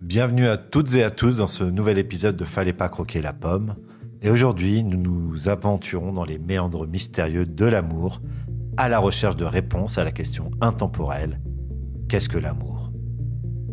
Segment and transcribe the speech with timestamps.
[0.00, 3.32] Bienvenue à toutes et à tous dans ce nouvel épisode de Fallait pas croquer la
[3.32, 3.74] pomme.
[4.22, 8.22] Et aujourd'hui, nous nous aventurons dans les méandres mystérieux de l'amour,
[8.76, 11.40] à la recherche de réponses à la question intemporelle
[12.08, 12.92] qu'est-ce que l'amour?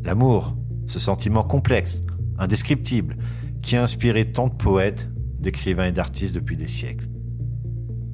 [0.04, 0.58] L'amour,
[0.88, 2.02] ce sentiment complexe,
[2.40, 3.18] indescriptible,
[3.62, 7.08] qui a inspiré tant de poètes, d'écrivains et d'artistes depuis des siècles.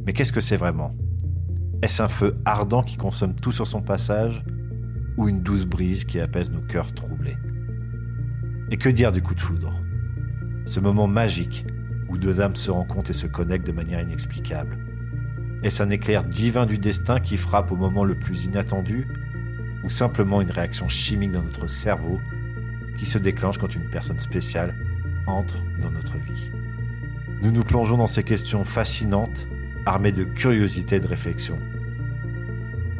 [0.05, 0.91] Mais qu'est-ce que c'est vraiment?
[1.81, 4.43] Est-ce un feu ardent qui consomme tout sur son passage
[5.17, 7.37] ou une douce brise qui apaise nos cœurs troublés?
[8.71, 9.73] Et que dire du coup de foudre?
[10.65, 11.65] Ce moment magique
[12.07, 14.79] où deux âmes se rencontrent et se connectent de manière inexplicable.
[15.61, 19.07] Est-ce un éclair divin du destin qui frappe au moment le plus inattendu?
[19.83, 22.19] Ou simplement une réaction chimique dans notre cerveau
[22.97, 24.75] qui se déclenche quand une personne spéciale
[25.27, 26.51] entre dans notre vie?
[27.41, 29.47] Nous nous plongeons dans ces questions fascinantes,
[29.85, 31.57] armées de curiosité et de réflexion.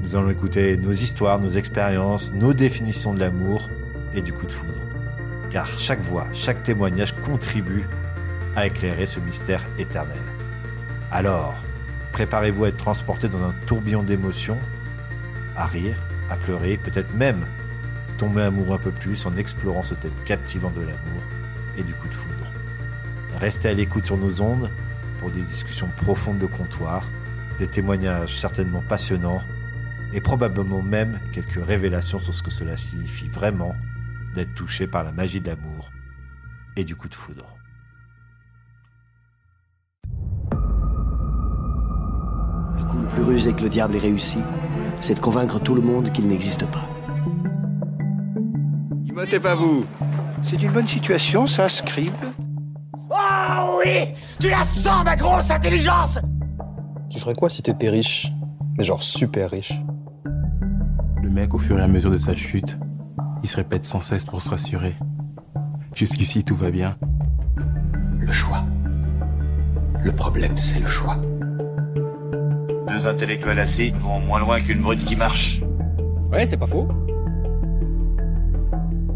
[0.03, 3.69] Nous allons écouter nos histoires, nos expériences, nos définitions de l'amour
[4.13, 4.90] et du coup de foudre
[5.51, 7.87] car chaque voix, chaque témoignage contribue
[8.55, 10.17] à éclairer ce mystère éternel.
[11.11, 11.53] Alors,
[12.13, 14.57] préparez-vous à être transporté dans un tourbillon d'émotions,
[15.55, 15.95] à rire,
[16.29, 17.45] à pleurer, peut-être même
[18.17, 21.21] tomber amoureux un peu plus en explorant ce thème captivant de l'amour
[21.77, 22.51] et du coup de foudre.
[23.39, 24.69] Restez à l'écoute sur nos ondes
[25.19, 27.03] pour des discussions profondes de comptoir,
[27.59, 29.41] des témoignages certainement passionnants
[30.13, 33.75] et probablement même quelques révélations sur ce que cela signifie vraiment
[34.33, 35.89] d'être touché par la magie d'amour
[36.75, 37.45] et du coup de foudre.
[42.77, 44.39] Le coup le plus rusé que le diable ait réussi,
[44.99, 46.87] c'est de convaincre tout le monde qu'il n'existe pas.
[49.05, 49.85] Immotez pas vous.
[50.43, 52.13] C'est une bonne situation, ça, Scribe
[53.09, 56.19] Oh oui Tu la sens, ma grosse intelligence
[57.09, 58.27] Tu ferais quoi si t'étais riche?
[58.77, 59.73] Mais genre super riche.
[61.21, 62.77] Le mec, au fur et à mesure de sa chute,
[63.43, 64.95] il se répète sans cesse pour se rassurer.
[65.95, 66.97] Jusqu'ici, tout va bien.
[68.19, 68.63] Le choix.
[70.03, 71.17] Le problème, c'est le choix.
[72.87, 75.61] Deux intellectuels assis vont moins loin qu'une brute qui marche.
[76.31, 76.87] Ouais, c'est pas faux.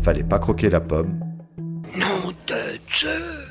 [0.02, 1.20] Fallait pas croquer la pomme.
[1.98, 3.46] Non de Dieu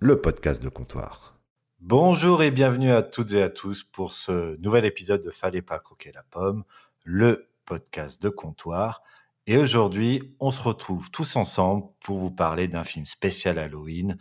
[0.00, 1.40] le podcast de comptoir.
[1.80, 5.80] Bonjour et bienvenue à toutes et à tous pour ce nouvel épisode de Fallait pas
[5.80, 6.62] croquer la pomme,
[7.02, 9.02] le podcast de comptoir.
[9.50, 14.18] Et aujourd'hui, on se retrouve tous ensemble pour vous parler d'un film spécial Halloween,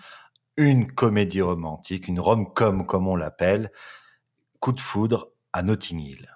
[0.56, 3.74] une comédie romantique, une rom-com comme on l'appelle,
[4.62, 6.28] Coup de foudre à Notting Hill.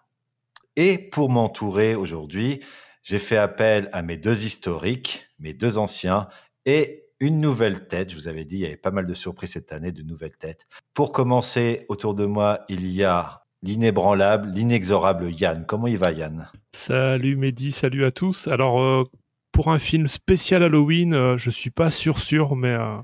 [0.76, 2.60] Et pour m'entourer aujourd'hui,
[3.02, 6.28] j'ai fait appel à mes deux historiques, mes deux anciens
[6.66, 8.10] et une nouvelle tête.
[8.10, 10.36] Je vous avais dit, il y avait pas mal de surprises cette année, de nouvelles
[10.36, 10.68] têtes.
[10.94, 15.66] Pour commencer, autour de moi, il y a l'inébranlable, l'inexorable Yann.
[15.66, 16.52] Comment il va Yann?
[16.74, 18.48] Salut Mehdi, salut à tous.
[18.48, 19.04] Alors euh,
[19.52, 22.98] pour un film spécial Halloween, euh, je suis pas sûr sûr, mais euh,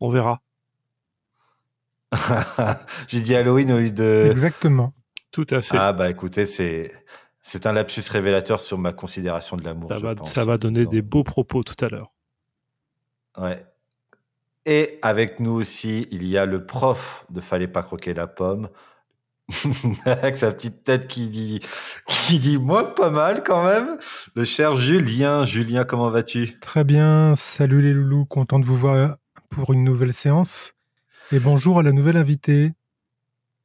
[0.00, 0.40] on verra.
[3.08, 4.28] J'ai dit Halloween au lieu de.
[4.30, 4.94] Exactement.
[5.32, 5.76] Tout à fait.
[5.76, 6.92] Ah bah écoutez, c'est
[7.42, 9.90] c'est un lapsus révélateur sur ma considération de l'amour.
[9.90, 12.14] Ça, va, pense, ça va donner des beaux propos tout à l'heure.
[13.38, 13.64] Ouais.
[14.66, 18.68] Et avec nous aussi, il y a le prof de Fallait pas croquer la pomme,
[20.04, 21.60] avec sa petite tête qui dit,
[22.06, 23.98] qui dit moi pas mal quand même.
[24.34, 25.44] Le cher Julien.
[25.44, 26.58] Julien, comment vas-tu?
[26.60, 27.34] Très bien.
[27.34, 28.24] Salut les loulous.
[28.24, 29.16] Content de vous voir
[29.50, 30.74] pour une nouvelle séance.
[31.32, 32.72] Et bonjour à la nouvelle invitée.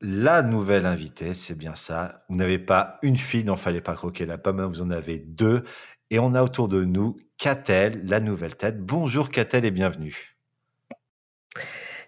[0.01, 2.25] La nouvelle invitée, c'est bien ça.
[2.27, 5.63] Vous n'avez pas une fille dont fallait pas croquer la pomme, vous en avez deux.
[6.09, 8.83] Et on a autour de nous Catel, la nouvelle tête.
[8.83, 10.35] Bonjour Catel et bienvenue.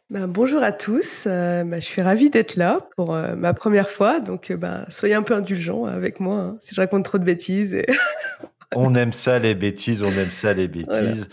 [0.10, 3.90] Ben, bonjour à tous, euh, ben, je suis ravie d'être là pour euh, ma première
[3.90, 7.18] fois, donc euh, ben, soyez un peu indulgents avec moi hein, si je raconte trop
[7.18, 7.74] de bêtises.
[7.74, 7.86] Et...
[8.76, 11.30] on aime ça les bêtises, on aime ça les bêtises.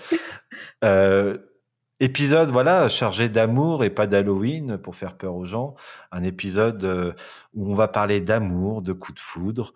[0.82, 1.34] Voilà.
[1.98, 5.75] épisode voilà chargé d'amour et pas d'Halloween pour faire peur aux gens.
[6.12, 7.14] Un épisode
[7.53, 9.75] où on va parler d'amour, de coups de foudre.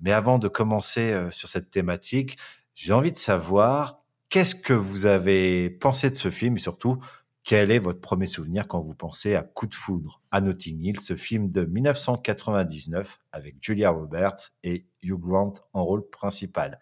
[0.00, 2.38] mais avant de commencer sur cette thématique,
[2.74, 3.98] j'ai envie de savoir
[4.30, 6.98] qu'est-ce que vous avez pensé de ce film et surtout
[7.46, 11.00] quel est votre premier souvenir quand vous pensez à Coup de foudre à Notting Hill,
[11.00, 16.80] ce film de 1999 avec Julia Roberts et Hugh Grant en rôle principal?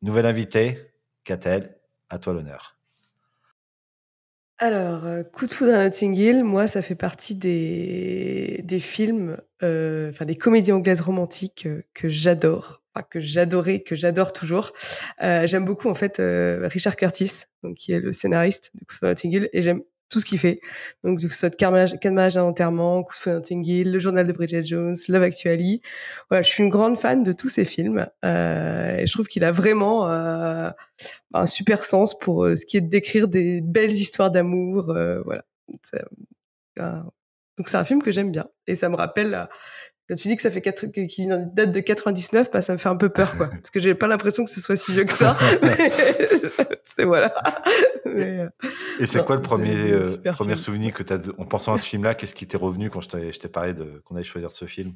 [0.00, 1.76] Nouvelle invitée, Catel,
[2.08, 2.78] à toi l'honneur.
[4.56, 10.08] Alors, euh, Coup de foudre à Notting Hill, moi, ça fait partie des, films, euh,
[10.08, 14.72] enfin des comédies anglaises romantiques euh, que j'adore que j'adorais, que j'adore toujours.
[15.22, 19.26] Euh, j'aime beaucoup en fait euh, Richard Curtis, donc qui est le scénariste de Coup
[19.26, 20.60] Hill, et j'aime tout ce qu'il fait.
[21.04, 21.70] Donc, que ce soit Quatre
[22.10, 23.14] mariages d'un enterrement, Coup
[23.50, 25.82] Hill, Le Journal de Bridget Jones, Love Actually.
[26.28, 28.06] Voilà, je suis une grande fan de tous ces films.
[28.24, 32.88] Euh, et je trouve qu'il a vraiment un super sens pour ce qui est de
[32.88, 34.86] décrire des belles histoires d'amour.
[35.24, 35.44] Voilà.
[36.76, 38.48] Donc, c'est un film que j'aime bien.
[38.66, 39.48] Et ça me rappelle
[40.10, 42.88] quand tu dis que ça fait quatre, qu'il date de 99, bah, ça me fait
[42.88, 43.46] un peu peur, quoi.
[43.46, 45.38] Parce que j'ai pas l'impression que ce soit si vieux que ça.
[46.84, 47.32] c'est voilà.
[48.04, 51.86] et, c'est quoi le premier, euh, premier souvenir que tu as, en pensant à ce
[51.86, 54.94] film-là, qu'est-ce qui t'est revenu quand je t'ai parlé de, qu'on allait choisir ce film?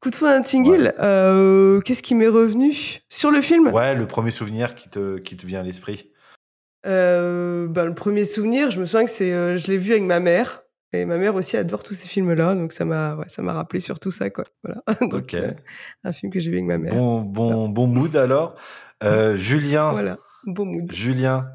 [0.00, 2.72] Coup de un Tingle, euh, qu'est-ce qui m'est revenu?
[3.08, 3.68] Sur le film?
[3.68, 6.10] Ouais, le premier souvenir qui te, qui te vient à l'esprit?
[6.86, 10.04] Euh, ben, le premier souvenir, je me souviens que c'est, euh, je l'ai vu avec
[10.04, 10.62] ma mère.
[10.96, 13.80] Et ma mère aussi adore tous ces films-là, donc ça m'a, ouais, ça m'a rappelé
[13.80, 14.44] sur tout ça, quoi.
[14.62, 14.82] Voilà.
[15.00, 15.34] ok.
[15.34, 15.52] Euh,
[16.04, 16.94] un film que j'ai vu avec ma mère.
[16.94, 18.54] Bon, bon, bon mood alors.
[19.04, 19.90] Euh, Julien.
[19.90, 20.90] Voilà, bon mood.
[20.92, 21.48] Julien,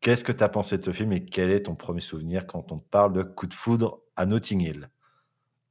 [0.00, 2.72] qu'est-ce que tu as pensé de ce film et quel est ton premier souvenir quand
[2.72, 4.90] on te parle de Coup de foudre à Notting Hill?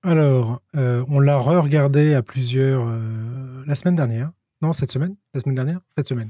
[0.04, 2.86] Alors, euh, on l'a re-regardé à plusieurs
[3.68, 4.32] la semaine dernière.
[4.62, 5.16] Non, cette semaine?
[5.34, 5.80] La semaine dernière?
[5.96, 6.30] Cette semaine.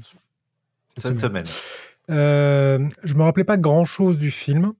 [0.94, 1.46] Cette, semaine.
[1.46, 2.90] semaine.
[3.02, 4.74] je me rappelais pas grand-chose du film.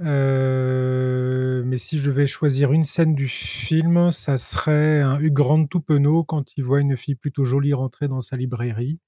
[0.00, 5.66] Euh, mais si je devais choisir une scène du film, ça serait un Hugh Grant
[5.66, 8.98] tout penaud quand il voit une fille plutôt jolie rentrer dans sa librairie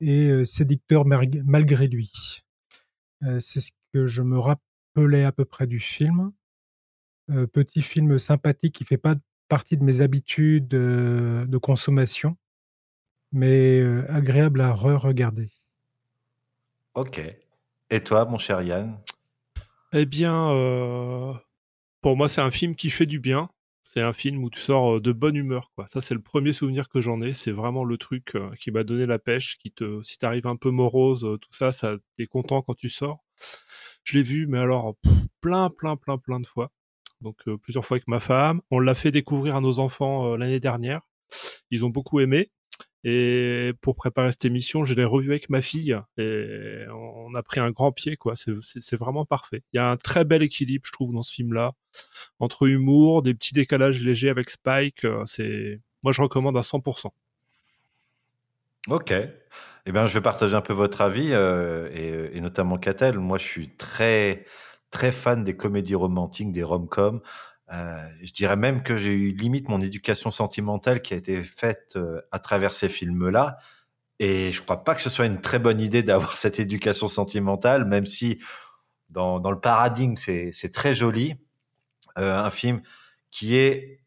[0.00, 2.12] et euh, séducteur malgré lui.
[3.22, 6.32] Euh, c'est ce que je me rappelais à peu près du film.
[7.52, 9.16] petit film sympathique qui fait pas
[9.48, 12.36] partie de mes habitudes de consommation,
[13.32, 15.50] mais agréable à re-regarder.
[16.94, 17.20] Ok.
[17.90, 18.98] Et toi, mon cher Yann?
[19.92, 21.32] Eh bien, euh,
[22.00, 23.48] pour moi, c'est un film qui fait du bien.
[23.82, 25.70] C'est un film où tu sors euh, de bonne humeur.
[25.74, 25.86] Quoi.
[25.86, 27.34] Ça, c'est le premier souvenir que j'en ai.
[27.34, 29.58] C'est vraiment le truc euh, qui m'a donné la pêche.
[29.58, 33.24] Qui te, si t'arrives un peu morose, tout ça, ça t'es content quand tu sors.
[34.02, 34.96] Je l'ai vu, mais alors
[35.40, 36.70] plein, plein, plein, plein de fois.
[37.20, 38.60] Donc plusieurs fois avec ma femme.
[38.70, 41.02] On l'a fait découvrir à nos enfants l'année dernière.
[41.70, 42.50] Ils ont beaucoup aimé.
[43.08, 47.60] Et pour préparer cette émission, je l'ai revu avec ma fille et on a pris
[47.60, 48.34] un grand pied, quoi.
[48.34, 49.62] C'est vraiment parfait.
[49.72, 51.74] Il y a un très bel équilibre, je trouve, dans ce film-là,
[52.40, 55.04] entre humour, des petits décalages légers avec Spike.
[55.04, 55.24] Euh,
[56.02, 57.12] moi, je recommande à 100%.
[58.88, 59.12] Ok.
[59.12, 63.20] Eh bien, je vais partager un peu votre avis euh, et, et, notamment Catel.
[63.20, 64.46] Moi, je suis très
[64.90, 67.20] très fan des comédies romantiques, des rom-coms.
[67.72, 71.94] Euh, je dirais même que j'ai eu limite mon éducation sentimentale qui a été faite
[71.96, 73.58] euh, à travers ces films-là.
[74.18, 77.84] Et je crois pas que ce soit une très bonne idée d'avoir cette éducation sentimentale,
[77.84, 78.38] même si
[79.10, 81.34] dans, le paradigme c'est très joli.
[82.18, 82.82] Euh, un film
[83.30, 84.00] qui est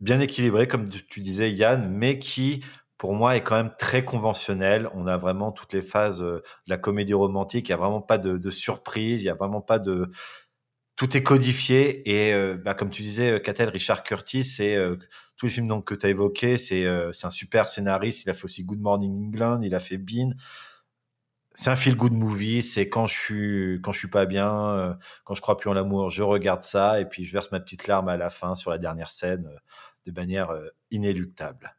[0.00, 2.64] bien équilibré, comme tu disais Yann, mais qui
[2.98, 4.88] pour moi est quand même très conventionnel.
[4.94, 7.68] On a vraiment toutes les phases de la comédie romantique.
[7.68, 9.22] Il y a vraiment pas de, de surprise.
[9.22, 10.10] Il y a vraiment pas de
[11.02, 14.94] tout est codifié et euh, bah, comme tu disais, Catel, euh, Richard Curtis, c'est euh,
[15.36, 18.22] tous les films donc que tu as évoqués, c'est c'est un super scénariste.
[18.24, 20.30] Il a fait aussi Good Morning England, il a fait Bean.
[21.54, 22.62] C'est un feel good movie.
[22.62, 26.10] C'est quand je suis quand je suis pas bien, quand je crois plus en l'amour,
[26.10, 28.78] je regarde ça et puis je verse ma petite larme à la fin sur la
[28.78, 29.50] dernière scène
[30.06, 30.52] de manière
[30.92, 31.74] inéluctable.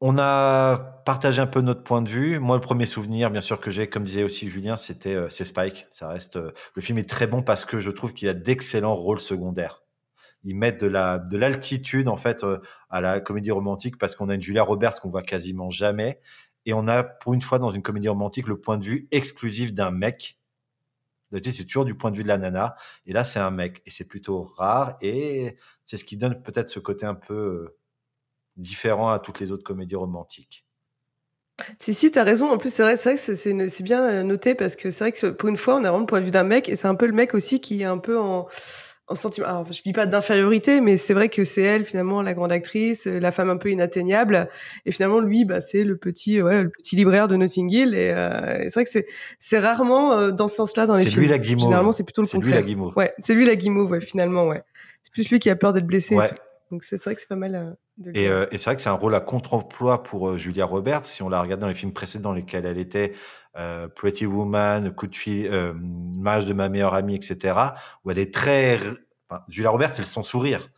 [0.00, 0.76] On a
[1.06, 2.38] partagé un peu notre point de vue.
[2.38, 5.44] Moi, le premier souvenir, bien sûr, que j'ai, comme disait aussi Julien, c'était euh, c'est
[5.44, 5.86] Spike.
[5.90, 8.94] Ça reste euh, le film est très bon parce que je trouve qu'il a d'excellents
[8.94, 9.82] rôles secondaires.
[10.44, 12.58] Ils mettent de la de l'altitude en fait euh,
[12.90, 16.20] à la comédie romantique parce qu'on a une Julia Roberts qu'on voit quasiment jamais
[16.66, 19.72] et on a pour une fois dans une comédie romantique le point de vue exclusif
[19.72, 20.38] d'un mec.
[21.32, 23.90] C'est toujours du point de vue de la nana et là c'est un mec et
[23.90, 27.76] c'est plutôt rare et c'est ce qui donne peut-être ce côté un peu
[28.56, 30.64] différent à toutes les autres comédies romantiques.
[31.78, 32.50] Si, si, t'as raison.
[32.50, 35.12] En plus, c'est vrai, c'est vrai que c'est bien euh, noté parce que c'est vrai
[35.12, 36.88] que pour une fois, on a vraiment le point de vue d'un mec et c'est
[36.88, 38.46] un peu le mec aussi qui est un peu en,
[39.08, 39.46] en sentiment.
[39.46, 43.06] Alors, je dis pas d'infériorité, mais c'est vrai que c'est elle finalement la grande actrice,
[43.06, 44.50] euh, la femme un peu inatteignable,
[44.84, 47.94] et finalement lui, bah c'est le petit, ouais, le petit libraire de Notting Hill.
[47.94, 49.06] Et, euh, c'est vrai que c'est
[49.38, 51.14] c'est rarement dans ce sens-là dans les films.
[51.14, 51.64] C'est lui la guimauve.
[51.64, 52.44] Généralement, c'est plutôt le contraire.
[52.44, 52.92] C'est lui la guimauve.
[52.96, 54.62] Ouais, c'est lui la guimauve, ouais, finalement, ouais.
[55.02, 56.16] C'est plus lui qui a peur d'être blessé.
[56.16, 56.26] Ouais.
[56.70, 57.54] Donc c'est vrai que c'est pas mal.
[57.54, 60.36] Euh, de et, euh, et c'est vrai que c'est un rôle à contre-emploi pour euh,
[60.36, 61.06] Julia Roberts.
[61.06, 63.14] Si on la regarde dans les films précédents dans lesquels elle était,
[63.56, 67.58] euh, Pretty Woman, Coup de fil, euh, de ma meilleure amie, etc.,
[68.04, 68.78] où elle est très...
[69.28, 70.68] Enfin, Julia Roberts, elle son sourire.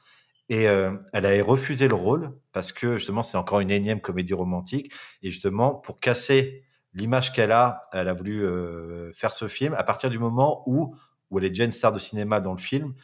[0.51, 4.91] Et elle a refusé le rôle parce que justement c'est encore une énième comédie romantique.
[5.23, 6.65] Et justement pour casser
[6.95, 8.49] l'image qu'elle a, elle a voulu
[9.15, 10.95] faire ce film à partir du moment où
[11.31, 12.95] où elle est une star de cinéma dans le film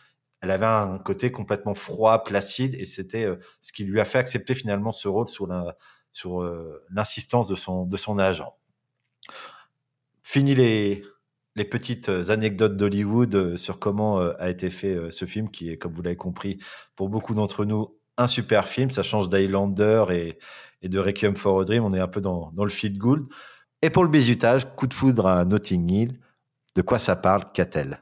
[0.44, 4.18] elle avait un côté complètement froid, placide, et c'était euh, ce qui lui a fait
[4.18, 8.54] accepter finalement ce rôle sur euh, l'insistance de son de son agent.
[10.22, 11.02] Fini les
[11.56, 15.92] les petites euh, anecdotes d'Hollywood sur comment a été fait ce film, qui est, comme
[15.92, 16.58] vous l'avez compris,
[16.94, 18.90] pour beaucoup d'entre nous, un super film.
[18.90, 20.38] Ça change d'Highlander et,
[20.82, 21.84] et de Requiem for a Dream.
[21.84, 23.26] On est un peu dans, dans le feel good.
[23.80, 26.20] Et pour le bizutage, coup de foudre à Notting Hill.
[26.74, 28.00] De quoi ça parle, qu'a-t-elle?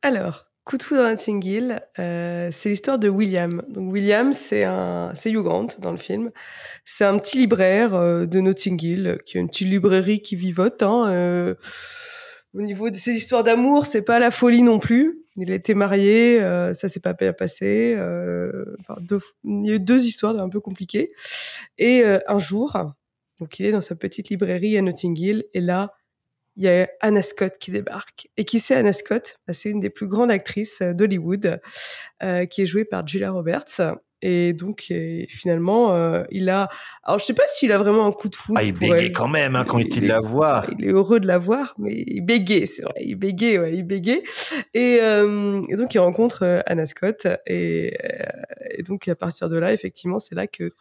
[0.00, 3.62] Alors, Coup de foudre à Notting Hill, euh, c'est l'histoire de William.
[3.68, 6.30] Donc William, c'est un, c'est Hugh Grant dans le film.
[6.86, 10.82] C'est un petit libraire euh, de Notting Hill qui a une petite librairie qui vivote.
[10.82, 11.54] Hein, euh,
[12.54, 15.26] au niveau de ses histoires d'amour, c'est pas la folie non plus.
[15.36, 17.94] Il a été marié, euh, ça s'est pas bien passé.
[17.98, 18.64] Euh,
[19.00, 21.12] deux, il y a eu deux histoires un peu compliquées.
[21.76, 22.78] Et un jour,
[23.38, 25.92] donc il est dans sa petite librairie à Notting Hill, et là,
[26.56, 28.28] il y a Anna Scott qui débarque.
[28.36, 29.38] Et qui c'est Anna Scott?
[29.46, 31.60] Bah, C'est une des plus grandes actrices euh, d'Hollywood,
[32.22, 33.80] euh, qui est jouée par Julia Roberts.
[34.26, 36.70] Et donc, et finalement, euh, il a...
[37.02, 39.28] Alors, je sais pas s'il a vraiment un coup de foudre Ah, il bégait quand
[39.28, 40.64] même hein, quand il, la voit.
[40.78, 42.94] Il est heureux de la voir, mais il bégait, c'est vrai.
[43.02, 44.22] Il bégait, ouais, il bégait.
[44.72, 47.26] Et, euh, et donc, il rencontre euh, Anna Scott.
[47.46, 48.24] Et, euh,
[48.70, 50.72] et donc, à partir de là, effectivement, c'est là que,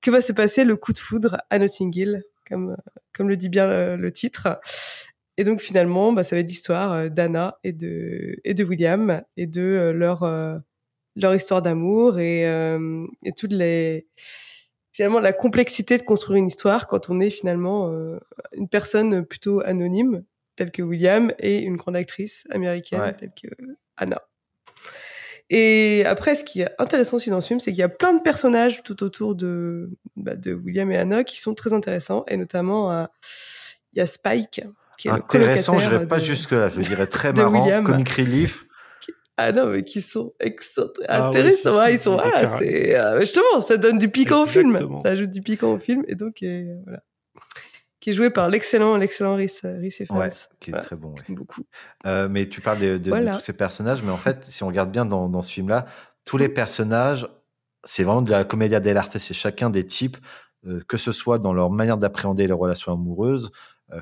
[0.00, 2.78] que va se passer le coup de foudre à Notting Hill, comme,
[3.14, 4.58] comme le dit bien le, le titre.
[5.38, 9.22] Et donc, finalement, bah, ça va être l'histoire euh, d'Anna et de, et de William
[9.36, 10.58] et de euh, leur, euh,
[11.14, 12.42] leur histoire d'amour et,
[13.24, 14.06] et toutes les,
[14.96, 18.18] finalement, la complexité de construire une histoire quand on est finalement euh,
[18.52, 20.24] une personne plutôt anonyme,
[20.56, 23.12] telle que William, et une grande actrice américaine, Ouais.
[23.14, 23.48] telle que
[23.98, 24.22] Anna.
[25.50, 28.14] Et après, ce qui est intéressant aussi dans ce film, c'est qu'il y a plein
[28.14, 32.36] de personnages tout autour de, bah, de William et Anna qui sont très intéressants, et
[32.38, 33.04] notamment, euh,
[33.92, 34.62] il y a Spike,
[34.98, 36.68] qui est le Intéressant, je dirais pas de- jusque-là.
[36.68, 37.84] Je dirais très marrant, William.
[37.84, 38.64] comic relief.
[39.38, 41.78] Ah non, mais qui sont extra- Ah oui, intéressants.
[41.80, 44.78] si, si, ils sont, ah, c'est, euh, justement, ça donne du piquant au film.
[45.02, 46.04] Ça ajoute du piquant au film.
[46.08, 47.02] Et donc, et, euh, voilà.
[48.00, 50.16] Qui est joué par l'excellent, l'excellent Rhys, Rhys Ifans.
[50.18, 50.28] Ouais,
[50.60, 51.08] qui est Voilà, très bon.
[51.14, 51.22] ouais.
[51.34, 51.62] beaucoup.
[52.06, 53.34] Euh, mais tu parles de, de- de Voilà.
[53.34, 55.84] tous ces personnages, mais en fait, si on regarde bien dans, dans ce film-là,
[56.24, 57.26] tous les personnages,
[57.84, 59.18] c'est vraiment de la commedia dell'arte.
[59.18, 60.16] C'est chacun des types,
[60.66, 63.50] euh, que ce soit dans leur manière d'appréhender les relations amoureuses, euh,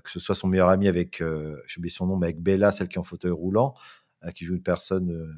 [0.02, 2.72] que ce soit son meilleur ami avec, euh, j'ai oublié son nom, mais avec Bella,
[2.72, 3.74] celle qui est en fauteuil roulant,
[4.24, 5.32] euh, qui joue une personne euh,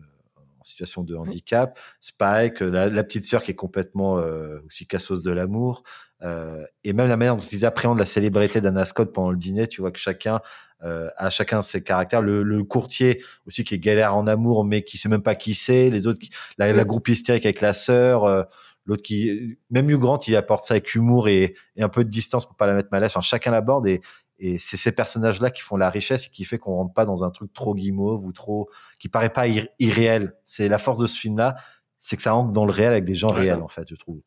[0.60, 4.86] en situation de handicap, Spike, euh, la, la petite sœur qui est complètement euh, aussi
[4.86, 5.82] cassos de l'amour,
[6.22, 9.66] euh, et même la manière dont ils appréhendent la célébrité d'Anna Scott pendant le dîner,
[9.66, 10.40] tu vois que chacun
[10.82, 12.22] euh, a chacun ses caractères.
[12.22, 15.54] Le, le courtier aussi qui est galère en amour, mais qui sait même pas qui
[15.54, 15.90] c'est.
[15.90, 18.24] Les autres, qui, la, la groupe hystérique avec la sœur.
[18.24, 18.42] euh,
[18.88, 22.08] L'autre qui, même Hugh Grant, il apporte ça avec humour et, et un peu de
[22.08, 23.10] distance pour pas la mettre mal à l'aise.
[23.10, 24.00] Enfin, chacun l'aborde et,
[24.38, 27.24] et c'est ces personnages-là qui font la richesse et qui fait qu'on rentre pas dans
[27.24, 30.34] un truc trop guimauve ou trop, qui paraît pas ir- irréel.
[30.44, 31.56] C'est la force de ce film-là,
[32.00, 34.20] c'est que ça ancre dans le réel avec des gens réels, en fait, je trouve.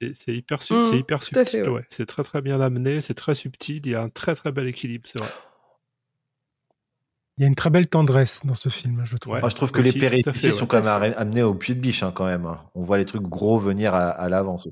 [0.00, 1.68] C'est c'est hyper, su- Mmh, hyper subtil, ouais.
[1.68, 1.86] ouais.
[1.90, 4.66] C'est très très bien amené, c'est très subtil, il y a un très très bel
[4.66, 5.30] équilibre, c'est vrai.
[7.36, 9.34] Il y a une très belle tendresse dans ce film, je trouve.
[9.34, 9.40] Ouais.
[9.40, 10.66] Moi, je trouve que Aussi, les péripéties fait, sont ouais.
[10.68, 12.46] quand même amenées au pied de biche, hein, quand même.
[12.46, 12.60] hein.
[12.76, 14.68] On voit les trucs gros venir à, à l'avance.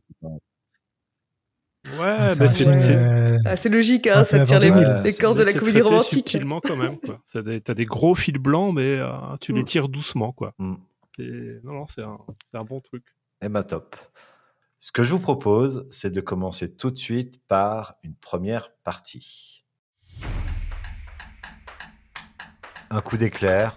[1.99, 5.01] Ouais, C'est bah euh, Ah, c'est logique, hein, peu ça tire les, 2000.
[5.03, 6.09] les cordes de la comédie romantique.
[6.29, 7.21] subtilement quand même, quoi.
[7.27, 9.11] Ça des- T'as des gros fils blancs, mais euh,
[9.41, 9.65] tu les Mm.
[9.65, 10.55] tires doucement, quoi.
[10.59, 10.75] Mm.
[11.19, 12.19] Et- Non, non, c'est un,
[12.53, 13.05] c'est un bon truc.
[13.45, 13.97] Eh ben top.
[14.79, 19.65] Ce que je vous propose, c'est de commencer tout de suite par une première partie.
[22.91, 23.77] Un coup d'éclair,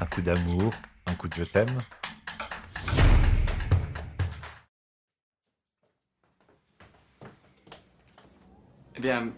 [0.00, 0.72] un coup d'amour,
[1.06, 1.68] un coup de je t'aime.
[9.00, 9.32] Eh bien.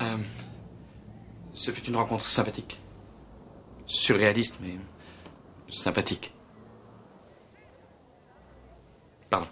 [0.00, 0.16] euh,
[1.54, 2.78] ce fut une rencontre sympathique.
[3.84, 4.78] Surréaliste, mais.
[5.72, 6.32] sympathique.
[9.28, 9.48] Pardon.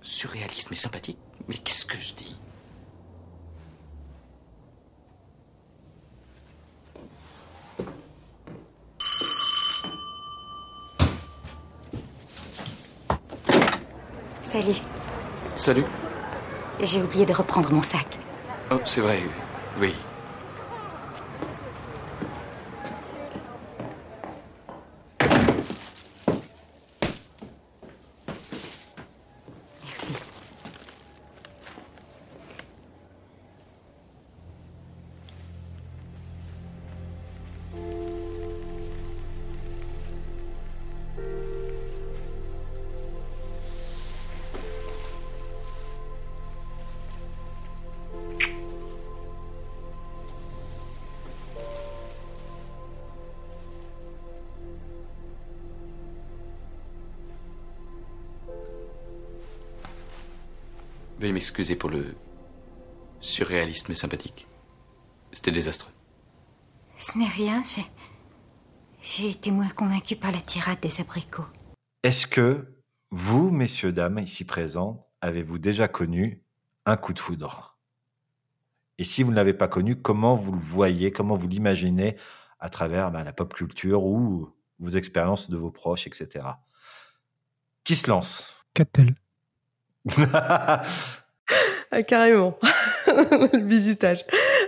[0.00, 2.40] Surréaliste, mais sympathique Mais qu'est-ce que je dis?
[14.56, 14.80] Salut,
[15.54, 15.84] Salut.
[16.80, 18.06] j'ai oublié de reprendre mon sac.
[18.70, 19.20] Oh, c'est vrai,
[19.78, 19.94] oui.
[61.36, 62.14] M'excuser pour le
[63.20, 64.48] surréaliste mais sympathique.
[65.32, 65.92] C'était désastreux.
[66.96, 67.84] Ce n'est rien, j'ai.
[69.02, 71.44] J'ai été moins convaincu par la tirade des abricots.
[72.02, 76.42] Est-ce que vous, messieurs, dames, ici présents, avez-vous déjà connu
[76.86, 77.76] un coup de foudre?
[78.96, 82.16] Et si vous ne l'avez pas connu, comment vous le voyez, comment vous l'imaginez
[82.60, 86.46] à travers bah, la pop culture ou vos expériences de vos proches, etc.
[87.84, 88.64] Qui se lance?
[88.72, 89.14] Qu'a-t-elle
[91.90, 92.58] Ah, carrément.
[93.06, 94.24] le bisutage.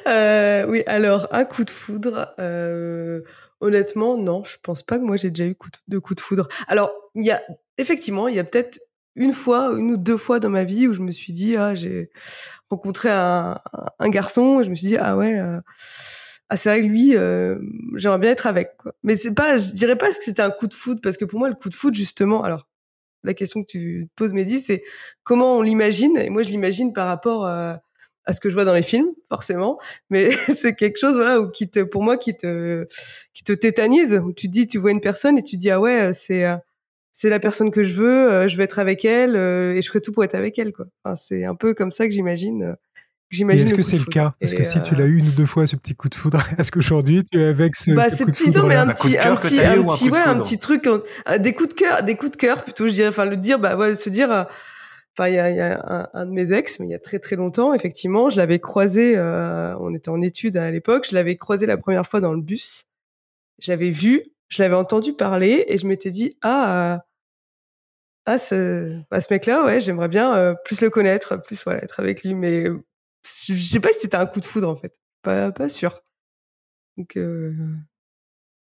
[0.07, 2.33] Euh, oui, alors, un coup de foudre.
[2.39, 3.23] euh,
[3.61, 5.57] honnêtement, non, je pense pas que moi j'ai déjà eu de,
[5.89, 6.49] de coup de foudre.
[6.69, 7.43] Alors, il y a,
[7.77, 8.79] effectivement, il y a peut-être
[9.17, 11.75] une fois, une ou deux fois dans ma vie où je me suis dit, ah,
[11.75, 12.11] j'ai
[12.71, 13.59] rencontré un,
[13.99, 15.61] un garçon, et je me suis dit, ah ouais, euh,
[16.51, 17.59] ah, c'est vrai que lui, euh,
[17.97, 18.95] j'aimerais bien être avec, quoi.
[19.03, 21.39] Mais c'est pas, je dirais pas que c'était un coup de foudre, parce que pour
[21.41, 22.68] moi, le coup de foudre, justement, alors,
[23.29, 24.83] la question que tu poses, Mehdi, c'est
[25.23, 26.17] comment on l'imagine.
[26.17, 27.75] Et moi, je l'imagine par rapport euh,
[28.25, 29.79] à ce que je vois dans les films, forcément.
[30.11, 32.87] Mais c'est quelque chose, voilà, qui te, pour moi, qui te,
[33.35, 34.15] qui te tétanise.
[34.25, 36.57] Où tu dis, tu vois une personne et tu dis, ah ouais, c'est, euh,
[37.13, 38.33] c'est la personne que je veux.
[38.33, 40.73] euh, je vais être avec elle et je ferai tout pour être avec elle.
[41.05, 42.77] Enfin, c'est un peu comme ça que j'imagine.
[43.31, 43.65] Euh, j'imagine.
[43.67, 44.35] est-ce que c'est le cas?
[44.41, 46.15] Est-ce que si tu euh, l'as eu une ou deux fois ce petit coup de
[46.15, 48.67] foudre, est-ce qu'aujourd'hui tu es avec ce, bah, ce c'est coup de petit, non, foudre
[48.69, 51.03] mais un Un coup de petit, un petit, un petit, ouais, un petit truc, un-
[51.27, 53.59] un- des coups de cœur, des coups de cœur plutôt, je dirais, enfin, le dire,
[53.59, 54.45] bah, ouais, se dire, euh,
[55.19, 56.95] enfin, il y a, il y a un, un de mes ex, mais il y
[56.95, 61.07] a très très longtemps, effectivement, je l'avais croisé, euh, on était en études à l'époque,
[61.11, 62.85] je l'avais croisé la première fois dans le bus,
[63.61, 66.99] je l'avais vu, je l'avais entendu parler, et je m'étais dit, ah, euh,
[68.27, 71.99] ah, ce, bah, ce mec-là, ouais, j'aimerais bien euh, plus le connaître, plus voilà, être
[72.01, 72.83] avec lui, mais euh,
[73.25, 76.03] je sais pas si c'était un coup de foudre en fait, pas pas sûr.
[76.99, 77.55] Donc, euh,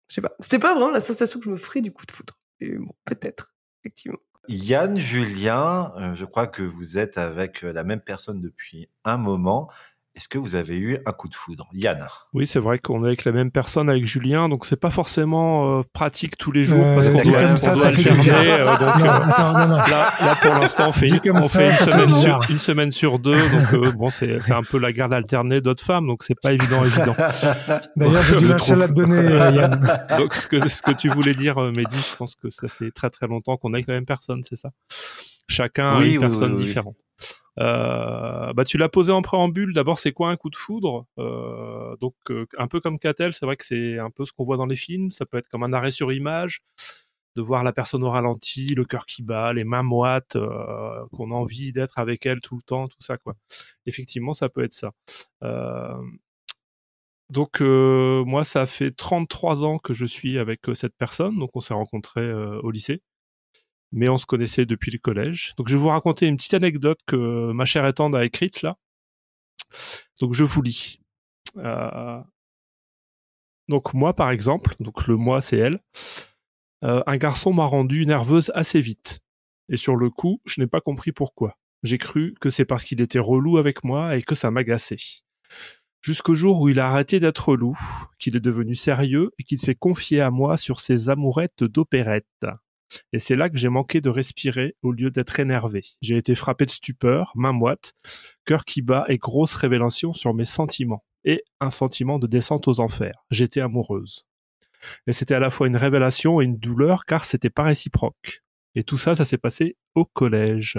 [0.09, 0.37] je sais pas.
[0.41, 2.39] C'était pas vraiment la sensation que je me ferais du coup de foudre.
[2.61, 4.19] Mais bon, peut-être, effectivement.
[4.49, 9.17] Yann, Julien, euh, je crois que vous êtes avec euh, la même personne depuis un
[9.17, 9.71] moment.
[10.17, 12.09] Est-ce que vous avez eu un coup de foudre Yann?
[12.33, 15.81] Oui, c'est vrai qu'on est avec la même personne, avec Julien, donc c'est pas forcément
[15.81, 18.19] euh, pratique tous les jours Euh, parce qu'on dit doit, comme ça, ça fait alterner.
[18.23, 18.41] bizarre.
[18.41, 19.77] euh, donc, Non, euh, attends, non, non.
[19.77, 22.09] là, là, pour l'instant, on fait, une, comme on ça, fait une, ça fait semaine
[22.09, 22.47] sur, bizarre.
[22.49, 25.85] une semaine sur deux, donc euh, bon, c'est c'est un peu la garde alternée d'autres
[25.85, 27.15] femmes, donc c'est pas évident, évident.
[27.97, 28.97] D'ailleurs, j'ai du Je match à la trouve.
[28.97, 29.87] donner, euh, Yann.
[30.17, 32.91] Donc ce que ce que tu voulais dire, euh, Mehdi, je pense que ça fait
[32.91, 34.71] très très longtemps qu'on est avec la même personne, c'est ça?
[35.49, 36.65] Chacun Oui, une oui, personne oui, oui.
[36.65, 36.97] différente.
[37.59, 39.73] Euh, bah tu l'as posé en préambule.
[39.75, 41.07] D'abord, c'est quoi un coup de foudre?
[41.19, 44.45] Euh, Donc euh, un peu comme Catel, c'est vrai que c'est un peu ce qu'on
[44.45, 45.11] voit dans les films.
[45.11, 46.63] Ça peut être comme un arrêt sur image,
[47.37, 51.31] de voir la personne au ralenti, le cœur qui bat, les mains moites, euh, qu'on
[51.33, 53.35] a envie d'être avec elle tout le temps, tout ça quoi.
[53.87, 54.93] Effectivement, ça peut être ça.
[55.45, 55.95] Euh,
[57.31, 61.39] donc euh, moi, ça fait 33 ans que je suis avec cette personne.
[61.39, 63.03] Donc on s'est rencontrés au lycée,
[63.93, 65.55] mais on se connaissait depuis le collège.
[65.57, 68.77] Donc je vais vous raconter une petite anecdote que ma chère étende a écrite là.
[70.21, 71.01] Donc je vous lis.
[71.57, 72.21] Euh,
[73.69, 75.81] donc moi, par exemple, donc le moi c'est elle.
[76.85, 79.21] euh, un garçon m'a rendu nerveuse assez vite.
[79.69, 81.59] Et sur le coup, je n'ai pas compris pourquoi.
[81.83, 84.97] J'ai cru que c'est parce qu'il était relou avec moi et que ça m'agaçait
[86.07, 87.77] jusqu'au jour où il a arrêté d'être relou,
[88.21, 92.47] qu'il est devenu sérieux et qu'il s'est confié à moi sur ses amourettes d'opérette.
[93.13, 95.83] Et c'est là que j'ai manqué de respirer au lieu d'être énervé.
[96.01, 97.95] J'ai été frappé de stupeur, main moite,
[98.45, 101.05] cœur qui bat et grosse révélation sur mes sentiments.
[101.25, 103.25] Et un sentiment de descente aux enfers.
[103.31, 104.27] J'étais amoureuse.
[105.07, 108.43] Et c'était à la fois une révélation et une douleur car c'était pas réciproque.
[108.77, 110.79] Et tout ça, ça s'est passé au collège.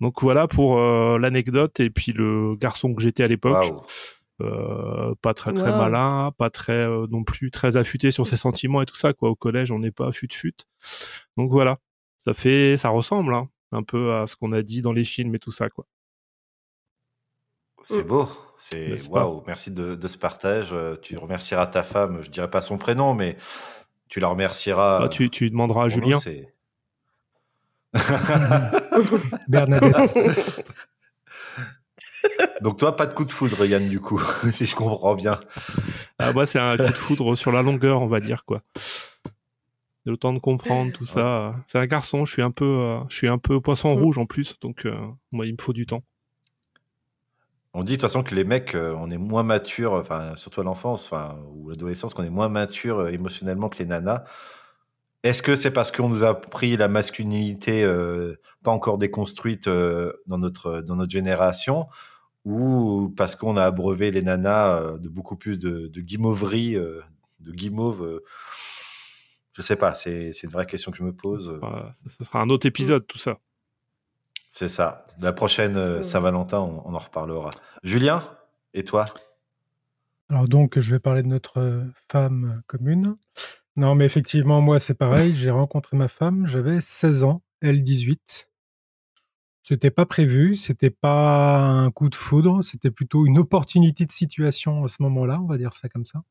[0.00, 3.72] Donc voilà pour euh, l'anecdote et puis le garçon que j'étais à l'époque.
[4.42, 5.76] Euh, pas très très Wow.
[5.78, 9.30] malin, pas très euh, non plus très affûté sur ses sentiments et tout ça quoi.
[9.30, 10.54] Au collège, on n'est pas fut fut.
[11.38, 11.78] Donc voilà,
[12.18, 15.34] ça fait, ça ressemble hein, un peu à ce qu'on a dit dans les films
[15.34, 15.86] et tout ça quoi.
[17.82, 18.28] C'est beau.
[18.58, 19.42] C'est waouh.
[19.46, 20.70] Merci de, de ce partage.
[20.72, 22.22] Euh, Tu remercieras ta femme.
[22.22, 23.36] Je dirais pas son prénom, mais
[24.08, 25.02] tu la remercieras.
[25.04, 26.18] Ah, tu, tu demanderas à nous, Julien.
[29.48, 30.14] Bernadette.
[32.62, 34.20] Donc toi, pas de coup de foudre, Yann, du coup,
[34.52, 35.38] si je comprends bien.
[36.18, 38.62] Ah moi c'est un coup de foudre sur la longueur on va dire quoi.
[40.04, 41.54] Le temps de comprendre tout ça.
[41.66, 43.98] C'est un garçon, je suis un peu, euh, je suis un peu poisson Mm.
[44.02, 44.94] rouge en plus, donc euh,
[45.32, 46.02] moi il me faut du temps.
[47.74, 50.62] On dit de toute façon que les mecs, euh, on est moins matures, enfin surtout
[50.62, 54.24] à l'enfance, enfin ou l'adolescence, qu'on est moins mature émotionnellement que les nanas.
[55.24, 60.12] Est-ce que c'est parce qu'on nous a pris la masculinité euh, pas encore déconstruite euh,
[60.26, 61.86] dans notre dans notre génération,
[62.46, 67.00] ou parce qu'on a abreuvé les nanas euh, de beaucoup plus de, de guimauverie, euh,
[67.40, 68.24] de guimauve euh,
[69.52, 71.58] Je sais pas, c'est c'est une vraie question que je me pose.
[71.60, 73.38] Voilà, ça sera un autre épisode tout ça.
[74.50, 75.04] C'est ça.
[75.20, 77.50] La prochaine Saint-Valentin, on, on en reparlera.
[77.82, 78.22] Julien,
[78.72, 79.04] et toi?
[80.30, 83.16] Alors donc, je vais parler de notre femme commune.
[83.74, 85.34] Non, mais effectivement, moi, c'est pareil.
[85.34, 88.48] J'ai rencontré ma femme, j'avais 16 ans, elle 18.
[89.68, 94.84] C'était pas prévu, c'était pas un coup de foudre, c'était plutôt une opportunité de situation
[94.84, 96.22] à ce moment-là, on va dire ça comme ça.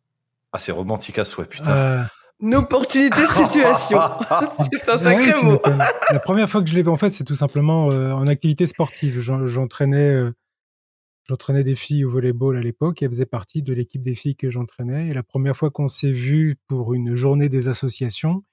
[0.54, 1.70] Ah, c'est romantique à souhait, putain.
[1.72, 2.04] Euh,
[2.40, 4.00] Une opportunité de situation.
[4.72, 5.60] c'est un sacré ouais, mot.
[6.12, 8.66] La première fois que je l'ai vu, en fait, c'est tout simplement euh, en activité
[8.66, 9.20] sportive.
[9.20, 10.32] J'en- J'entraînais, euh,
[11.28, 13.02] j'entraînais des filles au volleyball à l'époque.
[13.02, 15.10] et Elle faisait partie de l'équipe des filles que j'entraînais.
[15.10, 18.44] Et la première fois qu'on s'est vu pour une journée des associations,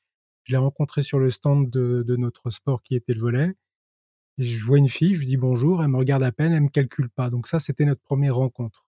[0.42, 3.54] je l'ai rencontrée sur le stand de, de notre sport qui était le volley.
[4.38, 6.68] Je vois une fille, je lui dis bonjour, elle me regarde à peine, elle me
[6.68, 7.30] calcule pas.
[7.30, 8.86] Donc ça, c'était notre première rencontre.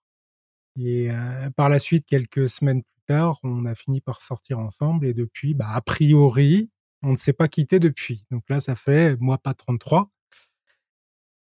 [0.78, 5.06] Et euh, par la suite, quelques semaines plus tard, on a fini par sortir ensemble
[5.06, 6.70] et depuis, bah, a priori,
[7.02, 8.24] on ne s'est pas quitté depuis.
[8.30, 10.10] Donc là, ça fait, moi, pas 33,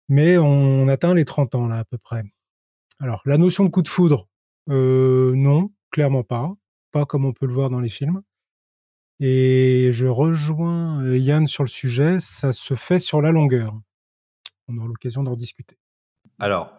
[0.09, 2.23] mais on atteint les 30 ans, là, à peu près.
[2.99, 4.27] Alors, la notion de coup de foudre,
[4.69, 6.53] euh, non, clairement pas.
[6.91, 8.21] Pas comme on peut le voir dans les films.
[9.25, 13.73] Et je rejoins euh, Yann sur le sujet, ça se fait sur la longueur.
[14.67, 15.77] On aura l'occasion d'en discuter.
[16.39, 16.73] Alors,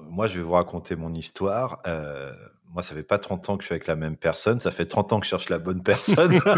[0.00, 1.80] moi, je vais vous raconter mon histoire.
[1.88, 2.32] Euh,
[2.72, 4.60] moi, ça fait pas 30 ans que je suis avec la même personne.
[4.60, 6.38] Ça fait 30 ans que je cherche la bonne personne.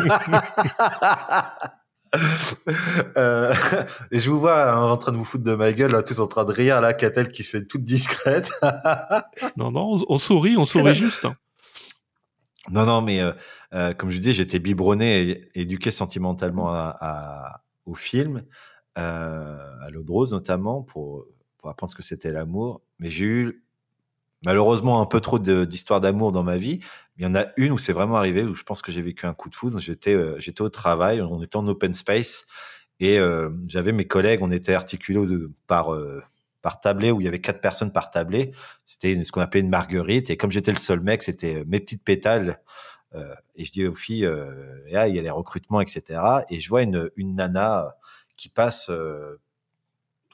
[3.16, 3.54] Euh,
[4.10, 6.18] et je vous vois hein, en train de vous foutre de ma gueule, là, tous
[6.18, 8.50] en train de rire, là, Catel qui se fait toute discrète.
[9.56, 11.24] Non, non, on, on sourit, on sourit juste.
[11.24, 11.36] hein.
[12.68, 13.33] Non, non, mais euh,
[13.75, 18.44] euh, comme je dis, j'étais biberonné et éduqué sentimentalement à, à- au film,
[18.99, 21.27] euh, à l'eau de rose notamment, pour,
[21.59, 22.83] pour apprendre ce que c'était l'amour.
[22.99, 23.64] Mais j'ai eu
[24.44, 26.81] malheureusement un peu trop d'histoires d'amour dans ma vie.
[27.18, 29.27] Il y en a une où c'est vraiment arrivé, où je pense que j'ai vécu
[29.27, 29.81] un coup de foudre.
[29.81, 32.46] J'étais j'étais au travail, on était en open space,
[33.01, 33.18] et
[33.68, 35.20] j'avais mes collègues, on était articulés
[35.68, 35.90] par...
[36.61, 38.53] euh, par tablé où il y avait quatre personnes par tablé.
[38.85, 40.31] C'était ce qu'on appelait une marguerite.
[40.31, 42.61] Et comme j'étais le seul mec, c'était euh, mes petites pétales.
[43.14, 46.20] Euh, et je dis aux filles, euh, Ah, il y a les recrutements, etc.
[46.49, 47.96] Et je vois une, une nana
[48.37, 49.40] qui passe, euh,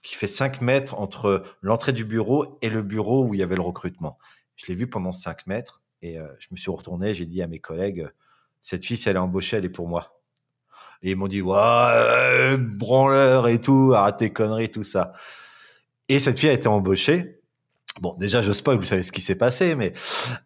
[0.02, 3.56] qui fait 5 mètres entre l'entrée du bureau et le bureau où il y avait
[3.56, 4.18] le recrutement.
[4.54, 7.48] Je l'ai vue pendant 5 mètres et euh, je me suis retourné, j'ai dit à
[7.48, 8.08] mes collègues,
[8.60, 10.20] cette fille, si elle est embauchée, elle est pour moi.
[11.02, 15.12] Et ils m'ont dit, ouais, euh, branleur et tout, arrête tes conneries, tout ça.
[16.08, 17.40] Et cette fille a été embauchée.
[18.00, 19.92] Bon, déjà, je spoil, vous savez ce qui s'est passé, mais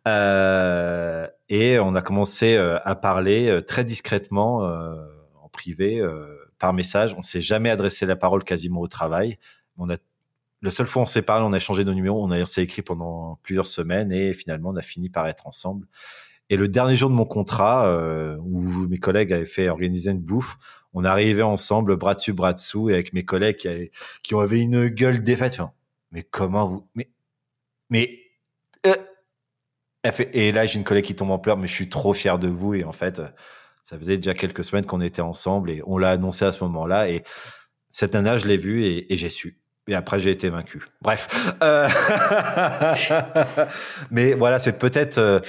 [0.07, 4.94] euh, et on a commencé euh, à parler euh, très discrètement euh,
[5.42, 7.14] en privé, euh, par message.
[7.18, 9.37] On s'est jamais adressé la parole quasiment au travail.
[9.79, 9.96] On a
[10.61, 12.62] le seul fois où on s'est parlé, on a changé nos numéros, on a s'est
[12.62, 15.87] écrit pendant plusieurs semaines et finalement on a fini par être ensemble.
[16.51, 20.20] Et le dernier jour de mon contrat, euh, où mes collègues avaient fait organiser une
[20.20, 20.59] bouffe,
[20.92, 23.90] on arrivait ensemble, bras dessus, bras dessous, et avec mes collègues qui, avaient,
[24.22, 25.61] qui avaient une gueule défaite.
[26.12, 27.09] Mais comment vous, mais,
[27.88, 28.18] mais,
[28.87, 28.94] euh,
[30.03, 32.12] elle fait, et là j'ai une collègue qui tombe en pleurs, mais je suis trop
[32.12, 32.74] fier de vous.
[32.74, 33.29] Et en fait, euh,
[33.85, 37.09] ça faisait déjà quelques semaines qu'on était ensemble et on l'a annoncé à ce moment-là.
[37.09, 37.22] Et
[37.90, 39.59] cette nana, je l'ai vue et, et j'ai su.
[39.88, 40.83] Et après, j'ai été vaincu.
[41.03, 41.55] Bref.
[41.62, 41.88] Euh,
[44.11, 45.40] mais voilà, c'est peut-être euh,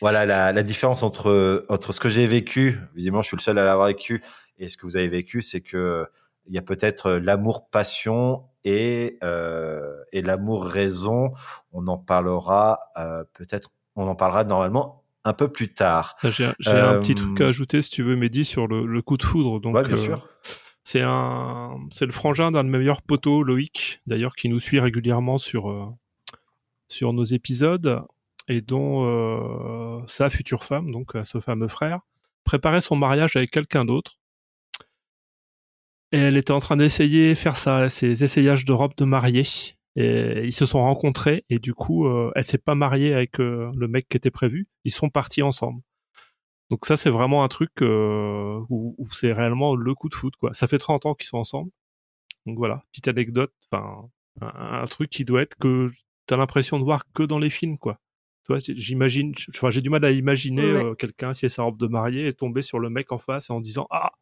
[0.00, 2.78] voilà la, la différence entre entre ce que j'ai vécu.
[2.94, 4.22] Visiblement, je suis le seul à l'avoir vécu
[4.58, 6.06] et ce que vous avez vécu, c'est que
[6.46, 11.32] il y a peut-être l'amour passion et euh, et l'amour raison.
[11.72, 13.72] On en parlera euh, peut-être.
[13.96, 16.16] On en parlera normalement un peu plus tard.
[16.24, 19.16] J'ai j'ai un petit truc à ajouter, si tu veux, Mehdi, sur le, le coup
[19.16, 19.60] de foudre.
[19.60, 20.28] Donc, Ouais, bien euh, sûr.
[20.86, 24.80] C'est un, c'est le frangin d'un de mes meilleurs potos, Loïc, d'ailleurs, qui nous suit
[24.80, 25.86] régulièrement sur euh,
[26.88, 28.02] sur nos épisodes
[28.48, 32.00] et dont euh, sa future femme, donc euh, ce fameux frère,
[32.44, 34.18] préparait son mariage avec quelqu'un d'autre.
[36.14, 39.42] Et elle était en train d'essayer faire ça, ses essayages de robe de mariée.
[39.96, 43.70] Et ils se sont rencontrés et du coup, euh, elle s'est pas mariée avec euh,
[43.76, 44.68] le mec qui était prévu.
[44.84, 45.82] Ils sont partis ensemble.
[46.70, 50.34] Donc ça, c'est vraiment un truc euh, où, où c'est réellement le coup de foot,
[50.36, 50.54] quoi.
[50.54, 51.70] Ça fait 30 ans qu'ils sont ensemble.
[52.46, 54.08] Donc voilà, petite anecdote, enfin,
[54.40, 55.90] un, un truc qui doit être que
[56.26, 57.98] t'as l'impression de voir que dans les films, quoi.
[58.46, 60.92] Tu vois, j'imagine, enfin, j'ai du mal à imaginer Ouais.
[60.98, 63.86] quelqu'un essayer sa robe de mariée et tomber sur le mec en face en disant
[63.90, 64.12] ah,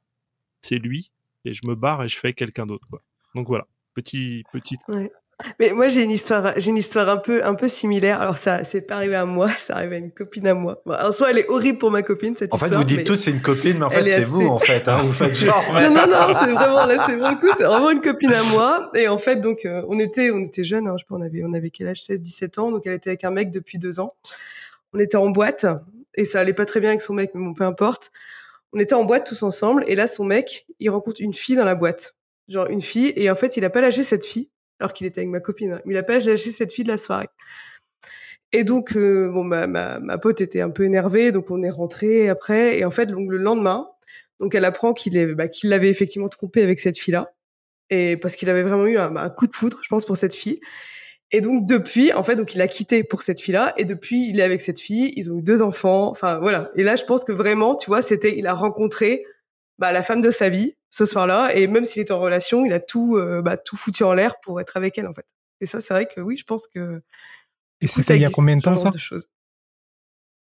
[0.62, 1.11] c'est lui,
[1.44, 3.02] et je me barre et je fais quelqu'un d'autre, quoi.
[3.35, 4.76] Donc voilà, petit, petit.
[4.88, 5.11] Ouais.
[5.59, 8.20] Mais moi j'ai une histoire, j'ai une histoire un peu, un peu similaire.
[8.20, 10.81] Alors ça, c'est pas arrivé à moi, ça arrive à une copine à moi.
[10.87, 12.81] Bon, alors soit elle est horrible pour ma copine cette En fait, histoire.
[12.83, 14.87] vous dites tous c'est une copine, mais en fait c'est assez- vous en fait.
[14.87, 15.64] Hein, vous faites genre.
[15.74, 18.90] mais- non, non, non, c'est vraiment, là, c'est vraiment c'est vraiment une copine à moi.
[18.94, 21.22] Et en fait, donc, euh, on était, on était jeunes, hein, je sais pas, on
[21.22, 22.70] avait, on avait quel âge, 16, 17 ans.
[22.70, 24.14] Donc, elle était avec un mec depuis deux ans.
[24.92, 25.66] On était en boîte.
[26.14, 28.12] Et ça allait pas très bien avec son mec, mais bon, peu importe.
[28.73, 29.85] On était en boîte tous ensemble.
[29.87, 32.15] Et là, son mec, il rencontre une fille dans la boîte.
[32.49, 35.21] genre une fille, et en fait, il a pas lâché cette fille, alors qu'il était
[35.21, 37.29] avec ma copine, hein, il a pas lâché cette fille de la soirée.
[38.53, 41.71] Et donc, euh, bon, ma, ma, ma pote était un peu énervée, donc on est
[41.71, 43.89] rentré après, et en fait, donc, le lendemain,
[44.41, 47.33] donc elle apprend qu'il bah, qu'il l'avait effectivement trompé avec cette fille-là,
[47.91, 50.35] et parce qu'il avait vraiment eu un, un coup de foudre, je pense, pour cette
[50.35, 50.61] fille.
[51.33, 54.38] Et donc depuis, en fait, donc il a quitté pour cette fille-là, et depuis il
[54.38, 55.12] est avec cette fille.
[55.16, 56.09] Ils ont eu deux enfants.
[56.09, 56.71] Enfin voilà.
[56.77, 59.25] Et là, je pense que vraiment, tu vois, c'était, il a rencontré
[59.79, 62.73] bah, la femme de sa vie ce soir-là, et même s'il était en relation, il
[62.75, 65.25] a tout, euh, bah, tout foutu en l'air pour être avec elle, en fait.
[65.62, 67.01] Et ça, c'est vrai que oui, je pense que.
[67.81, 69.27] Et c'était il y a combien de temps ça de choses?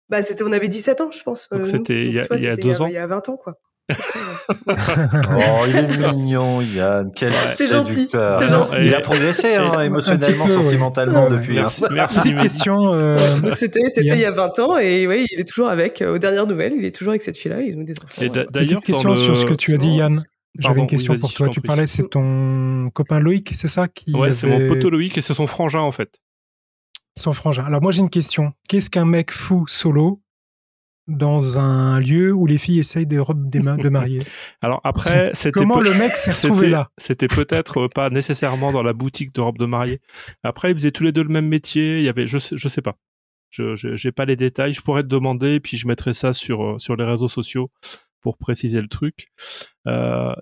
[0.08, 1.48] Bah, c'était, on avait 17 ans, je pense.
[1.50, 2.86] Donc euh, c'était il y a, il y deux ans?
[2.86, 3.58] Il y a 20 ans, quoi.
[3.90, 7.10] Oh, il est mignon, Yann.
[7.14, 8.38] Quel séducteur.
[8.40, 8.86] c'est gentil.
[8.86, 11.54] Il a progressé hein, émotionnellement, peu, sentimentalement Ouais, depuis.
[11.54, 11.88] Merci, hein.
[11.92, 12.18] merci.
[12.28, 12.42] Mehdi.
[12.42, 12.94] question.
[12.94, 13.16] euh,
[13.54, 16.46] c'était, il y a 20 ans, et oui, il est toujours avec, euh, aux dernières
[16.46, 18.44] nouvelles, il est toujours avec cette fille-là, ils ont des enfants.
[18.50, 19.16] D'ailleurs, question le...
[19.16, 20.22] sur ce que tu as dit, Yann.
[20.58, 21.48] J'avais une question oui, pour toi.
[21.48, 25.16] Tu parlais, c'est ton copain Loïc, c'est ça qui Ouais, c'est mon avait pote Loïc
[25.16, 26.18] et c'est son frangin en fait.
[27.16, 27.64] son frangin.
[27.64, 28.52] Alors moi j'ai une question.
[28.68, 30.20] Qu'est-ce qu'un mec fou solo
[31.08, 34.22] dans un lieu où les filles essayent des robes des ma- de mariée
[34.62, 36.90] Alors après, c'était Comment le mec s'est retrouvé là?
[36.98, 40.00] C'était peut-être pas nécessairement dans la boutique de robes de mariée.
[40.42, 41.98] Après, ils faisaient tous les deux le même métier.
[41.98, 42.96] Il y avait, je sais, je sais pas.
[43.50, 44.74] Je j'ai pas les détails.
[44.74, 47.70] Je pourrais te demander, puis je mettrai ça sur euh, sur les réseaux sociaux
[48.20, 49.28] pour préciser le truc.
[49.86, 50.34] Euh,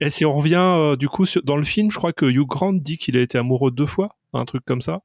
[0.00, 2.46] et si on revient euh, du coup sur- dans le film, je crois que Hugh
[2.46, 5.00] Grant dit qu'il a été amoureux deux fois, un truc comme ça.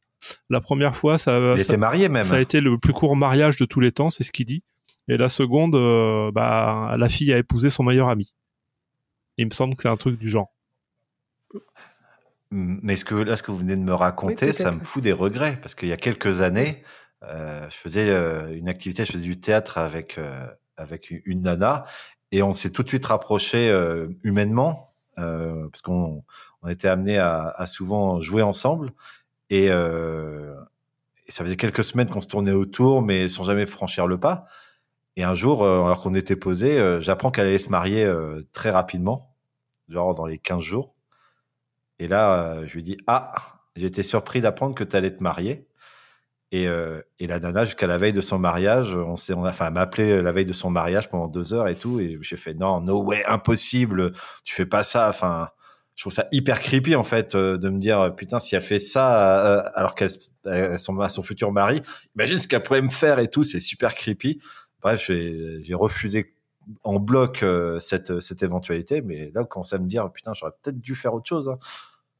[0.49, 2.23] La première fois, ça, Il ça, était marié même.
[2.25, 4.63] ça a été le plus court mariage de tous les temps, c'est ce qu'il dit.
[5.09, 8.33] Et la seconde, euh, bah, la fille a épousé son meilleur ami.
[9.37, 10.53] Il me semble que c'est un truc du genre.
[12.51, 15.03] Mais ce que, là, ce que vous venez de me raconter, Oui, ça me fout
[15.03, 15.59] des regrets.
[15.61, 16.83] Parce qu'il y a quelques années,
[17.23, 21.85] euh, je faisais euh, une activité, je faisais du théâtre avec, euh, avec une nana.
[22.31, 24.93] Et on s'est tout de suite rapproché euh, humainement.
[25.17, 26.23] euh, parce qu'on
[26.61, 28.91] on était amenés à, à souvent jouer ensemble.
[29.49, 30.53] Et, euh,
[31.27, 34.47] et ça faisait quelques semaines qu'on se tournait autour, mais sans jamais franchir le pas.
[35.19, 38.41] Et un jour, euh, alors qu'on était posé, euh, j'apprends qu'elle allait se marier euh,
[38.53, 39.35] très rapidement,
[39.89, 40.95] genre dans les 15 jours.
[41.99, 43.33] Et là, je lui dis Ah,
[43.75, 45.67] été surpris d'apprendre que tu allais te marier.
[46.53, 50.21] Et, la nana, jusqu'à la veille de son mariage, on s'est, enfin, elle m'a appelé
[50.21, 51.99] la veille de son mariage pendant deux heures et tout.
[51.99, 54.13] Et j'ai fait Non, no way, impossible,
[54.45, 55.09] tu fais pas ça.
[55.09, 55.49] Enfin,
[55.95, 59.45] je trouve ça hyper creepy en fait de me dire Putain, si elle fait ça
[59.45, 60.11] euh, alors qu'elle
[60.45, 61.81] elle- son, son futur mari,
[62.15, 64.39] imagine ce qu'elle pourrait me faire et tout, c'est super creepy.
[64.81, 66.33] Bref, j'ai refusé
[66.83, 70.51] en bloc euh, cette, cette éventualité, mais là, on commence à me dire, putain, j'aurais
[70.61, 71.49] peut-être dû faire autre chose.
[71.49, 71.57] hein.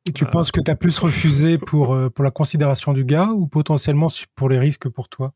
[0.08, 3.28] Et tu penses que tu as plus refusé pour, euh, pour la considération du gars
[3.28, 5.34] ou potentiellement pour les risques pour toi?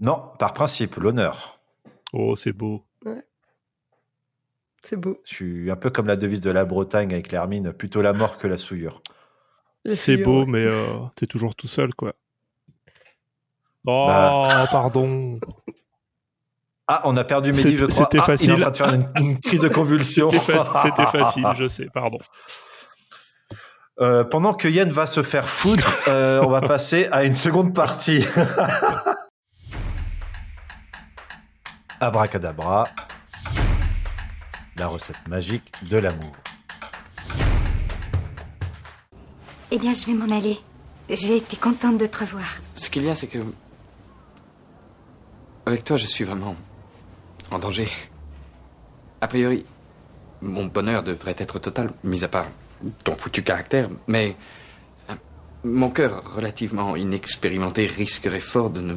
[0.00, 1.60] Non, par principe, l'honneur.
[2.12, 2.84] Oh, c'est beau.
[4.84, 5.20] C'est beau.
[5.24, 8.38] Je suis un peu comme la devise de la Bretagne avec l'hermine, plutôt la mort
[8.38, 9.02] que la souillure.
[9.90, 10.46] C'est beau, ouais.
[10.46, 12.14] mais euh, t'es toujours tout seul, quoi.
[13.86, 14.66] Oh, Bah.
[14.70, 15.40] pardon.
[16.90, 18.06] Ah, on a perdu Mehdi, je crois.
[18.06, 18.58] c'était Ah, Il est en facile.
[18.60, 20.30] train de faire une, une crise de convulsion.
[20.30, 22.18] C'était faci- c'était facile, je sais, pardon.
[24.00, 27.74] Euh, pendant que Yann va se faire foudre, euh, on va passer à une seconde
[27.74, 28.24] partie.
[32.00, 32.88] Abracadabra,
[34.76, 36.32] la recette magique de l'amour.
[39.70, 40.58] Eh bien, je vais m'en aller.
[41.10, 42.44] J'ai été contente de te revoir.
[42.74, 43.38] Ce qu'il y a, c'est que.
[45.66, 46.54] Avec toi, je suis vraiment.
[47.50, 47.88] En danger.
[49.20, 49.64] A priori,
[50.42, 52.46] mon bonheur devrait être total, mis à part
[53.04, 54.36] ton foutu caractère, mais.
[55.10, 55.14] euh,
[55.64, 58.94] Mon cœur relativement inexpérimenté risquerait fort de ne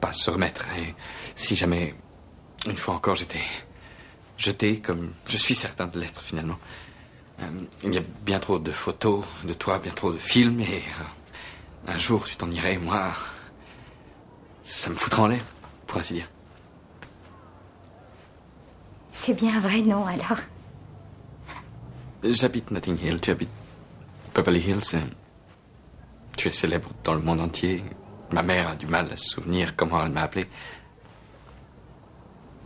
[0.00, 0.66] pas se remettre.
[0.78, 0.94] Et
[1.34, 1.94] si jamais,
[2.66, 3.44] une fois encore, j'étais
[4.36, 6.58] jeté, comme je suis certain de l'être finalement.
[7.40, 7.44] Euh,
[7.84, 11.92] il y a bien trop de photos de toi, bien trop de films, et euh,
[11.92, 13.12] un jour tu t'en irais, moi.
[14.64, 15.44] Ça me foutra en l'air,
[15.86, 16.28] pour ainsi dire.
[19.22, 20.38] C'est bien un vrai nom, alors.
[22.22, 23.50] J'habite Notting Hill, tu habites
[24.34, 24.98] Beverly Hills.
[26.38, 27.84] Tu es célèbre dans le monde entier.
[28.32, 30.46] Ma mère a du mal à se souvenir comment elle m'a appelé.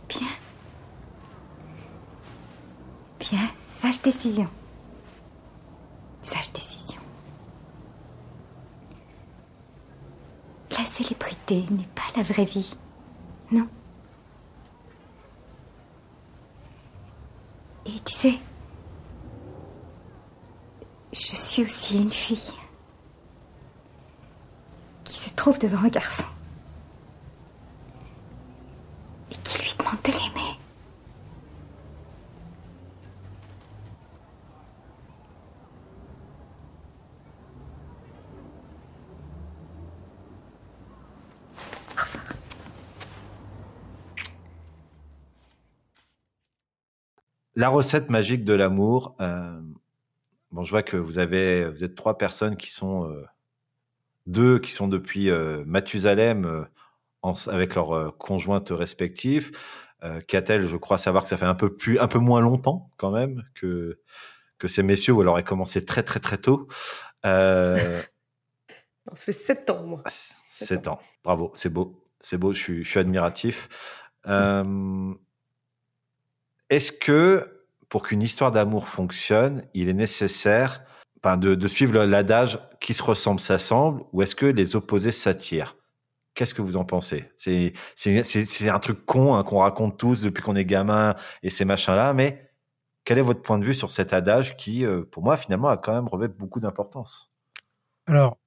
[0.07, 0.27] Bien.
[3.19, 3.49] Bien,
[3.81, 4.47] sage décision.
[6.21, 7.01] Sage décision.
[10.71, 12.77] La célébrité n'est pas la vraie vie.
[13.51, 13.67] Non.
[21.55, 22.53] suis aussi une fille
[25.05, 26.25] qui se trouve devant un garçon
[29.31, 30.59] et qui lui demande de l'aimer.
[47.55, 49.54] La recette magique de l'amour, euh,
[50.65, 53.25] je vois que vous avez, vous êtes trois personnes qui sont euh,
[54.27, 56.63] deux qui sont depuis euh, Mathusalem euh,
[57.21, 59.51] en- avec leurs conjointes respectives.
[60.27, 63.09] Catel, je crois savoir que ça fait un peu plus, un peu moins longtemps quand
[63.09, 63.99] même que
[64.59, 66.67] que ces messieurs où elle aurait commencé très très très tôt.
[67.25, 67.99] Euh,
[69.07, 70.01] Non, ça fait sept ans, moi.
[70.47, 70.99] 7 ans.
[71.23, 72.03] Bravo, c'est beau.
[72.19, 73.67] C'est beau, je suis, je suis admiratif.
[74.27, 75.13] Euh,
[76.69, 77.54] Est-ce que
[77.89, 80.83] pour qu'une histoire d'amour fonctionne, il est nécessaire
[81.23, 85.75] enfin, de, suivre l'adage qui se ressemble s'assemble ou est-ce que les opposés s'attirent?
[86.33, 87.31] Qu'est-ce que vous en pensez?
[87.37, 92.13] C'est un truc con hein, qu'on raconte tous depuis qu'on est gamin et ces machins-là,
[92.13, 92.51] mais
[93.05, 95.77] quel est votre point de vue sur cet adage qui, euh, pour moi, finalement, a
[95.77, 97.31] quand même revêt beaucoup d'importance?
[98.07, 98.37] Alors,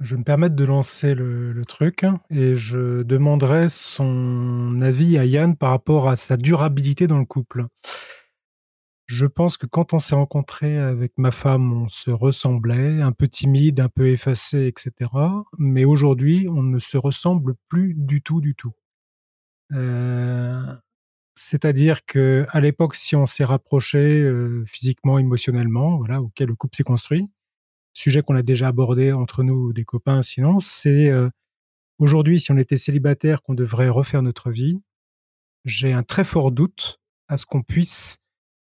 [0.00, 5.56] je vais me permettre de lancer le, truc et je demanderai son avis à Yann
[5.56, 7.66] par rapport à sa durabilité dans le couple.
[9.08, 13.26] Je pense que quand on s'est rencontré avec ma femme, on se ressemblait, un peu
[13.26, 15.10] timide, un peu effacé, etc.
[15.56, 18.74] Mais aujourd'hui, on ne se ressemble plus du tout, du tout.
[19.72, 20.62] Euh,
[21.34, 26.76] C'est-à-dire que à l'époque, si on s'est rapproché euh, physiquement, émotionnellement, voilà, auquel le couple
[26.76, 27.30] s'est construit,
[27.94, 31.30] sujet qu'on a déjà abordé entre nous, des copains, sinon, c'est euh,
[31.98, 34.82] aujourd'hui, si on était célibataire, qu'on devrait refaire notre vie.
[35.64, 38.18] J'ai un très fort doute à ce qu'on puisse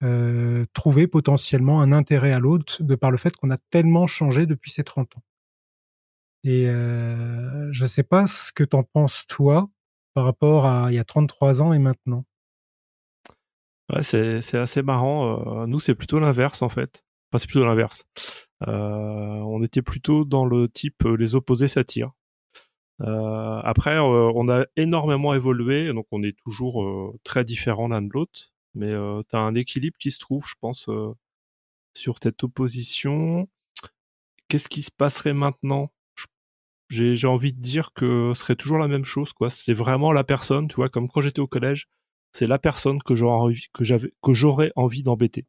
[0.03, 4.47] euh, trouver potentiellement un intérêt à l'autre de par le fait qu'on a tellement changé
[4.47, 5.23] depuis ces 30 ans.
[6.45, 9.69] Et euh, je ne sais pas ce que t'en penses toi
[10.15, 12.25] par rapport à il y a 33 ans et maintenant.
[13.93, 15.63] Ouais, c'est assez marrant.
[15.63, 17.03] euh, nous, c'est plutôt l'inverse en fait.
[17.31, 18.05] Enfin, c'est plutôt l'inverse.
[18.67, 22.13] Euh, on était plutôt dans le type euh, les opposés s'attirent.
[23.03, 28.03] Euh, après, euh, on a énormément évolué, donc on est toujours euh, très différents l'un
[28.03, 28.50] de l'autre.
[28.75, 31.13] Mais euh, tu as un équilibre qui se trouve, je pense, euh,
[31.95, 33.49] sur cette opposition.
[34.49, 35.91] Qu'est-ce qui se passerait maintenant?
[36.89, 39.49] J'ai envie de dire que ce serait toujours la même chose, quoi.
[39.49, 41.89] C'est vraiment la personne, tu vois, comme quand j'étais au collège,
[42.33, 45.47] c'est la personne que j'aurais envie, que envie d'embêter.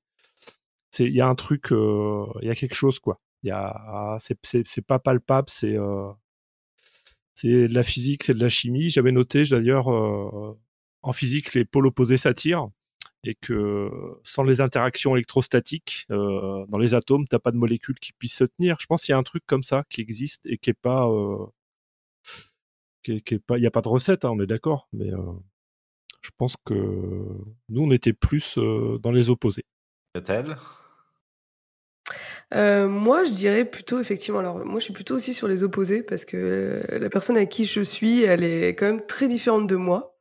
[0.99, 3.19] Il y a un truc, il y a quelque chose, quoi.
[4.19, 5.77] C'est, pas palpable, c'est,
[7.41, 8.91] c'est de la physique, c'est de la chimie.
[8.91, 10.59] J'avais noté, d'ailleurs, euh,
[11.01, 12.69] en physique, les pôles opposés s'attirent
[13.23, 13.89] et que
[14.23, 18.43] sans les interactions électrostatiques euh, dans les atomes, t'as pas de molécules qui puissent se
[18.45, 18.77] tenir.
[18.79, 21.07] Je pense qu'il y a un truc comme ça qui existe et qui est pas,
[21.07, 21.45] euh,
[23.03, 24.87] qui est, qui est pas, il y a pas de recette, hein, on est d'accord,
[24.93, 25.17] mais euh,
[26.21, 26.73] je pense que
[27.69, 29.65] nous, on était plus euh, dans les opposés.
[32.53, 36.03] Euh, moi, je dirais plutôt, effectivement, alors moi, je suis plutôt aussi sur les opposés
[36.03, 39.67] parce que euh, la personne avec qui je suis, elle est quand même très différente
[39.67, 40.17] de moi.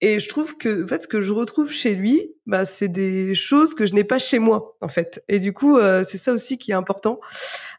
[0.00, 3.34] Et je trouve que, en fait, ce que je retrouve chez lui, bah, c'est des
[3.34, 5.24] choses que je n'ai pas chez moi, en fait.
[5.28, 7.18] Et du coup, euh, c'est ça aussi qui est important.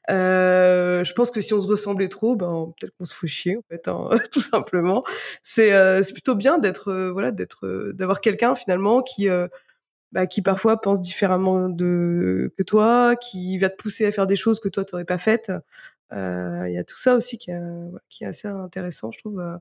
[0.10, 3.58] Euh, je pense que si on se ressemblait trop, ben peut-être qu'on se ferait chier,
[3.58, 5.04] en fait, hein, tout simplement.
[5.44, 9.48] C'est euh, plutôt bien d'être, euh, voilà, d'être, euh, d'avoir quelqu'un finalement qui euh,
[10.12, 14.36] bah, qui parfois pense différemment de que toi, qui va te pousser à faire des
[14.36, 15.52] choses que toi t'aurais pas faites.
[16.14, 19.20] Euh, Il y a tout ça aussi qui est, voilà, qui est assez intéressant, je
[19.20, 19.56] trouve, euh,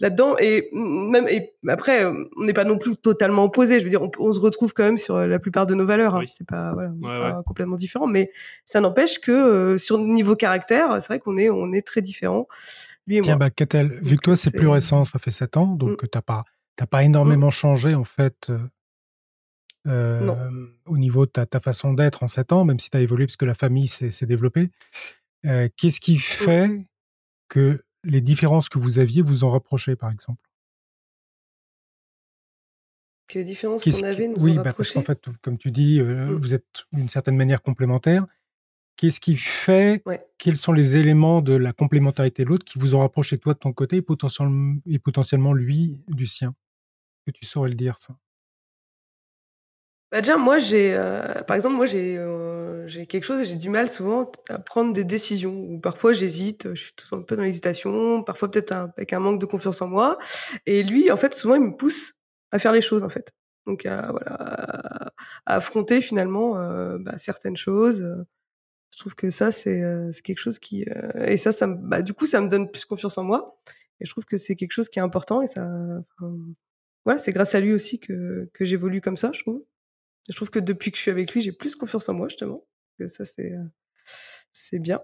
[0.00, 0.36] là-dedans.
[0.38, 3.78] Et même et après, euh, on n'est pas non plus totalement opposés.
[3.78, 6.14] Je veux dire, on, on se retrouve quand même sur la plupart de nos valeurs.
[6.16, 6.24] Hein.
[6.28, 6.90] C'est pas, voilà,
[7.38, 8.30] Ouais, complètement différent, mais
[8.64, 12.02] ça n'empêche que euh, sur le niveau caractère, c'est vrai qu'on est on est très
[12.02, 12.46] différents.
[13.06, 13.46] Lui et Tiens, moi.
[13.46, 16.44] bah, Catel, vu que toi c'est plus récent, ça fait 7 ans, donc t'as pas
[16.76, 18.58] t'as pas énormément changé en fait euh,
[19.88, 20.30] euh,
[20.86, 23.26] au niveau de ta, ta façon d'être en 7 ans, même si tu as évolué
[23.26, 24.70] parce que la famille s'est s'est développée.
[25.46, 26.86] Euh, Qu'est-ce qui fait
[27.48, 30.48] que les différences que vous aviez vous en rapprochaient, par exemple?
[33.28, 36.00] Que les différences qu'on qui- avait nous Oui, bah, parce qu'en fait, comme tu dis,
[36.00, 38.26] euh, vous êtes d'une certaine manière complémentaires.
[38.96, 40.02] Qu'est-ce qui fait
[40.38, 43.58] Quels sont les éléments de la complémentarité de l'autre qui vous ont rapproché toi de
[43.58, 46.54] ton côté et potentiellement, et potentiellement lui du sien?
[47.24, 48.16] Que tu saurais le dire, ça?
[50.12, 53.70] Bah déjà, moi, j'ai, euh, par exemple, moi, j'ai, euh, j'ai quelque chose, j'ai du
[53.70, 55.54] mal souvent à prendre des décisions.
[55.56, 58.22] Ou parfois, j'hésite, je suis tout un peu dans l'hésitation.
[58.22, 60.18] Parfois, peut-être avec un manque de confiance en moi.
[60.66, 62.12] Et lui, en fait, souvent, il me pousse
[62.50, 63.32] à faire les choses, en fait.
[63.66, 64.34] Donc, à, voilà,
[65.46, 68.04] à, affronter finalement euh, bah, certaines choses.
[68.94, 71.76] Je trouve que ça, c'est, euh, c'est quelque chose qui, euh, et ça, ça, me-
[71.76, 73.58] bah, du coup, ça me donne plus confiance en moi.
[74.00, 75.42] Et je trouve que c'est quelque chose qui est important.
[75.42, 75.68] Et ça,
[77.04, 79.62] voilà, c'est grâce à lui aussi que que j'évolue comme ça, je trouve.
[80.28, 82.64] Je trouve que depuis que je suis avec lui, j'ai plus confiance en moi, justement.
[83.08, 83.64] Ça, c'est, euh,
[84.52, 85.00] c'est bien.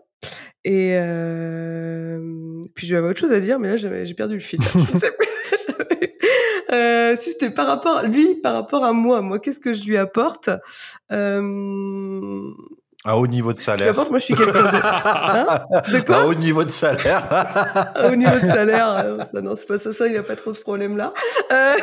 [0.64, 4.60] Et euh, puis j'avais autre chose à dire, mais là, j'ai perdu le fil.
[4.62, 5.28] Je sais plus.
[6.70, 9.96] Euh, si c'était par rapport lui, par rapport à moi, moi, qu'est-ce que je lui
[9.96, 10.50] apporte?
[13.04, 13.92] À haut niveau de salaire.
[13.92, 14.80] Apporte, moi, je suis quelqu'un de...
[14.82, 17.24] Hein de quoi À haut niveau de salaire.
[17.30, 20.24] à haut niveau de salaire, euh, ça, non, c'est pas ça, ça, il n'y a
[20.24, 21.14] pas trop ce problème-là.
[21.52, 21.74] Euh,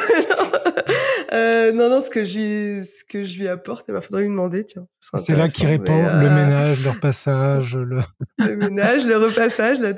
[1.33, 4.01] euh, non, non, ce que je lui, ce que je lui apporte, il eh ben,
[4.01, 4.87] faudrait lui demander, tiens.
[4.99, 7.99] C'est là qu'il répond, mais, le ménage, le repassage, le...
[8.39, 9.93] le ménage, le repassage, là.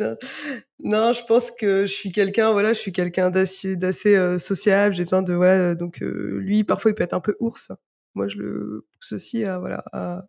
[0.83, 4.93] Non, je pense que je suis quelqu'un, voilà, je suis quelqu'un d'assez, d'assez euh, sociable.
[4.93, 7.71] J'ai besoin de, voilà, donc euh, lui, parfois, il peut être un peu ours.
[8.13, 10.23] Moi, je le pousse aussi à, voilà, à,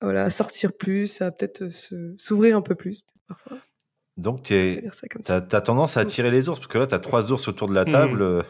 [0.00, 1.68] voilà, à sortir plus, à peut-être
[2.18, 3.58] s'ouvrir un peu plus, parfois.
[4.16, 4.54] Donc, tu
[5.28, 7.74] as, tendance à attirer les ours, parce que là, tu as trois ours autour de
[7.74, 8.24] la table.
[8.24, 8.42] Mmh.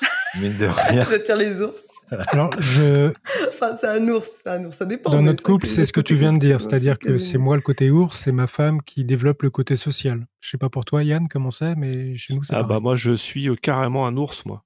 [0.40, 1.04] Mine de rien.
[1.04, 1.82] J'attire les ours.
[2.32, 3.12] Alors, je.
[3.48, 5.10] enfin, c'est un ours, c'est un ours, ça dépend.
[5.10, 7.62] Dans notre couple, c'est ce que tu viens de dire, c'est-à-dire que c'est moi le
[7.62, 10.26] côté ours, c'est ma femme qui développe le côté social.
[10.40, 12.54] Je sais pas pour toi, Yann, comment c'est, mais chez nous, c'est.
[12.54, 14.64] Ah, bah, moi, je suis euh, carrément un ours, moi.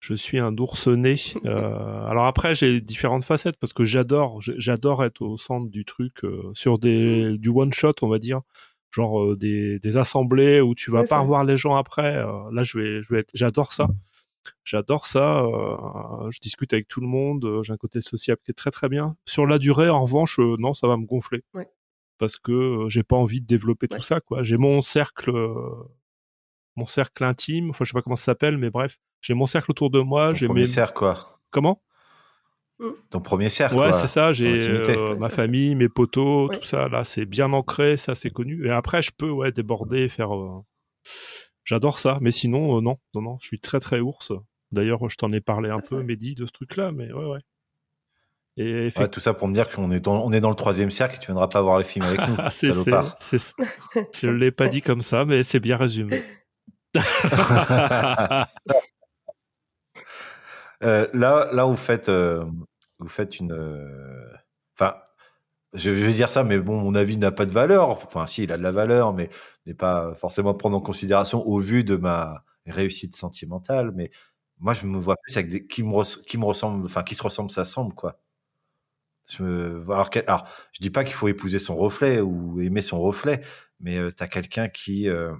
[0.00, 1.16] Je suis un ours né.
[1.44, 6.24] Euh, alors après, j'ai différentes facettes parce que j'adore, j'adore être au centre du truc
[6.24, 8.40] euh, sur des du one shot, on va dire,
[8.90, 12.16] genre des, des assemblées où tu vas pas revoir les gens après.
[12.52, 13.88] là, je vais, je vais être, j'adore ça.
[14.64, 15.40] J'adore ça.
[15.40, 17.44] Euh, je discute avec tout le monde.
[17.44, 19.16] Euh, j'ai un côté sociable qui est très très bien.
[19.24, 21.42] Sur la durée, en revanche, euh, non, ça va me gonfler.
[22.18, 24.42] Parce que j'ai pas envie de développer tout ça, quoi.
[24.42, 25.30] J'ai mon cercle,
[26.78, 27.70] mon cercle intime.
[27.70, 30.32] Enfin, je sais pas comment ça s'appelle, mais bref, j'ai mon cercle autour de moi.
[30.32, 31.40] J'ai mes cercle, quoi.
[31.50, 31.82] Comment?
[32.80, 32.90] Mmh.
[33.10, 33.74] ton premier cercle.
[33.74, 34.32] Ouais, c'est ça.
[34.32, 34.60] J'ai
[35.18, 36.88] ma famille, mes potos, tout ça.
[36.88, 38.66] Là, c'est bien ancré, ça, c'est connu.
[38.66, 40.30] Et après, je peux ouais déborder, faire.
[41.64, 44.32] J'adore ça, mais sinon, euh, non, non, non, je suis très très ours.
[44.72, 47.40] D'ailleurs, je t'en ai parlé un ah, peu, Mehdi, de ce truc-là, mais ouais, ouais.
[48.56, 51.14] Et tout ça pour me dire qu'on est, dans, on est dans le troisième cercle
[51.14, 53.16] et tu viendras pas voir les films avec nous, c'est, salopard.
[53.22, 56.22] je ne l'ai pas dit comme ça, mais c'est bien résumé.
[60.82, 62.44] euh, là, vous faites, euh,
[62.98, 63.52] vous faites une.
[64.78, 64.94] Enfin,
[65.74, 67.90] je vais dire ça, mais bon, mon avis n'a pas de valeur.
[67.90, 69.30] Enfin, si, il a de la valeur, mais
[69.66, 73.92] n'est pas forcément prendre en considération au vu de ma réussite sentimentale.
[73.94, 74.10] Mais
[74.58, 77.64] moi, je me vois plus avec des, qui me, qui enfin, qui se ressemble, ça
[77.64, 78.20] semble, quoi.
[79.30, 83.00] Je me alors, alors, je dis pas qu'il faut épouser son reflet ou aimer son
[83.00, 83.42] reflet,
[83.80, 85.34] mais euh, tu as quelqu'un qui, euh,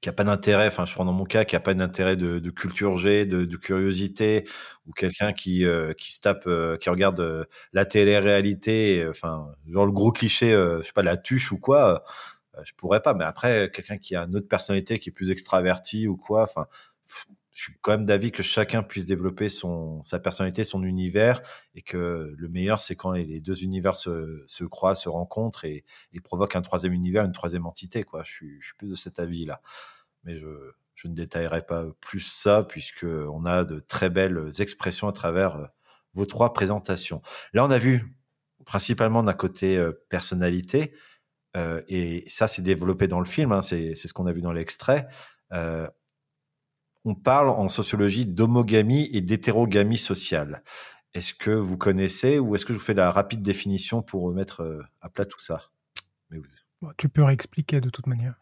[0.00, 2.38] qui a pas d'intérêt, enfin je prends dans mon cas, qui a pas d'intérêt de,
[2.38, 4.48] de culture G, de, curiosité,
[4.86, 9.86] ou quelqu'un qui euh, qui se tape, euh, qui regarde euh, la télé-réalité, enfin genre
[9.86, 12.04] le gros cliché, je sais pas la tuche ou quoi,
[12.64, 13.14] je pourrais pas.
[13.14, 16.66] Mais après quelqu'un qui a une autre personnalité, qui est plus extraverti ou quoi, enfin
[17.60, 21.42] je suis quand même d'avis que chacun puisse développer son sa personnalité, son univers,
[21.74, 25.84] et que le meilleur c'est quand les, deux univers se, se croisent, se rencontrent et,
[26.14, 28.02] et provoquent un troisième univers, une troisième entité.
[28.02, 29.60] Quoi, je suis, plus de cet avis là,
[30.24, 30.46] mais je
[30.94, 35.56] je ne détaillerai pas plus ça puisque on a de très belles expressions à travers
[35.56, 35.66] euh,
[36.14, 37.20] vos trois présentations.
[37.52, 38.14] Là, on a vu
[38.64, 40.94] principalement d'un côté euh, personnalité,
[41.58, 44.52] euh, et ça c'est développé dans le film, hein, c'est ce qu'on a vu dans
[44.52, 45.08] l'extrait.
[47.04, 50.62] On parle en sociologie d'homogamie et d'hétérogamie sociale.
[51.14, 54.62] Est-ce que vous connaissez ou est-ce que je vous fais la rapide définition pour mettre
[54.62, 55.62] euh, à plat tout ça?
[56.96, 58.34] Tu peux réexpliquer de toute manière.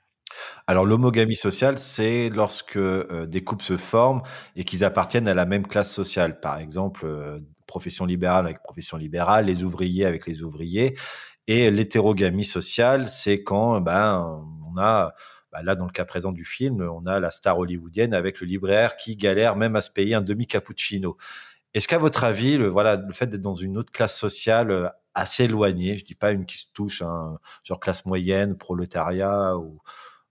[0.67, 4.23] Alors l'homogamie sociale, c'est lorsque euh, des couples se forment
[4.55, 6.41] et qu'ils appartiennent à la même classe sociale.
[6.41, 10.95] Par exemple, euh, profession libérale avec profession libérale, les ouvriers avec les ouvriers.
[11.47, 15.15] Et l'hétérogamie sociale, c'est quand ben on a
[15.53, 18.47] bah là, dans le cas présent du film, on a la star hollywoodienne avec le
[18.47, 21.17] libraire qui galère même à se payer un demi cappuccino.
[21.75, 24.89] Est-ce qu'à votre avis, le, voilà, le fait d'être dans une autre classe sociale euh,
[25.15, 29.55] assez éloignée, je dis pas une qui se touche, hein, genre classe moyenne, prolétariat,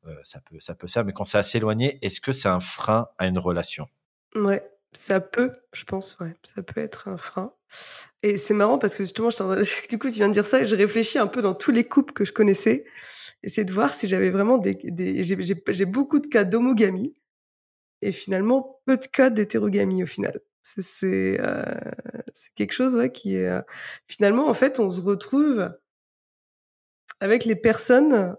[0.08, 2.60] euh, ça peut, ça peut faire, mais quand c'est assez éloigné, est-ce que c'est un
[2.60, 3.88] frein à une relation?
[4.36, 7.54] Ouais, ça peut, je pense, ouais, ça peut être un frein.
[8.24, 9.30] Et c'est marrant parce que justement,
[9.90, 11.84] du coup, tu viens de dire ça et je réfléchis un peu dans tous les
[11.84, 12.86] couples que je connaissais
[13.44, 17.16] essayer de voir si j'avais vraiment des, des j'ai beaucoup de cas d'homogamie
[18.02, 20.42] et finalement peu de cas d'hétérogamie au final.
[20.62, 21.64] C'est euh,
[22.56, 23.62] quelque chose ouais, qui est euh,
[24.08, 25.72] finalement en fait on se retrouve
[27.20, 28.36] avec les personnes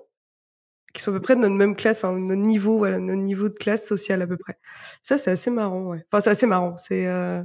[0.93, 3.49] qui sont à peu près de notre même classe, enfin notre niveau, voilà, notre niveau
[3.49, 4.59] de classe sociale à peu près.
[5.03, 6.05] Ça c'est assez marrant, ouais.
[6.11, 7.43] Enfin c'est assez marrant, c'est euh,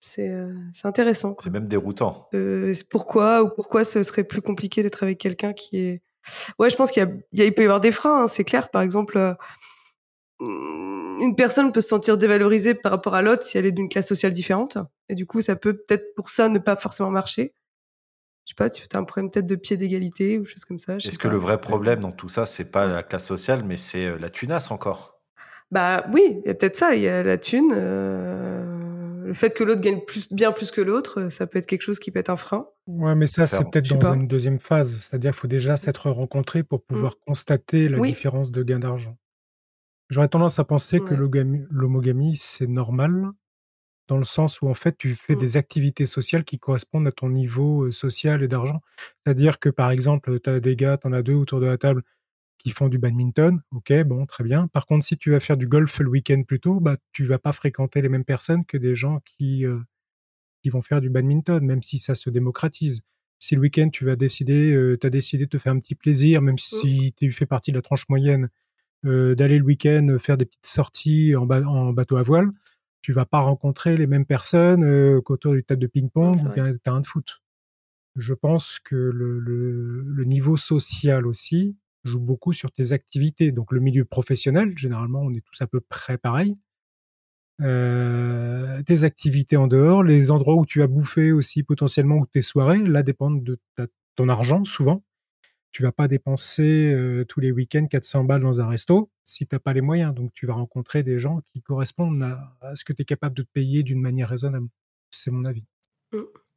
[0.00, 1.36] c'est euh, intéressant.
[1.42, 2.28] C'est même déroutant.
[2.34, 6.02] Euh, pourquoi ou pourquoi ce serait plus compliqué d'être avec quelqu'un qui est
[6.58, 7.02] Ouais, je pense qu'il
[7.32, 8.70] y, peut y avoir des freins, hein, c'est clair.
[8.70, 9.34] Par exemple, euh,
[10.40, 14.08] une personne peut se sentir dévalorisée par rapport à l'autre si elle est d'une classe
[14.08, 14.78] sociale différente.
[15.08, 17.54] Et du coup, ça peut peut-être pour ça ne pas forcément marcher.
[18.44, 20.96] Je sais pas, tu as un problème peut-être de pied d'égalité ou chose comme ça.
[20.96, 24.06] Est-ce que le vrai problème dans tout ça, c'est pas la classe sociale, mais c'est
[24.06, 25.20] euh, la tunasse encore?
[25.72, 26.94] Bah oui, il y a peut-être ça.
[26.94, 27.72] Il y a la thune.
[27.74, 28.75] euh,
[29.26, 31.98] le fait que l'autre gagne plus, bien plus que l'autre, ça peut être quelque chose
[31.98, 32.68] qui peut être un frein.
[32.86, 34.12] Ouais, mais ça, c'est peut-être dans pas.
[34.12, 35.00] une deuxième phase.
[35.00, 38.10] C'est-à-dire qu'il faut déjà s'être rencontré pour pouvoir constater la Oui.
[38.10, 39.18] différence de gain d'argent.
[40.10, 41.20] J'aurais tendance à penser que Ouais.
[41.70, 43.30] l'homogamie, c'est normal,
[44.08, 45.38] dans le sens où en fait, tu fais Mm.
[45.40, 48.82] des activités sociales qui correspondent à ton niveau euh, social et d'argent.
[49.24, 51.78] C'est-à-dire que par exemple, tu as des gars, tu en as deux autour de la
[51.78, 52.02] table
[52.66, 54.66] qui font du badminton, ok, bon, très bien.
[54.66, 57.38] Par contre, si tu vas faire du golf le week-end plus tôt, bah, tu vas
[57.38, 59.78] pas fréquenter les mêmes personnes que des gens qui, euh,
[60.64, 63.02] qui vont faire du badminton, même si ça se démocratise.
[63.38, 66.42] Si le week-end, tu vas décider, euh, as décidé de te faire un petit plaisir,
[66.42, 68.48] même si tu fais partie de la tranche moyenne,
[69.04, 72.50] euh, d'aller le week-end faire des petites sorties en, ba- en bateau à voile,
[73.00, 76.76] tu vas pas rencontrer les mêmes personnes euh, qu'autour du table de ping-pong ou d'un
[76.78, 77.42] terrain de foot.
[78.16, 83.52] Je pense que le, le- le niveau social aussi joue beaucoup sur tes activités.
[83.52, 86.56] Donc le milieu professionnel, généralement, on est tous à peu près pareil.
[87.62, 92.42] Euh, tes activités en dehors, les endroits où tu as bouffé aussi potentiellement ou tes
[92.42, 95.02] soirées, là dépendent de ta- ton argent souvent.
[95.72, 99.58] Tu vas pas dépenser euh, tous les week-ends 400 balles dans un resto si t'as
[99.58, 100.14] pas les moyens.
[100.14, 103.34] Donc tu vas rencontrer des gens qui correspondent à, à ce que tu es capable
[103.36, 104.68] de te payer d'une manière raisonnable.
[105.10, 105.64] C'est mon avis.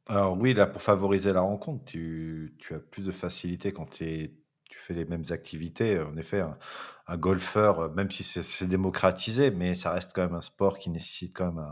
[0.06, 4.32] Alors oui, là, pour favoriser la rencontre, tu, tu as plus de facilité quand t'es-
[4.70, 6.00] tu fais les mêmes activités.
[6.00, 6.40] En effet,
[7.06, 10.90] un, golfeur, euh, même si c'est démocratisé, mais ça reste quand même un sport qui
[10.90, 11.66] nécessite quand même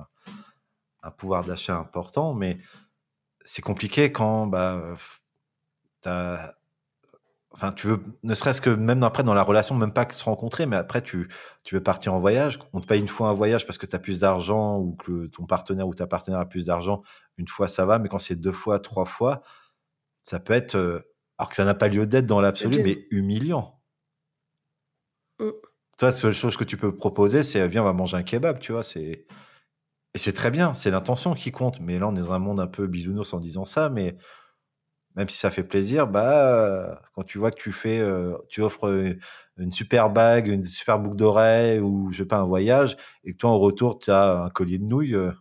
[1.02, 2.34] un, pouvoir d'achat important.
[2.34, 2.58] Mais
[3.44, 4.96] c'est compliqué quand bah,
[7.60, 10.66] Enfin, tu veux, ne serait-ce que même après dans la relation, même pas se rencontrer,
[10.66, 11.28] mais après tu,
[11.64, 12.58] tu veux partir en voyage.
[12.72, 15.26] On te paye une fois un voyage parce que tu as plus d'argent ou que
[15.26, 17.02] ton partenaire ou ta partenaire a plus d'argent.
[17.38, 19.42] Une fois, ça va, mais quand c'est deux fois, trois fois,
[20.26, 21.00] ça peut être, euh,
[21.38, 23.80] alors que ça n'a pas lieu d'être dans l'absolu, mais humiliant.
[25.38, 25.50] Mm.
[25.98, 28.58] Toi, la seule chose que tu peux proposer, c'est viens, on va manger un kebab,
[28.58, 28.82] tu vois.
[28.82, 29.26] C'est
[30.14, 31.80] et c'est très bien, c'est l'intention qui compte.
[31.80, 34.16] Mais là, on est dans un monde un peu bisounours en disant ça, mais
[35.16, 38.88] même si ça fait plaisir, bah quand tu vois que tu fais, euh, tu offres
[38.88, 39.18] euh,
[39.58, 43.38] une super bague, une super boucle d'oreille ou je sais pas un voyage, et que
[43.38, 45.32] toi en retour tu as un collier de nouilles, euh,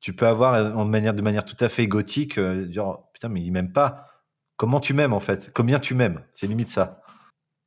[0.00, 3.28] tu peux avoir en manière de manière tout à fait égotique, euh, dire oh, putain
[3.28, 4.13] mais il m'aime pas.
[4.56, 5.50] Comment tu m'aimes en fait?
[5.54, 6.22] Combien tu m'aimes?
[6.32, 7.02] C'est limite ça.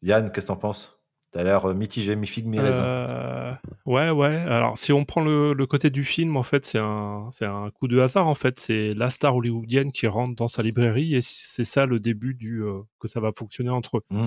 [0.02, 1.00] Yann, qu'est-ce que t'en penses?
[1.32, 2.84] T'as l'air euh, mitigé, mi-figue, mi-raisin.
[2.84, 3.54] Euh,
[3.86, 4.38] ouais, ouais.
[4.38, 7.70] Alors, si on prend le, le côté du film, en fait, c'est un, c'est un
[7.72, 8.28] coup de hasard.
[8.28, 12.00] En fait, c'est la star hollywoodienne qui rentre dans sa librairie et c'est ça le
[12.00, 14.04] début du euh, que ça va fonctionner entre eux.
[14.10, 14.26] Mmh.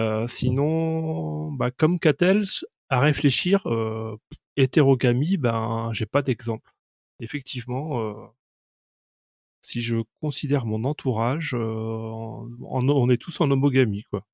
[0.00, 2.44] Euh, sinon, bah, comme Cattell,
[2.88, 3.64] à réfléchir,
[4.56, 6.72] hétérogamie, ben, j'ai pas d'exemple.
[7.20, 8.32] Effectivement,
[9.64, 12.10] si je considère mon entourage, euh,
[12.60, 14.26] on est tous en homogamie, quoi.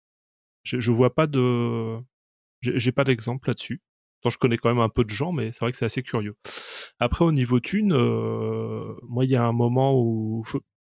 [0.64, 1.98] Je, je vois pas de,
[2.62, 3.80] j'ai pas d'exemple là-dessus.
[4.28, 6.36] Je connais quand même un peu de gens, mais c'est vrai que c'est assez curieux.
[6.98, 10.44] Après, au niveau thune, euh, moi, il y a un moment où,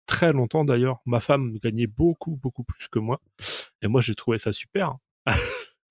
[0.07, 3.20] très longtemps d'ailleurs, ma femme gagnait beaucoup, beaucoup plus que moi.
[3.82, 4.97] Et moi, j'ai trouvé ça super.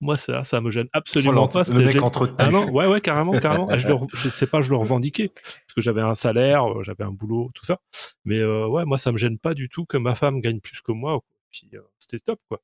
[0.00, 1.60] Moi, ça, ça me gêne absolument Oh, pas.
[1.60, 1.96] le C'était mec.
[2.38, 3.70] Ah non, ouais, ouais, carrément, carrément.
[3.72, 6.82] Et je, le, je sais pas, je le revendiquais parce que j'avais un salaire, euh,
[6.82, 7.80] j'avais un boulot, tout ça.
[8.24, 10.80] Mais euh, ouais, moi, ça me gêne pas du tout que ma femme gagne plus
[10.80, 11.20] que moi.
[11.50, 12.60] Puis euh, c'était top, quoi.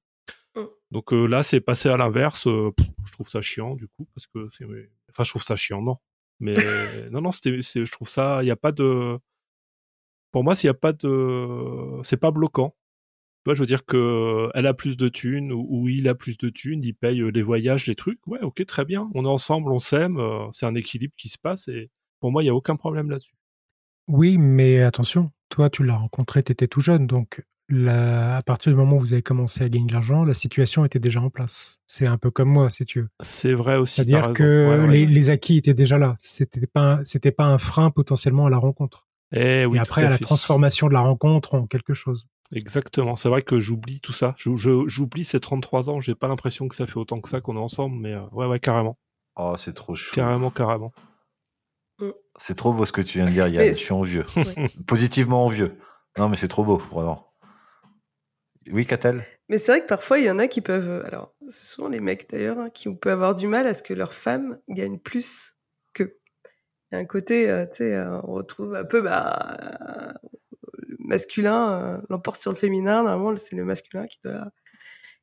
[0.57, 0.61] Mm.
[0.93, 2.47] Donc euh, là, c'est passé à l'inverse.
[2.47, 2.70] euh,
[3.05, 4.64] je trouve ça chiant, du coup, parce que c'est.
[5.11, 5.97] Enfin, je trouve ça chiant, non.
[6.41, 6.55] Mais
[7.11, 8.43] non, non, c'était, c'est- je trouve ça.
[8.43, 9.18] Il n'y a pas de.
[10.30, 12.01] Pour moi, s'il n'y a pas de.
[12.03, 12.74] C'est pas bloquant.
[13.45, 16.38] Vois, je veux dire que elle a plus de thunes ou, ou il a plus
[16.38, 18.26] de thunes, il paye euh, les voyages, les trucs.
[18.26, 19.11] Ouais, ok, très bien.
[19.14, 20.18] On est ensemble, on s'aime.
[20.18, 21.90] euh, c'est un équilibre qui se passe et
[22.20, 23.34] pour moi, il n'y a aucun problème là-dessus.
[24.09, 28.70] Oui, mais attention, toi, tu l'as rencontré, tu étais tout jeune, donc la- à partir
[28.72, 31.30] du moment où vous avez commencé à gagner de l'argent, la situation était déjà en
[31.30, 31.78] place.
[31.86, 33.09] C'est un peu comme moi, si tu veux.
[33.22, 33.97] C'est vrai aussi.
[33.97, 34.92] C'est-à-dire que Ouais, ouais.
[34.92, 36.14] les, les acquis étaient déjà là.
[36.18, 39.07] C'était pas, c'était pas un frein potentiellement à la rencontre.
[39.32, 42.26] Eh oui, Et après, à à la transformation de la rencontre en quelque chose.
[42.55, 43.16] Exactement.
[43.16, 44.34] C'est vrai que j'oublie tout ça.
[44.38, 46.00] J'oublie ces 33 ans.
[46.00, 48.46] J'ai pas l'impression que ça fait autant que ça qu'on est ensemble, mais euh, ouais,
[48.46, 48.96] ouais, carrément.
[49.36, 50.14] Oh, c'est trop chou.
[50.14, 50.92] Carrément, carrément.
[52.36, 53.68] C'est trop beau ce que tu viens de dire, Yann.
[53.68, 54.24] Je suis envieux.
[54.36, 54.66] Ouais.
[54.86, 55.76] Positivement envieux.
[56.18, 57.32] Non, mais c'est trop beau, vraiment.
[58.70, 59.24] Oui, Catel?
[59.48, 60.88] Mais c'est vrai que parfois, il y en a qui peuvent.
[60.88, 63.82] euh, Alors, ce sont les mecs d'ailleurs, hein, qui peuvent avoir du mal à ce
[63.82, 65.57] que leur femme gagne plus
[65.92, 66.18] qu'eux.
[66.90, 69.57] Il y a un côté, euh, tu sais, euh, on retrouve un peu bah,
[69.98, 70.12] euh,
[71.05, 73.02] masculin euh, l'emporte sur le féminin.
[73.05, 74.46] Normalement, c'est le masculin qui doit,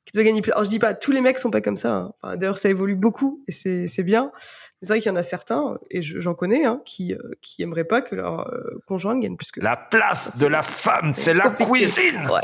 [0.06, 0.52] qui doit gagner plus.
[0.52, 1.92] Alors, je dis pas, tous les mecs sont pas comme ça.
[1.94, 2.14] hein.
[2.22, 4.32] Enfin, d'ailleurs, ça évolue beaucoup et c'est bien.
[4.36, 4.40] Mais
[4.88, 7.62] c'est vrai qu'il y en a certains, et je- j'en connais, hein, qui, euh, qui
[7.64, 11.34] aimeraient pas que leur euh, conjoint gagne plus que La place de la femme, c'est
[11.34, 12.42] la cuisine Ouais.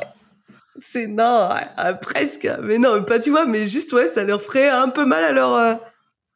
[0.80, 1.50] C'est non,
[2.02, 2.48] presque.
[2.62, 5.32] Mais non, pas tu vois, mais juste ouais, ça leur ferait un peu mal à
[5.32, 5.74] leur euh,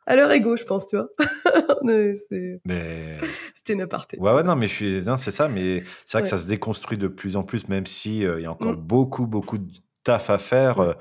[0.08, 1.10] à leur ego, je pense, tu vois.
[1.84, 3.18] Mais c'est- Mais
[3.54, 4.20] C'était une aparté.
[4.20, 5.47] ouais, ouais, non, mais je suis, non, c'est ça.
[5.49, 8.43] Mais c'est vrai que ça se déconstruit de plus en plus, même si euh, il
[8.43, 8.82] y a encore Mm.
[8.82, 9.72] beaucoup, beaucoup de
[10.04, 10.80] taf à faire.
[10.80, 10.93] euh,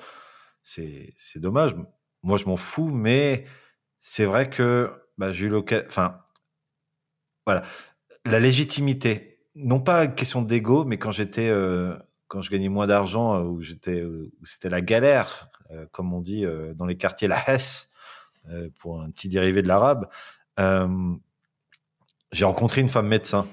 [0.62, 1.74] c'est, c'est dommage.
[2.22, 3.44] Moi, je m'en fous, mais
[4.00, 5.86] c'est vrai que bah, j'ai eu l'occasion.
[5.88, 6.18] Enfin,
[7.46, 7.62] voilà,
[8.26, 11.94] la légitimité, non pas question d'ego, mais quand j'étais, euh,
[12.28, 15.48] quand je gagnais moins d'argent, euh, où j'étais, où c'était la galère,
[15.92, 16.44] comme on dit
[16.74, 17.89] dans les quartiers, la Hesse,
[18.80, 20.08] pour un petit dérivé de l'arabe.
[20.58, 21.14] euh,
[22.32, 23.46] j'ai rencontré une femme médecin.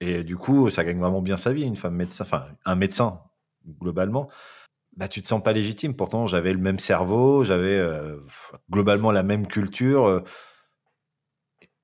[0.00, 3.20] Et du coup, ça gagne vraiment bien sa vie, une femme médecin, enfin, un médecin,
[3.80, 4.28] globalement.
[4.96, 5.94] Bah, tu te sens pas légitime.
[5.94, 8.18] Pourtant, j'avais le même cerveau, j'avais euh,
[8.70, 10.06] globalement la même culture.
[10.06, 10.20] euh,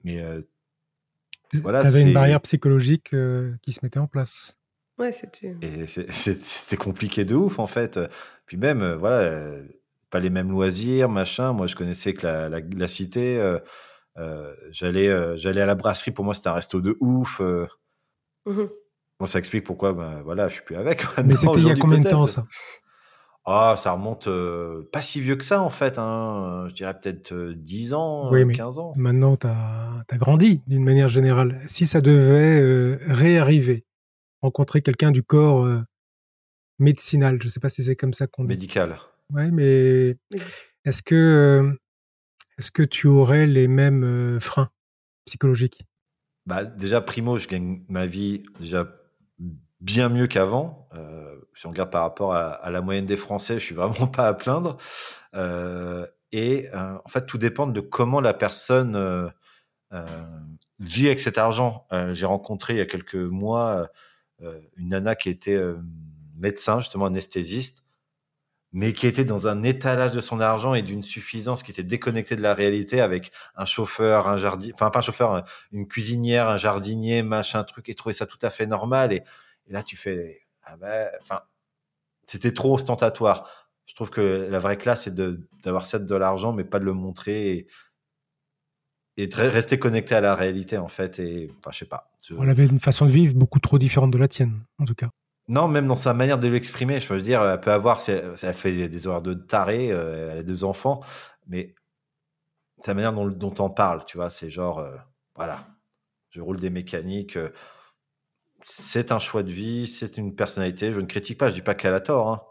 [0.05, 0.43] mais euh,
[1.55, 4.59] voilà, T'avais une barrière psychologique euh, qui se mettait en place.
[4.99, 5.57] Ouais, c'était.
[5.63, 8.01] Et c'était compliqué de ouf, en fait.
[8.47, 9.63] Puis même, euh, voilà, euh,
[10.13, 11.53] pas les mêmes loisirs, machin.
[11.53, 13.39] Moi, je connaissais que la, la, la cité.
[13.41, 13.59] euh,
[14.19, 16.11] euh, j'allais, euh, j'allais à la brasserie.
[16.13, 17.41] Pour moi, c'était un resto de ouf.
[17.41, 17.67] euh.
[18.47, 18.69] Mhm.
[19.19, 21.03] Bon, ça explique pourquoi, bah, voilà, je suis plus avec.
[21.25, 22.43] Mais c'était il y a combien de temps ça?
[23.45, 25.99] Ah, ça remonte euh, pas si vieux que ça, en fait.
[25.99, 26.67] Hein.
[26.69, 28.93] Je dirais peut-être euh, 10 ans, Oui, euh, mais 15 ans.
[28.97, 31.61] maintenant tu as, grandi d'une manière générale.
[31.67, 33.85] Si ça devait euh, réarriver,
[34.43, 35.83] rencontrer quelqu'un du corps euh,
[36.79, 38.49] médicinal, je sais pas si c'est comme ça qu'on dit.
[38.51, 38.97] Médical.
[39.31, 40.17] Ouais, mais
[40.85, 41.77] est-ce que
[42.59, 44.71] est-ce que tu aurais les mêmes euh, freins
[45.25, 45.81] psychologiques?
[46.47, 48.89] Bah, déjà, primo, je gagne ma vie déjà
[49.81, 50.89] bien mieux qu'avant.
[50.95, 54.07] Euh, si on regarde par rapport à, à, la moyenne des Français, je suis vraiment
[54.07, 54.77] pas à plaindre.
[55.35, 59.29] Euh, et euh, en fait, tout dépend de comment la personne euh,
[60.79, 61.87] vit avec cet argent.
[61.93, 63.89] Euh, J'ai rencontré il y a quelques mois
[64.43, 65.77] euh, une nana qui était euh,
[66.37, 67.82] médecin, justement anesthésiste,
[68.73, 72.37] mais qui était dans un étalage de son argent et d'une suffisance qui était déconnectée
[72.37, 76.57] de la réalité avec un chauffeur, un jardinier, enfin pas un chauffeur, une cuisinière, un
[76.57, 79.13] jardinier, machin truc, et trouvait ça tout à fait normal.
[79.13, 79.23] Et,
[79.69, 81.43] là, tu fais, ah ben, enfin,
[82.27, 83.71] c'était trop ostentatoire.
[83.87, 86.95] Je trouve que la vraie classe, c'est d'avoir ça de l'argent, mais pas de le
[86.95, 87.67] montrer et,
[89.19, 91.19] et rester connecté à la réalité, en fait.
[91.19, 92.11] Et, enfin, je sais pas.
[92.27, 92.35] Je...
[92.41, 95.11] Elle avait une façon de vivre beaucoup trop différente de la tienne, en tout cas.
[95.49, 97.01] Non, même dans sa manière de l'exprimer.
[97.01, 100.65] Je veux dire, elle peut avoir, elle fait des horaires de taré, elle a deux
[100.65, 101.03] enfants,
[101.47, 101.75] mais
[102.85, 104.97] sa manière dont, dont on parle, tu vois, c'est genre, euh,
[105.37, 105.67] voilà,
[106.31, 107.37] je roule des mécaniques.
[107.37, 107.51] Euh,
[108.65, 110.93] c'est un choix de vie, c'est une personnalité.
[110.93, 112.29] Je ne critique pas, je dis pas qu'elle a tort.
[112.29, 112.43] Hein.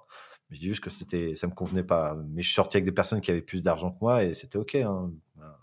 [0.49, 2.15] Je dis juste que c'était, ça me convenait pas.
[2.29, 4.75] Mais je sortais avec des personnes qui avaient plus d'argent que moi et c'était ok.
[4.75, 5.11] Hein.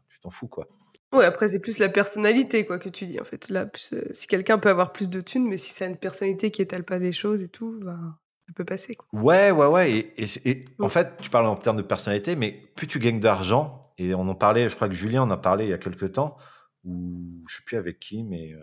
[0.08, 0.66] Tu t'en fous, quoi.
[1.12, 3.48] Ouais, après, c'est plus la personnalité, quoi, que tu dis, en fait.
[3.48, 6.50] Là, plus, euh, si quelqu'un peut avoir plus de thunes, mais si c'est une personnalité
[6.50, 7.98] qui étale pas des choses et tout, bah,
[8.46, 9.08] ça peut passer, quoi.
[9.18, 9.90] Ouais, ouais, ouais.
[9.90, 10.86] Et, et, et ouais.
[10.86, 14.28] en fait, tu parles en termes de personnalité, mais plus tu gagnes d'argent, et on
[14.28, 16.36] en parlait, je crois que Julien en a parlé il y a quelques temps,
[16.84, 18.54] ou je sais plus avec qui, mais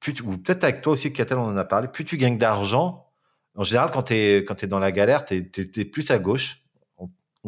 [0.00, 2.38] plus tu, ou peut-être avec toi aussi, Catel, on en a parlé, plus tu gagnes
[2.38, 3.08] d'argent,
[3.54, 6.10] en général, quand tu es, quand es dans la galère, tu es, es, es, plus
[6.12, 6.62] à gauche.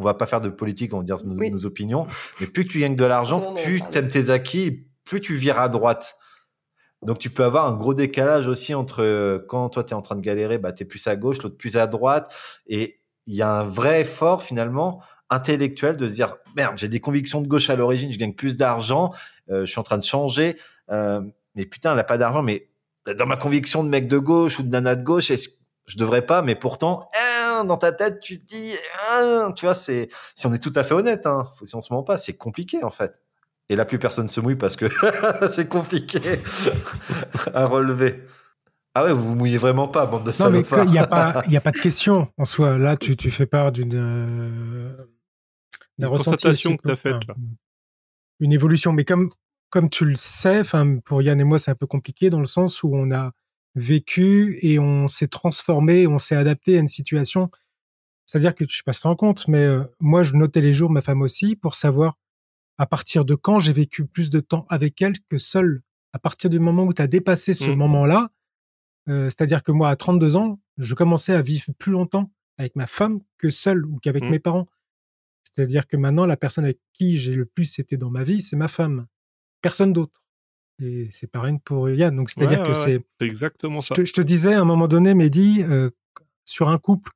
[0.01, 1.51] On, va pas faire de politique, on va dire nos, oui.
[1.51, 2.07] nos opinions,
[2.39, 5.69] mais plus tu gagnes de l'argent, plus tu aimes tes acquis, plus tu vires à
[5.69, 6.17] droite.
[7.03, 10.01] Donc tu peux avoir un gros décalage aussi entre euh, quand toi tu es en
[10.01, 12.33] train de galérer, bah, tu es plus à gauche, l'autre plus à droite.
[12.67, 16.99] Et il y a un vrai effort finalement intellectuel de se dire, merde, j'ai des
[16.99, 19.13] convictions de gauche à l'origine, je gagne plus d'argent,
[19.49, 20.57] euh, je suis en train de changer.
[20.91, 21.21] Euh,
[21.55, 22.67] mais putain, elle n'a pas d'argent, mais
[23.17, 25.49] dans ma conviction de mec de gauche ou de nana de gauche, est-ce
[25.91, 27.09] je devrais pas, mais pourtant,
[27.61, 28.73] hein, dans ta tête, tu te dis,
[29.11, 31.93] hein, tu vois, c'est, si on est tout à fait honnête, hein, si on se
[31.93, 33.13] ment pas, c'est compliqué en fait.
[33.69, 34.85] Et là, plus personne se mouille parce que
[35.51, 36.19] c'est compliqué
[37.53, 38.23] à relever.
[38.93, 40.79] Ah ouais, vous vous mouillez vraiment pas, bande de Non, salopards.
[40.79, 42.77] mais il n'y a, pas, y a pas de question en soi.
[42.77, 43.95] Là, tu, tu fais part d'une.
[43.95, 44.93] Euh,
[45.97, 47.27] d'un constatation que tu as faite.
[47.27, 47.35] Là.
[48.41, 48.91] Une évolution.
[48.91, 49.29] Mais comme,
[49.69, 50.63] comme tu le sais,
[51.05, 53.31] pour Yann et moi, c'est un peu compliqué dans le sens où on a
[53.75, 57.49] vécu et on s'est transformé, on s'est adapté à une situation.
[58.25, 60.61] C'est-à-dire que je sais pas si tu te rends compte, mais euh, moi, je notais
[60.61, 62.17] les jours, ma femme aussi, pour savoir
[62.77, 65.81] à partir de quand j'ai vécu plus de temps avec elle que seul.
[66.13, 67.75] À partir du moment où tu as dépassé ce mmh.
[67.75, 68.31] moment-là,
[69.09, 72.87] euh, c'est-à-dire que moi, à 32 ans, je commençais à vivre plus longtemps avec ma
[72.87, 74.29] femme que seul ou qu'avec mmh.
[74.29, 74.67] mes parents.
[75.43, 78.55] C'est-à-dire que maintenant, la personne avec qui j'ai le plus été dans ma vie, c'est
[78.55, 79.07] ma femme.
[79.61, 80.20] Personne d'autre.
[80.81, 82.15] Et c'est pareil pour Yann.
[82.15, 83.05] Donc, c'est-à-dire ouais, que ouais, c'est.
[83.19, 83.95] C'est exactement je ça.
[83.95, 85.89] Te, je te disais à un moment donné, Mehdi, euh,
[86.45, 87.11] sur un couple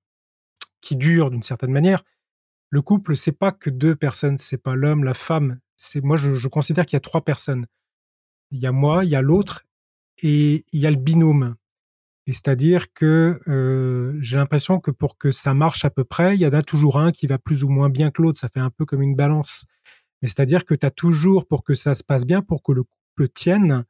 [0.82, 2.04] qui dure d'une certaine manière,
[2.70, 5.60] le couple, c'est pas que deux personnes, c'est pas l'homme, la femme.
[5.78, 7.66] C'est moi, je, je considère qu'il y a trois personnes.
[8.52, 9.66] Il y a moi, il y a l'autre,
[10.22, 11.56] et il y a le binôme.
[12.28, 16.42] Et c'est-à-dire que euh, j'ai l'impression que pour que ça marche à peu près, il
[16.42, 18.40] y en a toujours un qui va plus ou moins bien que l'autre.
[18.40, 19.66] Ça fait un peu comme une balance.
[20.22, 22.84] Mais c'est-à-dire que tu as toujours, pour que ça se passe bien, pour que le
[23.16, 23.86] couple tienne,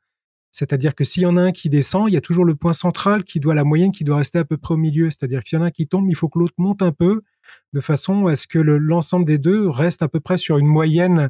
[0.51, 2.73] c'est-à-dire que s'il y en a un qui descend, il y a toujours le point
[2.73, 5.09] central qui doit, la moyenne qui doit rester à peu près au milieu.
[5.09, 6.93] C'est-à-dire que s'il y en a un qui tombe, il faut que l'autre monte un
[6.93, 7.23] peu,
[7.73, 11.29] de façon à ce que l'ensemble des deux reste à peu près sur une moyenne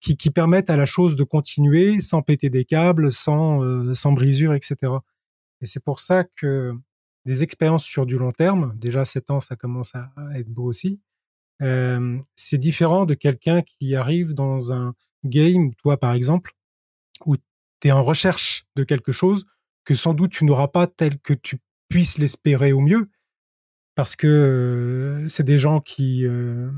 [0.00, 4.76] qui, permette à la chose de continuer sans péter des câbles, sans, euh, brisure, etc.
[5.60, 6.72] Et c'est pour ça que
[7.24, 11.00] des expériences sur du long terme, déjà 7 ans, ça commence à être beau aussi,
[11.62, 16.52] euh, c'est différent de quelqu'un qui arrive dans un game, toi par exemple,
[17.24, 19.46] où tu es en recherche de quelque chose
[19.84, 21.58] que sans doute tu n'auras pas tel que tu
[21.88, 23.10] puisses l'espérer au mieux,
[23.94, 26.26] parce que euh, c'est des gens qui...
[26.26, 26.70] Euh,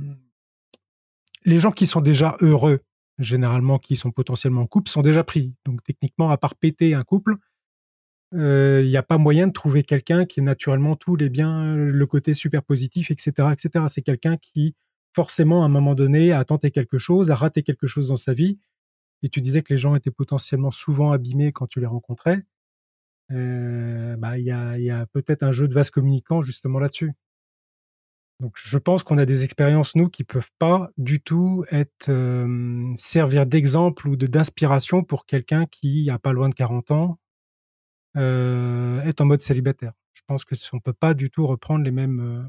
[1.44, 2.80] les gens qui sont déjà heureux,
[3.18, 5.54] généralement qui sont potentiellement en couple, sont déjà pris.
[5.64, 7.36] Donc techniquement, à part péter un couple,
[8.32, 12.06] il n'y a pas moyen de trouver quelqu'un qui est naturellement tous les biens, le
[12.06, 13.84] côté super positif, etc., etc.
[13.88, 14.74] C'est quelqu'un qui
[15.16, 18.34] forcément à un moment donné a tenté quelque chose, a raté quelque chose dans sa
[18.34, 18.58] vie.
[19.22, 22.44] Et tu disais que les gens étaient potentiellement souvent abîmés quand tu les rencontrais.
[23.30, 27.12] bah il y a, y a peut-être un jeu de vase communicant justement là-dessus.
[28.40, 32.10] Donc je pense qu'on a des expériences nous qui peuvent pas du tout être
[32.96, 37.18] servir d'exemple ou d'inspiration pour quelqu'un qui a pas loin de 40 ans
[38.16, 39.92] euh, est en mode célibataire.
[40.12, 42.42] Je pense que on peut pas du tout reprendre les mêmes euh,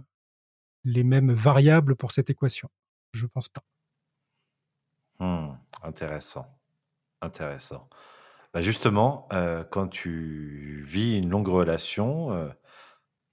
[0.85, 2.69] les mêmes variables pour cette équation.
[3.11, 3.63] Je pense pas.
[5.19, 6.47] Hmm, intéressant,
[7.21, 7.89] intéressant.
[8.53, 12.49] Bah justement, euh, quand tu vis une longue relation, euh,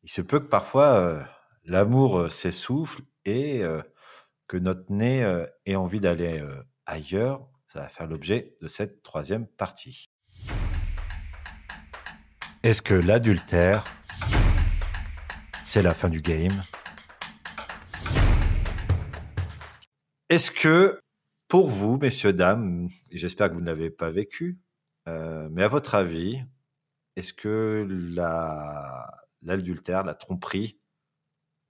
[0.03, 1.23] il se peut que parfois euh,
[1.65, 3.63] l'amour s'essouffle et
[4.49, 6.45] que notre nez ait envie d'aller
[6.85, 7.49] ailleurs.
[7.73, 10.05] Ça va faire l'objet de cette troisième partie.
[12.63, 13.83] Est-ce que l'adultère,
[15.65, 16.53] c'est la fin du game?
[20.29, 21.01] Est-ce que,
[21.55, 24.59] pour vous, messieurs, dames, j'espère que vous ne l'avez pas vécu,
[25.07, 26.43] euh, mais à votre avis,
[27.15, 29.09] est-ce que la-
[29.41, 30.81] l'adultère, la tromperie,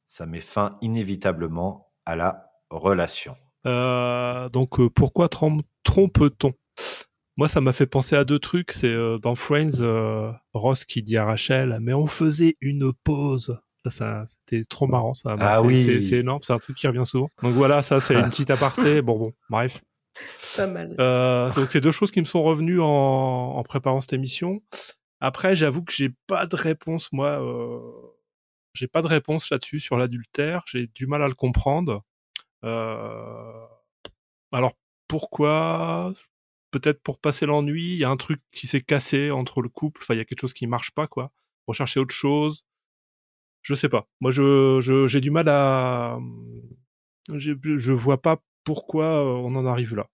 [0.08, 3.36] ça met fin inévitablement à la relation?
[3.66, 6.54] Euh, donc euh, pourquoi trom- trompe-t-on?
[7.36, 8.72] Moi, ça m'a fait penser à deux trucs.
[8.72, 9.82] C'est dans Friends,
[10.54, 13.60] Ross qui dit à Rachel, mais on faisait une pause.
[13.84, 15.14] Ça, ça c'était trop marrant.
[15.14, 15.36] Ça.
[15.40, 15.84] Ah oui.
[15.84, 16.42] c'est- C'est énorme.
[16.42, 17.28] C'est un truc qui revient souvent.
[17.42, 19.02] Donc voilà, ça, c'est une petite aparté.
[19.02, 19.82] Bon, bon, bref.
[20.56, 20.94] Pas mal.
[21.00, 24.62] Euh, donc c'est deux choses qui me sont revenues en, en préparant cette émission.
[25.20, 27.40] Après, j'avoue que j'ai pas de réponse moi.
[27.42, 27.80] Euh,
[28.74, 30.62] j'ai pas de réponse là-dessus sur l'adultère.
[30.66, 32.02] J'ai du mal à le comprendre.
[32.64, 33.66] Euh,
[34.52, 34.72] alors
[35.08, 36.12] pourquoi?
[36.70, 37.92] Peut-être pour passer l'ennui.
[37.94, 40.00] Il y a un truc qui s'est cassé entre le couple.
[40.02, 41.30] Enfin, il y a quelque chose qui marche pas quoi.
[41.66, 42.63] Rechercher autre chose.
[43.64, 44.06] Je sais pas.
[44.20, 46.18] Moi, je je- j'ai du mal à.
[47.34, 50.06] j'ai- Je vois pas pourquoi on en arrive là.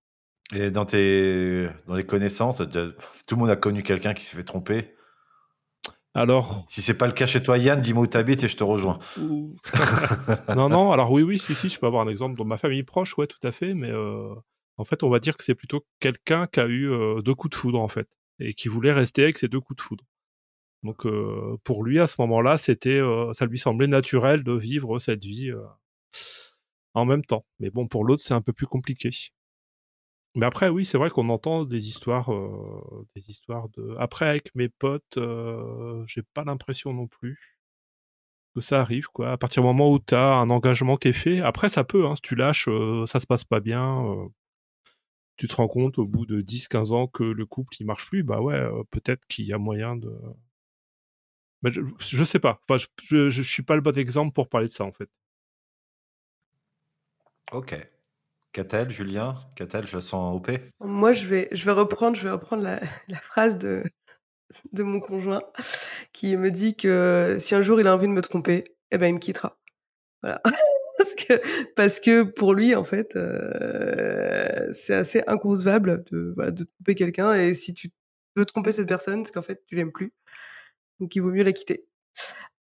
[0.55, 4.43] Et dans tes dans les connaissances, tout le monde a connu quelqu'un qui s'est fait
[4.45, 4.95] tromper.
[6.15, 8.65] Alors, Si c'est pas le cas chez toi, Yann, dis-moi où t'habites et je te
[8.65, 8.99] rejoins.
[10.57, 12.83] Non, non, alors oui, oui, si, si, je peux avoir un exemple dans ma famille
[12.83, 14.35] proche, ouais, tout à fait, mais euh,
[14.77, 17.53] en fait, on va dire que c'est plutôt quelqu'un qui a eu euh, deux coups
[17.53, 18.09] de foudre, en fait,
[18.41, 20.05] et qui voulait rester avec ces deux coups de foudre.
[20.83, 24.99] Donc, euh, pour lui, à ce moment-là, c'était, euh, ça lui semblait naturel de vivre
[24.99, 25.61] cette vie euh,
[26.95, 27.45] en même temps.
[27.59, 29.11] Mais bon, pour l'autre, c'est un peu plus compliqué.
[30.37, 32.31] Mais après, oui, c'est vrai qu'on entend des histoires,
[33.17, 33.97] des histoires de.
[33.99, 37.59] Après, avec mes potes, euh, j'ai pas l'impression non plus
[38.55, 39.33] que ça arrive, quoi.
[39.33, 42.07] À partir du moment où tu as un engagement qui est fait, après, ça peut,
[42.07, 44.05] hein, si tu lâches, euh, ça se passe pas bien,
[45.37, 48.07] tu te rends compte au bout de 10, 15 ans que le couple, il marche
[48.07, 48.61] plus, bah ouais,
[48.91, 50.13] peut-être qu'il y a moyen de.
[51.63, 52.61] Mais je, je sais pas.
[52.69, 55.09] Enfin, je, je suis pas le bon exemple pour parler de ça, en fait.
[57.53, 57.77] Ok.
[58.53, 60.51] Catel, Julien, Catel, je la sens OP.
[60.81, 63.85] Moi, je vais, je vais reprendre, je vais reprendre la, la phrase de,
[64.73, 65.43] de mon conjoint
[66.13, 69.09] qui me dit que si un jour il a envie de me tromper, eh ben
[69.09, 69.59] il me quittera.
[70.23, 70.41] Voilà.
[70.99, 76.65] parce que parce que pour lui en fait, euh, c'est assez inconcevable de voilà, de
[76.65, 77.91] tromper quelqu'un et si tu
[78.37, 80.13] veux tromper cette personne, c'est qu'en fait tu l'aimes plus.
[81.01, 81.87] Donc il vaut mieux la quitter.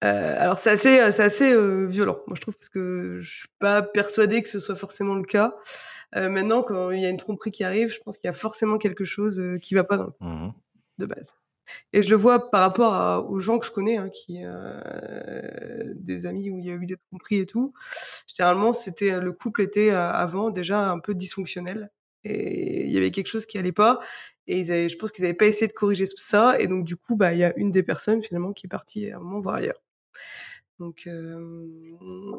[0.05, 3.49] Euh, alors c'est assez, c'est assez euh, violent, moi je trouve, parce que je suis
[3.59, 5.57] pas persuadée que ce soit forcément le cas.
[6.16, 8.34] Euh, maintenant, quand il y a une tromperie qui arrive, je pense qu'il y a
[8.34, 10.53] forcément quelque chose euh, qui va pas dans le Mhm.
[10.99, 11.34] de base.
[11.93, 15.93] Et je le vois par rapport à- aux gens que je connais, hein, qui euh,
[15.97, 17.72] des amis où il y a eu des tromperies et tout.
[18.26, 21.91] Généralement, c'était le couple était euh, avant déjà un peu dysfonctionnel
[22.24, 23.99] et il y avait quelque chose qui allait pas.
[24.49, 26.59] Et ils avaient, je pense qu'ils n'avaient pas essayé de corriger ça.
[26.59, 29.11] Et donc du coup, bah il y a une des personnes finalement qui est partie
[29.11, 29.80] à un moment voir ailleurs.
[30.80, 31.66] Donc euh,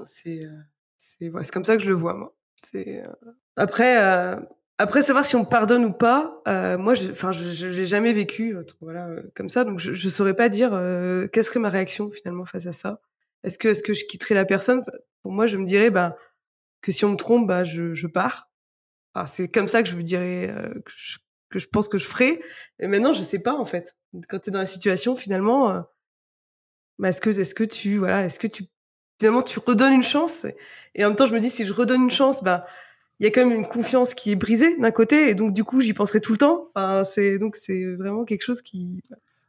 [0.05, 0.49] c'est euh,
[0.97, 2.35] c'est comme ça que je le vois moi.
[2.55, 4.03] C'est euh, après.
[4.03, 4.35] euh,
[4.81, 8.55] Après, savoir si on pardonne ou pas, euh, moi, je, enfin, je, l'ai jamais vécu,
[8.55, 11.67] euh, voilà, euh, comme ça, donc je, je saurais pas dire euh, quelle serait ma
[11.67, 13.01] réaction finalement face à ça.
[13.43, 14.81] Est-ce que, est-ce que je quitterais la personne?
[15.21, 16.15] Pour moi, je me dirais, bah,
[16.81, 18.49] que si on me trompe, bah, je, je pars.
[19.13, 21.17] Enfin, c'est comme ça que je me dirais, euh, que, je,
[21.49, 22.39] que je pense que je ferais.
[22.79, 23.95] Et maintenant, je sais pas en fait.
[24.27, 25.81] Quand tu es dans la situation, finalement, euh,
[26.97, 28.65] bah, est-ce que, est-ce que tu, voilà, est-ce que tu,
[29.19, 30.45] finalement, tu redonnes une chance?
[30.95, 32.65] Et en même temps, je me dis, si je redonne une chance, bah
[33.19, 35.63] il y a quand même une confiance qui est brisée d'un côté et donc du
[35.63, 39.01] coup j'y penserai tout le temps enfin, c'est donc c'est vraiment quelque chose qui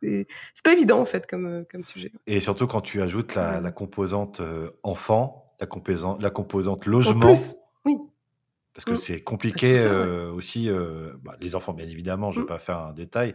[0.02, 0.26] c'est
[0.64, 3.60] pas évident en fait comme comme sujet et surtout quand tu ajoutes la, ouais.
[3.60, 7.69] la composante euh, enfant la composante la composante logement en plus, oui
[8.74, 8.96] parce que mmh.
[8.96, 10.36] c'est compliqué ça, euh, ouais.
[10.36, 12.48] aussi euh, bah, les enfants bien évidemment je vais mmh.
[12.48, 13.34] pas faire un détail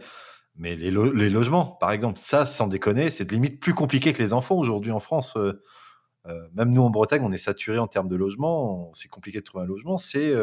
[0.54, 4.22] mais les, lo les logements par exemple ça sans déconner c'est limite plus compliqué que
[4.22, 8.08] les enfants aujourd'hui en France euh, même nous en Bretagne, on est saturé en termes
[8.08, 9.96] de logement, c'est compliqué de trouver un logement.
[9.96, 10.34] C'est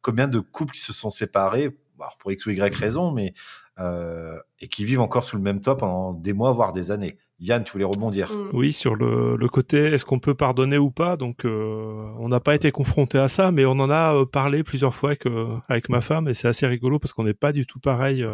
[0.00, 3.34] combien de couples qui se sont séparés, alors pour X ou Y raison, mais
[3.80, 7.18] et qui vivent encore sous le même toit pendant des mois, voire des années.
[7.42, 8.50] Yann, tu voulais rebondir mmh.
[8.52, 11.16] Oui, sur le, le côté est-ce qu'on peut pardonner ou pas?
[11.16, 14.62] Donc, euh, on n'a pas été confronté à ça, mais on en a euh, parlé
[14.62, 17.52] plusieurs fois avec, euh, avec ma femme, et c'est assez rigolo parce qu'on n'est pas
[17.52, 18.24] du tout pareil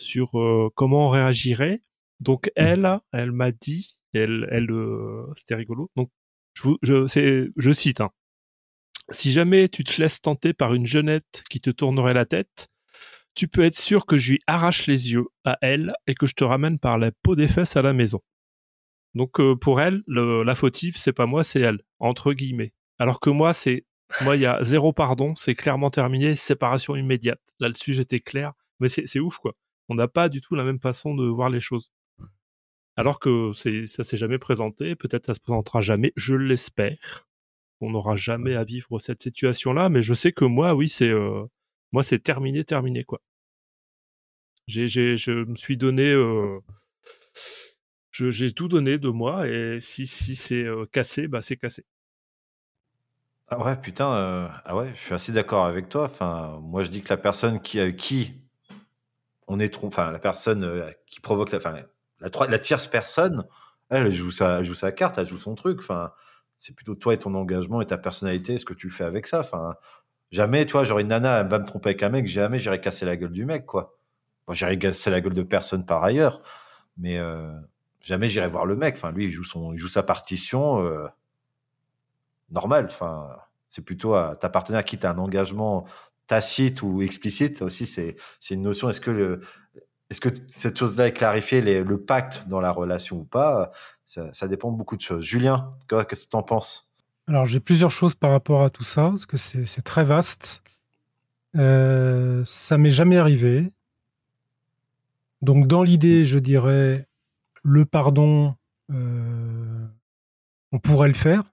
[0.00, 0.30] sur
[0.76, 1.80] comment on réagirait.
[2.20, 5.90] Donc, elle, elle m'a dit elle, elle euh, c'était rigolo.
[5.96, 6.10] Donc,
[6.54, 8.10] je, je, c'est, je cite, hein.
[9.10, 12.68] si jamais tu te laisses tenter par une jeunette qui te tournerait la tête,
[13.38, 16.34] tu peux être sûr que je lui arrache les yeux à elle et que je
[16.34, 18.20] te ramène par la peau des fesses à la maison.
[19.14, 22.72] Donc euh, pour elle, le, la fautive, c'est pas moi, c'est elle, entre guillemets.
[22.98, 23.86] Alors que moi, c'est
[24.22, 27.40] moi, il y a zéro pardon, c'est clairement terminé, séparation immédiate.
[27.60, 29.54] Là-dessus, j'étais clair, mais c'est ouf quoi.
[29.88, 31.92] On n'a pas du tout la même façon de voir les choses
[32.96, 33.52] alors que
[33.86, 37.28] ça s'est jamais présenté, peut-être ça se présentera jamais, je l'espère.
[37.80, 41.44] On n'aura jamais à vivre cette situation-là, mais je sais que moi, oui, c'est euh,
[41.92, 43.20] moi, c'est terminé, terminé quoi.
[44.68, 46.60] Je me suis donné, euh,
[48.12, 51.84] j'ai tout donné de moi, et si, si c'est euh, cassé, bah c'est cassé.
[53.48, 56.04] Ah ouais, putain, euh, ah ouais, je suis assez d'accord avec toi.
[56.04, 58.34] Enfin, moi, je dis que la personne qui, qui
[59.46, 61.76] on est trop, enfin, la personne qui provoque la, enfin,
[62.20, 63.46] la, la tierce personne,
[63.88, 65.78] elle joue sa, elle joue sa carte, elle joue son truc.
[65.80, 66.12] Enfin,
[66.58, 69.40] c'est plutôt toi et ton engagement et ta personnalité, ce que tu fais avec ça.
[69.40, 69.76] Enfin,
[70.30, 72.80] jamais, tu vois, j'aurais une nana, elle va me tromper avec un mec, jamais j'irai
[72.80, 73.97] casser la gueule du mec, quoi.
[74.54, 76.42] J'irai casser la gueule de personne par ailleurs,
[76.96, 77.52] mais euh,
[78.00, 78.96] jamais j'irai voir le mec.
[78.96, 81.06] Enfin, lui, il joue son, il joue sa partition euh,
[82.50, 82.86] normale.
[82.86, 83.36] Enfin,
[83.68, 85.86] c'est plutôt à ta partenaire qui t'a un engagement
[86.26, 87.86] tacite ou explicite aussi.
[87.86, 88.16] C'est,
[88.50, 88.88] une notion.
[88.90, 89.40] Est-ce que le,
[90.10, 93.72] est-ce que cette chose-là est clarifiée, le pacte dans la relation ou pas
[94.06, 95.22] ça, ça, dépend de beaucoup de choses.
[95.22, 96.88] Julien, qu'est-ce que tu en penses?
[97.28, 100.62] Alors, j'ai plusieurs choses par rapport à tout ça, parce que c'est très vaste.
[101.56, 103.70] Euh, ça m'est jamais arrivé.
[105.42, 107.06] Donc, dans l'idée, je dirais,
[107.62, 108.56] le pardon,
[108.90, 109.86] euh,
[110.72, 111.44] on pourrait le faire.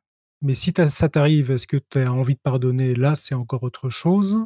[0.42, 3.90] Mais si ça t'arrive, est-ce que tu as envie de pardonner Là, c'est encore autre
[3.90, 4.40] chose.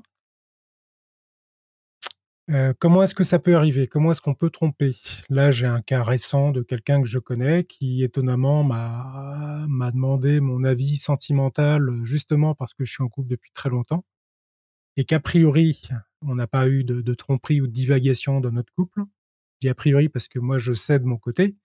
[2.50, 3.86] Euh, comment est-ce que ça peut arriver?
[3.86, 4.96] Comment est-ce qu'on peut tromper?
[5.30, 10.40] Là, j'ai un cas récent de quelqu'un que je connais qui, étonnamment, m'a m'a demandé
[10.40, 14.04] mon avis sentimental justement parce que je suis en couple depuis très longtemps
[14.98, 15.82] et qu'a priori,
[16.22, 19.04] on n'a pas eu de, de, tromperie ou de divagation dans notre couple.
[19.62, 21.55] Je dis a priori parce que moi, je sais de mon côté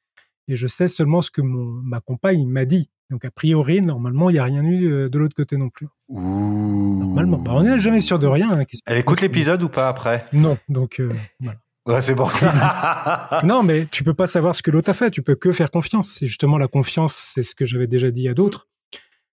[0.48, 2.90] et je sais seulement ce que mon, ma compagne m'a dit.
[3.08, 5.86] Donc a priori, normalement, il n'y a rien eu euh, de l'autre côté non plus.
[6.08, 6.98] Ouh.
[6.98, 8.50] Normalement, bah, on n'est jamais sûr de rien.
[8.50, 10.26] Hein, Elle écoute l'épisode ou pas après?
[10.32, 11.60] Non, donc euh, voilà.
[11.86, 12.26] Ouais, c'est bon.
[13.44, 15.12] non, mais tu peux pas savoir ce que l'autre a fait.
[15.12, 16.10] Tu peux que faire confiance.
[16.10, 17.14] C'est justement la confiance.
[17.14, 18.68] C'est ce que j'avais déjà dit à d'autres.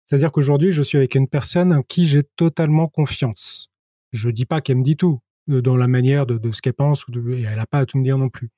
[0.06, 3.72] C'est-à-dire qu'aujourd'hui, je suis avec une personne en qui j'ai totalement confiance.
[4.12, 5.20] Je dis pas qu'elle me dit tout
[5.60, 7.86] dans la manière de, de ce qu'elle pense ou de, et elle a pas à
[7.86, 8.50] tout me dire non plus.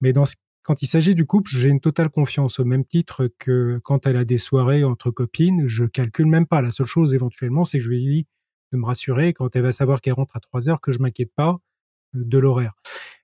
[0.00, 3.30] Mais dans ce quand il s'agit du couple, j'ai une totale confiance au même titre
[3.38, 6.60] que quand elle a des soirées entre copines, je calcule même pas.
[6.60, 8.26] La seule chose éventuellement, c'est que je lui dis
[8.72, 11.30] de me rassurer quand elle va savoir qu'elle rentre à 3 heures que je m'inquiète
[11.36, 11.58] pas
[12.14, 12.72] de l'horaire.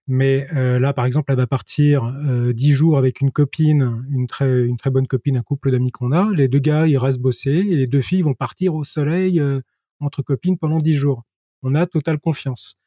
[0.07, 4.29] Mais euh, là, par exemple, elle va partir euh, 10 jours avec une copine, une
[4.29, 6.33] très, une très bonne copine, un couple d'amis qu'on a.
[6.33, 9.61] Les deux gars, ils restent bosser et les deux filles vont partir au soleil euh,
[9.99, 11.25] entre copines pendant 10 jours.
[11.63, 12.82] On a totale confiance.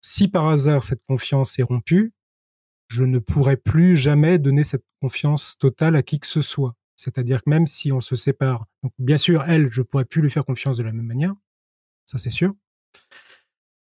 [0.00, 2.12] Si par hasard cette confiance est rompue,
[2.88, 6.74] je ne pourrais plus jamais donner cette confiance totale à qui que ce soit.
[6.94, 8.66] C'est-à-dire que même si on se sépare,
[8.98, 11.34] bien sûr, elle, je pourrais plus lui faire confiance de la même manière,
[12.06, 12.54] ça c'est sûr.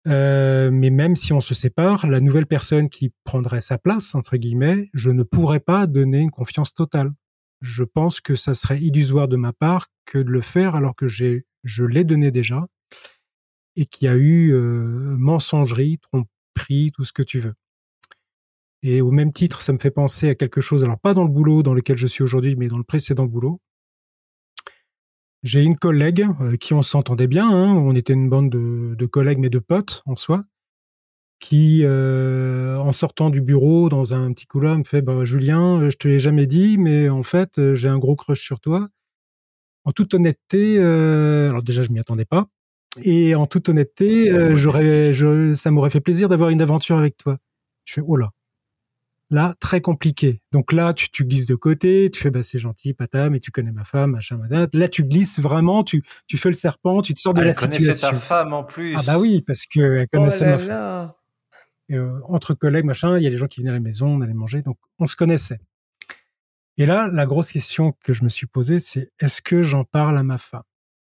[0.08, 4.38] Euh, mais même si on se sépare, la nouvelle personne qui prendrait sa place, entre
[4.38, 7.12] guillemets, je ne pourrais pas donner une confiance totale.
[7.62, 11.08] Je pense que ça serait illusoire de ma part que de le faire alors que
[11.08, 12.68] je l'ai donné déjà.
[13.76, 17.54] Et qui a eu euh, mensongerie, tromperie, tout ce que tu veux.
[18.84, 21.30] Et au même titre, ça me fait penser à quelque chose, alors pas dans le
[21.30, 23.62] boulot dans lequel je suis aujourd'hui, mais dans le précédent boulot.
[25.42, 26.26] J'ai une collègue
[26.60, 30.02] qui on s'entendait bien, hein, on était une bande de, de, collègues mais de potes
[30.06, 30.46] en soi,
[31.40, 35.98] qui euh, en sortant du bureau dans un petit couloir me fait bah, Julien, je
[35.98, 38.88] te l'ai jamais dit, mais en fait j'ai un gros crush sur toi.
[39.86, 42.48] En toute honnêteté, euh, alors déjà je m'y attendais pas,
[43.02, 47.18] et en toute honnêteté, euh, j'aurais, je, ça m'aurait fait plaisir d'avoir une aventure avec
[47.18, 47.38] toi.
[47.86, 48.32] Je fais oh là,
[49.34, 50.42] Là, très compliqué.
[50.52, 53.50] Donc là, tu, tu glisses de côté, tu fais bah c'est gentil, pata, mais tu
[53.50, 54.68] connais ma femme, machin, machin.
[54.74, 57.54] Là, tu glisses vraiment, tu, tu fais le serpent, tu te sors de elle la
[57.54, 57.80] situation.
[57.80, 58.96] connaissait ta femme en plus.
[58.96, 60.70] Ah bah oui, parce que elle connaissait oh là ma femme.
[60.70, 61.18] là.
[61.90, 64.08] Et, euh, entre collègues, machin, il y a des gens qui venaient à la maison,
[64.08, 65.60] on allait manger, donc on se connaissait.
[66.78, 70.18] Et là, la grosse question que je me suis posée, c'est est-ce que j'en parle
[70.18, 70.62] à ma femme?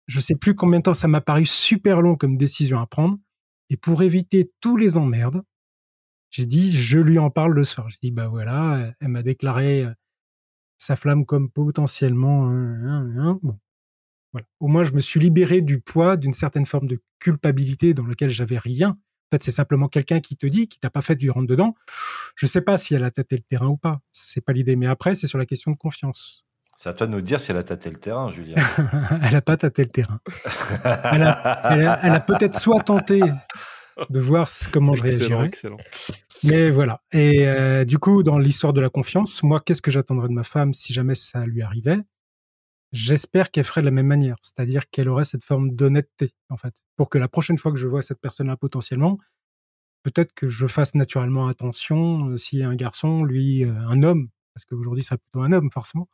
[0.08, 3.18] Je sais plus combien de temps ça m'a paru super long comme décision à prendre.
[3.70, 5.42] Et pour éviter tous les emmerdes,
[6.30, 7.88] j'ai dit, je lui en parle le soir.
[7.88, 9.92] Je dis, bah voilà, elle m'a déclaré euh,
[10.78, 12.48] sa flamme comme potentiellement.
[12.48, 13.38] hein, hein, hein.
[13.42, 13.58] Bon,
[14.32, 14.46] voilà.
[14.60, 18.30] Au moins, je me suis libéré du poids d'une certaine forme de culpabilité dans laquelle
[18.30, 18.90] j'avais rien.
[18.90, 21.74] En fait, c'est simplement quelqu'un qui te dit, qui t'a pas fait du rentre dedans.
[22.34, 24.00] Je sais pas si elle a tâté le terrain ou pas.
[24.10, 24.76] C'est pas l'idée.
[24.76, 26.46] Mais après, c'est sur la question de confiance.
[26.80, 28.54] C'est à toi de nous dire si elle a tâté le terrain, Julien.
[29.22, 30.20] elle a pas tâté le terrain.
[30.84, 33.20] Elle a, elle a- elle a peut-être soit tenté
[34.10, 35.46] de voir comment je Excellent, réagirais.
[35.48, 35.76] excellent.
[36.44, 37.02] Mais voilà.
[37.10, 40.44] Et euh, du coup, dans l'histoire de la confiance, moi, qu'est-ce que j'attendrais de ma
[40.44, 41.98] femme si jamais ça lui arrivait?
[42.92, 46.74] J'espère qu'elle ferait de la même manière, c'est-à-dire qu'elle aurait cette forme d'honnêteté, en fait,
[46.96, 49.18] pour que la prochaine fois que je vois cette personne-là potentiellement,
[50.04, 54.64] peut-être que je fasse naturellement attention euh, si un garçon, lui, euh, un homme, parce
[54.64, 56.08] qu'aujourd'hui, ce serait plutôt un homme, forcément,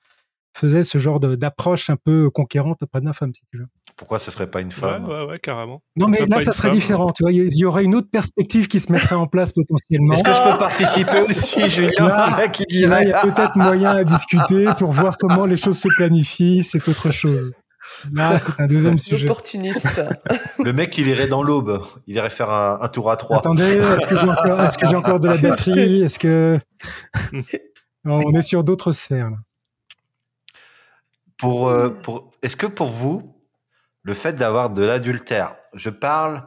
[0.57, 3.67] faisait ce genre de- d'approche un peu conquérante auprès de ma femme, si tu veux.
[3.97, 5.83] Pourquoi ce serait pas une femme ouais, ouais, carrément.
[5.97, 7.33] Non, mais là, ça serait femme différent, tu vois.
[7.33, 10.15] Il y aurait une autre perspective qui se mettrait en place potentiellement.
[10.15, 13.13] Est-ce que je peux participer aussi, Julien Là, il y dirait.
[13.13, 16.63] a peut-être moyen à discuter pour voir comment les choses se planifient.
[16.65, 17.53] C'est autre chose.
[18.15, 19.27] Là, c'est un deuxième sujet.
[19.27, 20.03] Opportuniste.
[20.65, 21.83] Le mec, il irait dans l'aube.
[22.07, 23.39] Il irait faire un, un tour à trois.
[23.39, 26.03] Attendez, est-ce que j'ai encore, est-ce que j'ai encore de la batterie?
[26.03, 26.59] Est-ce que
[28.05, 29.37] Non, on est sur d'autres sphères là?
[31.45, 31.91] Euh,
[32.43, 33.35] est-ce que pour vous,
[34.03, 36.47] le fait d'avoir de l'adultère, je parle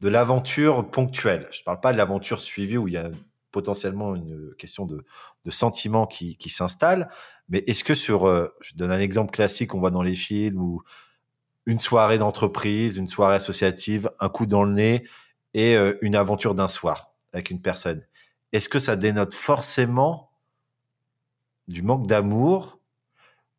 [0.00, 3.10] de l'aventure ponctuelle, je parle pas de l'aventure suivie où il y a
[3.52, 5.04] potentiellement une question de,
[5.50, 7.08] sentiment qui, qui s'installe,
[7.48, 10.60] mais est-ce que sur, euh, je donne un exemple classique qu'on voit dans les films
[10.60, 10.82] où
[11.66, 15.04] une soirée d'entreprise, une soirée associative, un coup dans le nez
[15.54, 18.04] et euh, une aventure d'un soir avec une personne,
[18.52, 20.32] est-ce que ça dénote forcément
[21.68, 22.81] du manque d'amour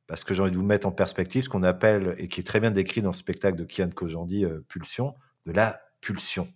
[0.07, 2.43] parce que j'ai envie de vous mettre en perspective ce qu'on appelle, et qui est
[2.43, 6.47] très bien décrit dans le spectacle de Kian Kojandi, euh, Pulsion, de la pulsion.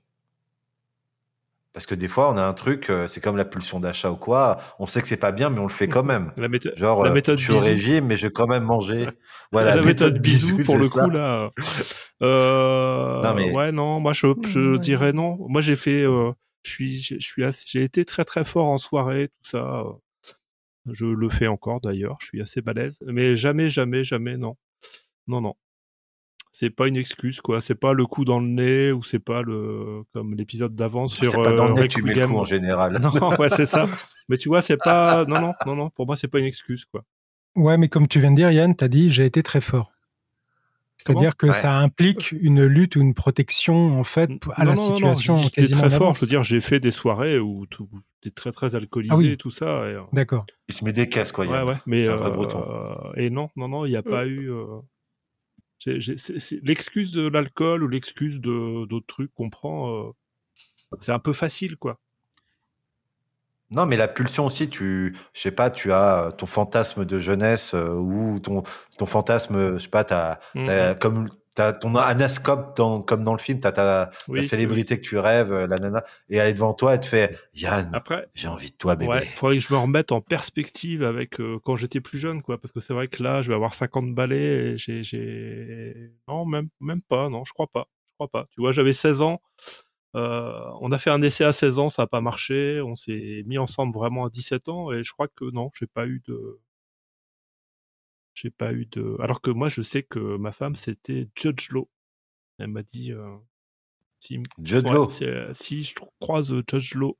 [1.73, 4.15] Parce que des fois, on a un truc, euh, c'est comme la pulsion d'achat ou
[4.15, 6.31] quoi, on sait que c'est pas bien, mais on le fait quand même.
[6.35, 8.63] La, méthode- Genre, la euh, méthode je suis au régime, mais je vais quand même
[8.63, 9.07] manger.
[9.51, 11.03] Voilà, la méthode bisou, pour le ça.
[11.03, 11.51] coup là.
[12.23, 14.79] Euh, Non, mais- Ouais non, moi je, je Ouais.
[14.79, 15.37] dirais non.
[15.47, 16.31] Moi j'ai fait, euh,
[16.63, 19.83] je suis, je suis, assez- j'ai été très très fort en soirée, tout ça.
[20.91, 22.17] Je le fais encore d'ailleurs.
[22.21, 24.55] Je suis assez balèze, mais jamais, jamais, jamais non,
[25.27, 25.55] non non.
[26.51, 27.61] C'est pas une excuse quoi.
[27.61, 31.31] C'est pas le coup dans le nez ou c'est pas le comme l'épisode d'avant sur.
[31.31, 32.33] C'est pas dans le euh, nez que tu mets le Requiem.
[32.33, 32.99] coup en général.
[33.21, 33.85] Non, ouais, c'est ça.
[34.29, 35.23] Mais tu vois, c'est pas.
[35.25, 35.89] Non, non, non, non.
[35.91, 37.03] Pour moi, c'est pas une excuse, quoi.
[37.55, 39.91] Ouais, mais comme tu viens de dire, Yann, t'as dit j'ai été très fort.
[40.97, 41.53] C'est-à-dire que Ouais.
[41.53, 44.93] ça implique une lutte ou une protection en fait à non, la non, non, non,
[44.95, 46.11] situation J'étais quasiment très fort.
[46.13, 47.83] Je veux dire, j'ai fait des soirées où tu
[48.25, 49.37] es très, très alcoolisé Ah oui.
[49.37, 49.65] tout ça.
[49.89, 50.45] Et, euh, D'accord.
[50.67, 51.45] Il se met des caisses, quoi.
[51.45, 51.75] ouais, ouais.
[51.85, 52.65] Mais C'est un vrai euh, breton.
[53.15, 54.51] et non, non, non, il n'y a pas eu.
[54.51, 54.65] euh,
[55.79, 60.09] j'ai- j'ai- c'est- c'est- L'excuse de l'alcool ou l'excuse de d'autres trucs qu'on prend, euh,
[60.99, 61.99] c'est un peu facile, quoi.
[63.71, 67.19] Non, mais la pulsion aussi, tu, je sais pas, tu as euh, ton fantasme de
[67.19, 68.63] jeunesse euh, ou ton,
[68.97, 70.65] ton fantasme, je sais pas, t'as, Mhm.
[70.65, 74.97] t'as comme, t'as ton anascope dans, comme dans le film, t'as ta, Oui, ta célébrité
[75.01, 77.89] que tu rêves, euh, la nana, et elle est devant toi, elle te fait, Yann,
[77.93, 79.11] Après, j'ai envie de toi, bébé.
[79.11, 82.57] Ouais, faudrait que je me remette en perspective avec euh, quand j'étais plus jeune, quoi.
[82.61, 84.37] Parce que c'est vrai que là, je vais avoir 50 balais
[84.73, 86.11] et j'ai, j'ai...
[86.29, 87.87] Non, même, même pas, non, je crois pas.
[88.07, 88.47] Je crois pas.
[88.51, 89.41] Tu vois, j'avais 16 ans.
[90.15, 92.81] Euh, on a fait un essai à 16 ans, ça n'a pas marché.
[92.81, 96.07] On s'est mis ensemble vraiment à 17 ans et je crois que non, j'ai pas
[96.07, 96.59] eu de.
[98.33, 99.17] J'ai pas eu de.
[99.19, 101.89] Alors que moi, je sais que ma femme, c'était Judge Law.
[102.59, 103.11] Elle m'a dit.
[103.11, 103.35] euh,
[104.19, 105.09] si, ouais, Law?
[105.21, 107.17] euh, si je croise euh, Judge Law,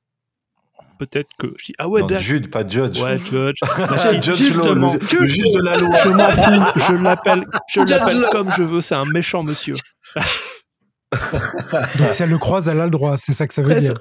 [0.98, 1.52] peut-être que.
[1.56, 2.18] Je dis, ah ouais, Non.
[2.18, 3.00] Jude, pas Judge.
[3.02, 3.58] Ouais, Judge.
[3.78, 5.96] Bah, si, Judge Law, justement, le, le juge de la loi.
[5.96, 8.30] je m'en fous, je l'appelle, je Judge l'appelle Law.
[8.30, 9.76] comme je veux, c'est un méchant monsieur.
[11.98, 13.16] Donc si elle le croise, elle a le droit.
[13.18, 13.94] C'est ça que ça veut dire.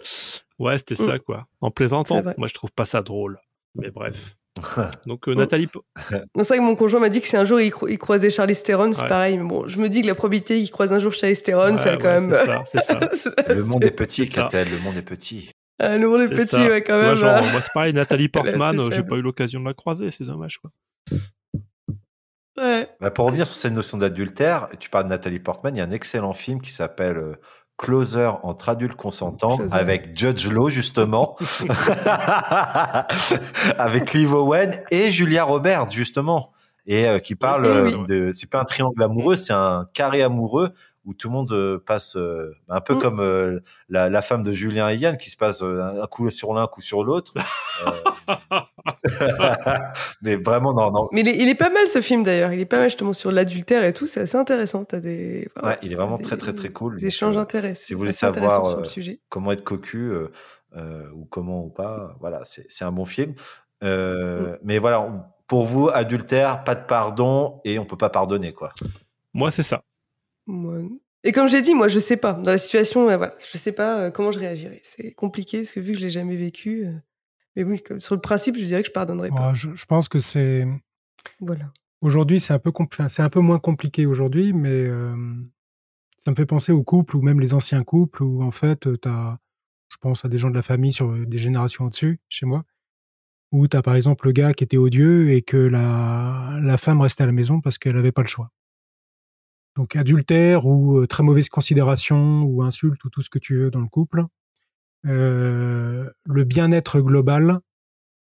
[0.60, 1.08] Ouais, c'était Mm.
[1.08, 1.45] ça, quoi.
[1.62, 2.22] En plaisantant.
[2.38, 3.39] Moi, je trouve pas ça drôle.
[3.76, 4.36] Mais bref.
[5.05, 5.68] Donc, euh, Nathalie.
[6.10, 8.32] C'est vrai que mon conjoint m'a dit que si un jour il, cro- il croisait
[8.32, 9.08] Charlize Theron, c'est Ouais.
[9.08, 9.38] pareil.
[9.38, 11.78] Mais bon, je me dis que la probabilité qu'il croise un jour Charlize Theron, Ouais,
[11.78, 12.34] c'est ouais, quand même.
[12.34, 12.64] ça,
[13.14, 13.32] ça.
[13.53, 14.43] Le monde est petit, ça.
[14.43, 15.51] Catel, le monde est petit.
[15.80, 16.68] Ah, le monde est petit, ça.
[16.68, 17.16] ouais, quand vois, même.
[17.16, 17.51] genre, hein.
[17.51, 20.58] moi, c'est pareil, Nathalie Portman, euh, j'ai pas eu l'occasion de la croiser, c'est dommage,
[20.58, 20.72] quoi.
[22.58, 22.89] Ouais.
[22.99, 25.86] Bah, pour revenir sur cette notion d'adultère, tu parles de Nathalie Portman, il y a
[25.86, 27.36] un excellent film qui s'appelle euh,
[27.78, 29.76] Closer entre adultes consentants Closer.
[29.76, 31.36] avec Judge Law justement,
[33.78, 36.51] avec Liv Owen et Julia Roberts justement,
[36.88, 38.05] et euh, qui parle Oui, euh, oui.
[38.08, 40.72] de, c'est pas un triangle amoureux, c'est un carré amoureux
[41.08, 42.99] où tout le monde euh, passe euh, un peu Mm.
[42.99, 46.30] comme euh, la, la femme de Julien et Yann qui se passe euh, un coup
[46.30, 47.34] sur l'un, un coup sur l'autre.
[47.86, 47.91] Euh,
[50.22, 51.08] Mais vraiment, non, non.
[51.12, 52.51] Mais il est, il est pas mal ce film d'ailleurs.
[52.53, 54.05] Il est pas mal justement sur l'adultère et tout.
[54.05, 54.84] C'est assez intéressant.
[54.93, 55.47] Des.
[55.55, 56.99] enfin, Ouais, il est vraiment des- très très très cool.
[56.99, 57.86] Des échanges intéressants.
[57.86, 59.20] Si vous voulez savoir sur le sujet.
[59.30, 60.28] comment être cocu euh,
[60.76, 63.34] euh, ou comment ou pas, voilà, c'est un bon film.
[63.84, 64.58] Euh, Mm.
[64.64, 68.74] Mais voilà, on- pour vous, adultère, pas de pardon et on peut pas pardonner quoi.
[69.34, 69.82] Moi, c'est ça.
[70.48, 70.82] Moi-
[71.24, 72.34] Et comme j'ai dit, moi, je sais pas.
[72.34, 74.80] Dans la situation, voilà, je sais pas euh, comment je réagirais.
[74.84, 76.86] C'est compliqué parce que vu que je l'ai jamais vécu.
[76.86, 76.93] euh,
[77.56, 79.54] Mais oui, sur le principe, je dirais que je pardonnerais pas.
[79.54, 80.66] Je, je pense que c'est
[81.39, 81.72] Voilà.
[82.02, 82.72] aujourd'hui c'est un peu
[83.10, 85.14] c'est un peu moins compliqué aujourd'hui, mais euh,
[86.24, 89.39] ça me fait penser aux couples ou même les anciens couples où en fait as,
[89.89, 92.64] je pense à des gens de la famille sur des générations au-dessus chez moi,
[93.52, 97.02] où tu as par exemple le gars qui était odieux et que la, la femme
[97.02, 98.52] restait à la maison parce qu'elle n'avait pas le choix.
[99.78, 103.69] Donc adultère ou euh, très mauvaise considération ou insulte ou tout ce que tu veux
[103.69, 104.25] dans le couple.
[105.05, 107.59] Euh, le bien-être global,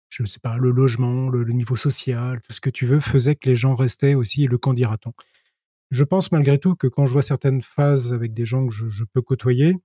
[0.08, 3.36] je ne sais pas, le logement, le, niveau social, tout ce que tu veux, faisait
[3.36, 5.12] que les gens restaient aussi, le qu'en dira-t-on
[5.90, 9.04] Je pense malgré tout que quand je vois certaines phases avec des gens que je,
[9.04, 9.76] peux côtoyer,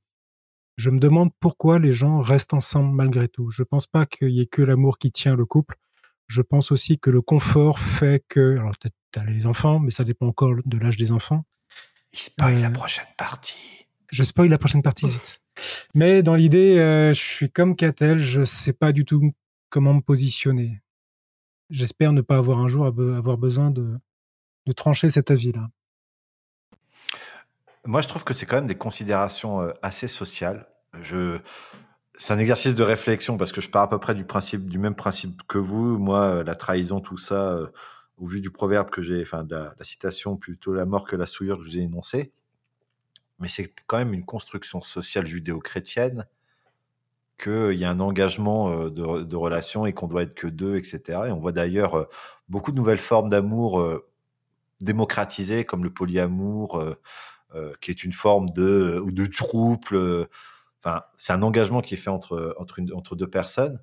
[0.77, 3.49] je me demande pourquoi les gens restent ensemble malgré tout.
[3.49, 5.75] Je pense pas qu'il y ait que l'amour qui tient le couple.
[6.27, 10.05] Je pense aussi que le confort fait que, alors peut-être t'as les enfants, mais ça
[10.05, 11.43] dépend encore de l'âge des enfants.
[12.17, 13.85] Il spoil la Euh, prochaine partie.
[14.11, 15.41] Je spoil la prochaine partie vite.
[15.93, 19.31] Mais dans l'idée, euh, je suis comme Catel, je sais pas du tout
[19.69, 20.81] comment me positionner.
[21.69, 23.99] J'espère ne pas avoir un jour avoir besoin de,
[24.65, 25.69] de trancher cet avis-là.
[27.85, 30.67] Moi, je trouve que c'est quand même des considérations euh, assez sociales.
[31.01, 31.37] Je,
[32.15, 34.79] c'est un exercice de réflexion parce que je pars à peu près du principe, du
[34.79, 35.97] même principe que vous.
[35.97, 37.67] Moi, la trahison, tout ça, euh,
[38.17, 41.25] au vu du proverbe que j'ai, enfin, de la, citation, plutôt la mort que la
[41.25, 42.31] souillure que je vous ai énoncée.
[43.39, 46.25] Mais c'est quand même une construction sociale judéo-chrétienne
[47.37, 50.75] qu'il y a un engagement euh, de, de relation et qu'on doit être que deux,
[50.75, 51.21] etc.
[51.27, 52.05] Et on voit d'ailleurs euh,
[52.49, 54.09] beaucoup de nouvelles formes d'amour euh,
[54.81, 56.95] démocratisées, comme le polyamour, euh,
[57.55, 59.95] euh, qui est une forme de ou de trouble.
[59.95, 60.25] euh,
[60.83, 63.79] Enfin, c'est un engagement qui est fait entre entre deux personnes.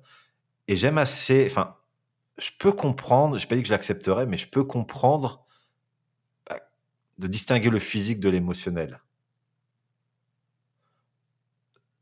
[0.67, 1.45] Et j'aime assez.
[1.49, 1.75] Enfin,
[2.37, 3.37] je peux comprendre.
[3.37, 5.45] J'ai pas dit que je l'accepterais, mais je peux comprendre
[6.49, 6.59] bah,
[7.17, 9.01] de distinguer le physique de l'émotionnel.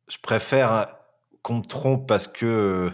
[0.07, 0.95] Je préfère
[1.41, 2.89] qu'on me trompe parce que euh,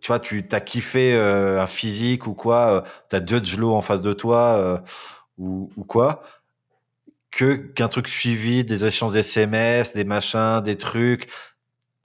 [0.00, 3.82] tu vois, tu as kiffé euh, un physique ou quoi, tu as Judge Law en
[3.82, 4.78] face de toi euh,
[5.38, 6.22] ou, ou quoi,
[7.30, 11.28] que qu'un truc suivi, des échanges SMS, des machins, des trucs.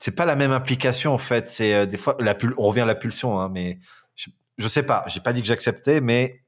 [0.03, 1.49] C'est pas la même implication en fait.
[1.49, 2.17] C'est euh, des fois
[2.57, 3.79] on revient à la pulsion, hein, mais
[4.15, 5.05] je, je sais pas.
[5.07, 6.41] J'ai pas dit que j'acceptais, mais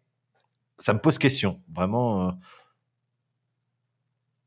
[0.78, 1.62] ça me pose question.
[1.74, 2.32] Vraiment, euh,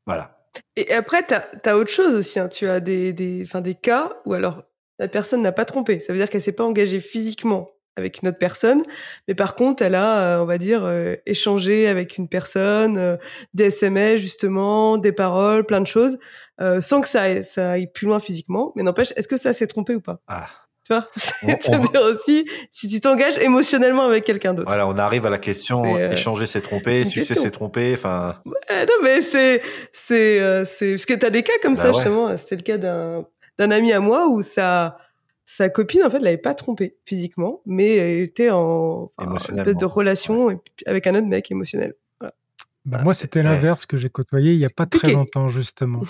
[0.05, 0.45] voilà.
[0.75, 2.39] Et après, tu as, autre chose aussi.
[2.39, 2.49] hein.
[2.49, 4.61] Tu as des, des, enfin, des cas où alors
[4.99, 5.99] la personne n'a pas trompé.
[6.01, 8.83] Ça veut dire qu'elle s'est pas engagée physiquement avec une autre personne,
[9.27, 13.17] mais par contre, elle a, euh, on va dire, euh, échangé avec une personne, euh,
[13.53, 16.17] des SMS justement, des paroles, plein de choses,
[16.61, 18.71] euh, sans que ça aille, ça aille plus loin physiquement.
[18.75, 20.19] Mais n'empêche, est-ce que ça s'est trompé ou pas?
[20.27, 20.47] Ah.
[20.89, 21.07] Tu vois?
[21.15, 24.67] C'est-à-dire aussi, si tu t'engages émotionnellement avec quelqu'un d'autre.
[24.69, 27.93] Voilà, on arrive à la question euh, échanger tromper, une succès c'est tromper.
[27.93, 28.41] Enfin,
[28.71, 29.61] Eh non, mais c'est,
[29.91, 31.93] c'est, euh, c'est, parce que t'as des cas comme Bah ça, ouais.
[31.95, 32.35] justement.
[32.37, 33.25] C'était le cas d'un,
[33.59, 34.97] d'un ami à moi où sa,
[35.51, 39.77] sa copine, en fait, l'avait pas trompé physiquement, mais elle était en, enfin, une espèce
[39.77, 41.95] de relation avec un autre mec émotionnel.
[42.19, 42.35] Voilà.
[42.85, 46.01] Bah, moi, c'était l'inverse que j'ai côtoyé il y a pas très longtemps, justement.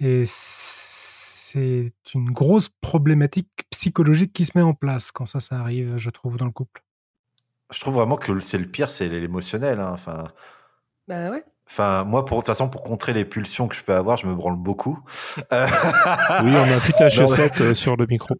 [0.00, 5.98] Et c'est une grosse problématique psychologique qui se met en place quand ça, ça arrive,
[5.98, 6.82] je trouve, dans le couple.
[7.70, 9.78] je trouve vraiment que c'est le pire, c'est l'émotionnel.
[9.78, 9.90] hein.
[9.92, 10.24] Enfin,
[11.06, 11.44] Bah ouais.
[11.68, 14.26] enfin, moi, pour de toute façon, pour contrer les pulsions que je peux avoir, je
[14.26, 14.98] me branle beaucoup.
[15.52, 15.66] Euh,
[16.42, 18.34] Oui, on a plus ta Non, chaussette euh, sur le micro.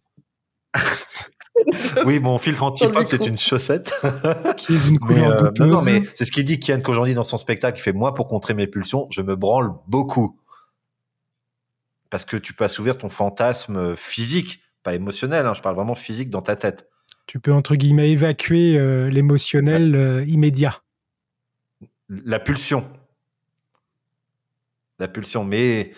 [2.05, 3.93] oui, mon filtre anti-pop, c'est une chaussette.
[4.57, 7.37] Qui est d'une couleur euh, non, mais c'est ce qu'il dit Kian Kojandi dans son
[7.37, 7.79] spectacle.
[7.79, 10.39] Il fait moi pour contrer mes pulsions, je me branle beaucoup.
[12.09, 15.45] parce que tu peux assouvir ton fantasme physique, pas émotionnel.
[15.45, 16.87] hein, je parle vraiment physique dans ta tête.
[17.31, 20.81] Tu peux, entre guillemets, évacuer euh, l'émotionnel euh, immédiat.
[22.09, 22.85] La pulsion.
[24.99, 25.45] La pulsion.
[25.45, 25.93] Mais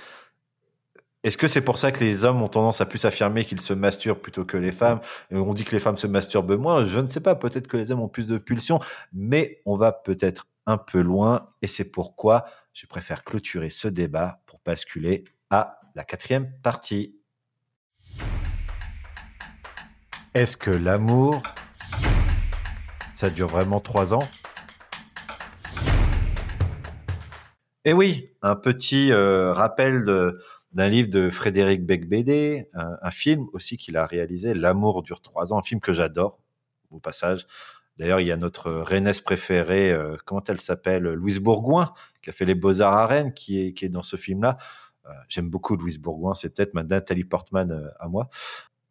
[1.23, 3.73] est-ce que c'est pour ça que les hommes ont tendance à plus affirmer qu'ils se
[3.73, 4.99] masturbent plutôt que les femmes?
[5.31, 6.83] On dit que les femmes se masturbent moins.
[6.83, 7.35] Je ne sais pas.
[7.35, 8.81] Peut-être que les hommes ont plus de pulsion.
[9.13, 11.53] Mais on va peut-être un peu loin.
[11.61, 12.43] Et c'est pourquoi
[12.73, 17.15] je préfère clôturer ce débat pour basculer à la quatrième partie.
[20.33, 21.41] Est-ce que l'amour,
[23.15, 24.27] ça dure vraiment trois ans?
[27.85, 30.39] Eh oui, un petit euh, rappel de-
[30.73, 35.59] d'un livre de Frédéric Becbédé, un, film aussi qu'il a réalisé, L'amour dure trois ans,
[35.59, 36.39] un film que j'adore,
[36.89, 37.45] au passage.
[37.97, 42.33] D'ailleurs, il y a notre Rennes préférée, euh, comment elle s'appelle Louise Bourgoin, qui a
[42.33, 44.57] fait les Beaux-Arts à Rennes, qui est, est dans ce film-là.
[45.05, 48.29] Euh, J'aime beaucoup Louise Bourgoin, c'est peut-être ma Nathalie Portman euh, à moi.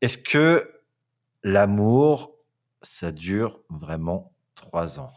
[0.00, 0.70] Est-ce que
[1.42, 2.36] l'amour,
[2.82, 5.12] ça dure vraiment trois ans?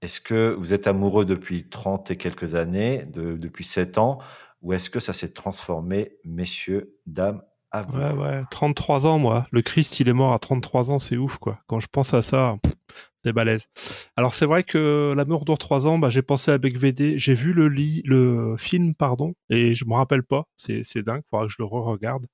[0.00, 4.18] Est-ce que vous êtes amoureux depuis 30 et quelques années, de- depuis 7 ans,
[4.64, 9.46] ou est-ce que ça s'est transformé, messieurs, dames, à vous Ouais, ouais, 33 ans, moi.
[9.50, 11.60] Le Christ, il est mort à 33 ans, c'est ouf, quoi.
[11.66, 12.56] Quand je pense à ça,
[13.22, 13.68] c'est balèze.
[14.16, 17.18] Alors, c'est vrai que L'amour dure 3 ans, bah, j'ai pensé à Becvedé.
[17.18, 20.44] J'ai vu le, lit, le film, pardon, et je me rappelle pas.
[20.56, 22.26] C'est, c'est dingue, faudra que je le re-regarde.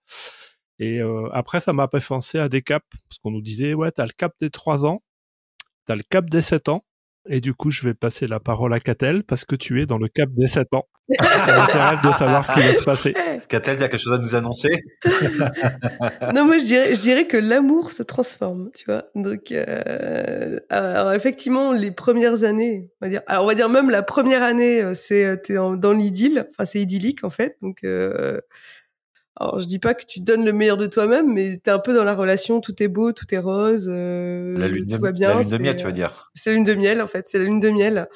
[0.78, 3.90] Et euh, après, ça m'a fait penser à des caps, parce qu'on nous disait, ouais,
[3.90, 5.02] t'as le cap des 3 ans,
[5.84, 6.84] t'as le cap des 7 ans,
[7.28, 9.98] et du coup, je vais passer la parole à Catel, parce que tu es dans
[9.98, 10.86] le cap des 7 ans.
[11.20, 13.14] ça m'intéresse de savoir ce qui va se passer.
[13.48, 14.82] Qu'a-t-elle il y a quelque chose à nous annoncer?
[16.34, 19.04] Non, moi je dirais, je dirais que l'amour se transforme, tu vois.
[19.14, 23.90] Donc, euh, alors effectivement, les premières années, on va dire, alors on va dire même
[23.90, 27.56] la première année, euh, c'est euh, t'es en- dans l'idylle, enfin c'est idyllique en fait.
[27.62, 28.40] Donc, euh,
[29.40, 31.94] alors je dis pas que tu donnes le meilleur de toi-même, mais t'es un peu
[31.94, 35.12] dans la relation, tout est beau, tout est rose, euh, La lune, tout de, va
[35.12, 35.30] bien.
[35.30, 37.26] la lune de miel, tu euh, veux dire c'est la lune de miel en fait,
[37.26, 38.08] c'est la lune de miel.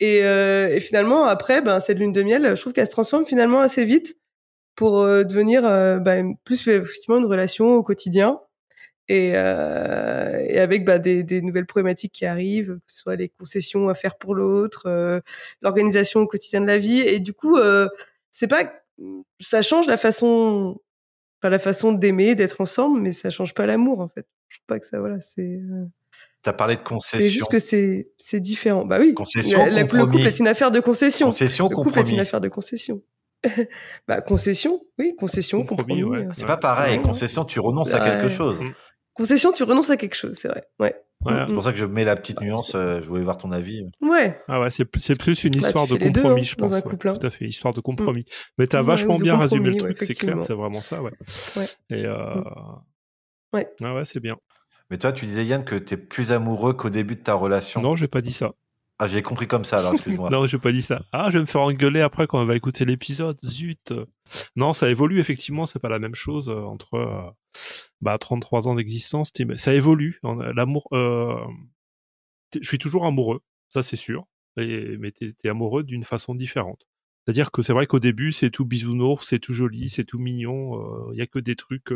[0.00, 3.24] Et, euh, et finalement après, ben cette lune de miel, je trouve qu'elle se transforme
[3.24, 4.16] finalement assez vite
[4.74, 8.40] pour euh, devenir euh, ben, plus effectivement une relation au quotidien
[9.08, 13.28] et, euh, et avec bah, des, des nouvelles problématiques qui arrivent, que ce soit les
[13.28, 15.20] concessions à faire pour l'autre, euh,
[15.62, 17.00] l'organisation au quotidien de la vie.
[17.00, 17.88] Et du coup, euh,
[18.30, 18.72] c'est pas
[19.40, 20.80] ça change la façon
[21.40, 24.26] pas la façon d'aimer, d'être ensemble, mais ça change pas l'amour en fait.
[24.48, 25.84] Je trouve pas que ça voilà, c'est euh,
[26.42, 27.28] Tu as parlé de c'est concession.
[27.30, 28.84] juste que c'est c'est différent.
[28.86, 29.12] Bah oui.
[29.14, 30.12] Concession, La- la- le compromis.
[30.18, 31.26] couple est une affaire de concession.
[31.28, 32.14] Concession, le couple est compromis.
[32.14, 33.02] une affaire de concession.
[34.08, 36.02] bah concession, oui, concession, compromis.
[36.02, 36.96] euh, C'est pas pareil.
[36.96, 37.02] ouais.
[37.02, 38.30] Concession, tu renonces à quelque Ouais.
[38.30, 38.60] chose.
[39.14, 40.64] Concession, tu renonces à quelque chose, c'est vrai.
[40.78, 40.94] Ouais.
[41.24, 41.44] Ouais.
[41.46, 42.74] C'est pour ça que je mets la petite nuance.
[42.74, 43.86] euh, je voulais voir ton avis.
[44.02, 44.38] Ouais.
[44.48, 46.72] Ah ouais, c'est, c'est plus une Bah, histoire de deux, compromis, hein, je dans pense.
[46.72, 47.14] un ouais, couple, hein.
[47.18, 48.24] Tout à fait, histoire de compromis.
[48.58, 51.12] Mais t'as Ouais, vachement bien résumé le truc, c'est clair, c'est vraiment ça, ouais.
[51.56, 51.66] Ouais.
[51.90, 52.34] Et euh...
[53.52, 53.68] Ouais.
[53.82, 54.36] Ah ouais, c'est bien.
[54.90, 57.80] Mais toi, tu disais, Yann, que tu es plus amoureux qu'au début de ta relation.
[57.80, 58.52] Non, j'ai pas dit ça.
[58.98, 60.30] Ah, j'ai compris comme ça, alors excuse-moi.
[60.32, 61.04] Non, j'ai pas dit ça.
[61.12, 63.38] Ah, je vais me faire engueuler après quand on va écouter l'épisode.
[63.44, 63.92] Zut.
[64.56, 65.66] Non, ça évolue effectivement.
[65.66, 67.30] C'est pas la même chose euh, entre euh,
[68.00, 69.30] bah, 33 ans d'existence.
[69.56, 70.20] Ça évolue.
[70.54, 70.86] L'amour.
[70.92, 71.36] euh,
[72.54, 74.26] Je suis toujours amoureux, ça c'est sûr.
[74.56, 76.86] Et, mais t'es es amoureux d'une façon différente.
[77.26, 81.10] C'est-à-dire que c'est vrai qu'au début, c'est tout bisounours, c'est tout joli, c'est tout mignon.
[81.12, 81.92] Il y a que des trucs.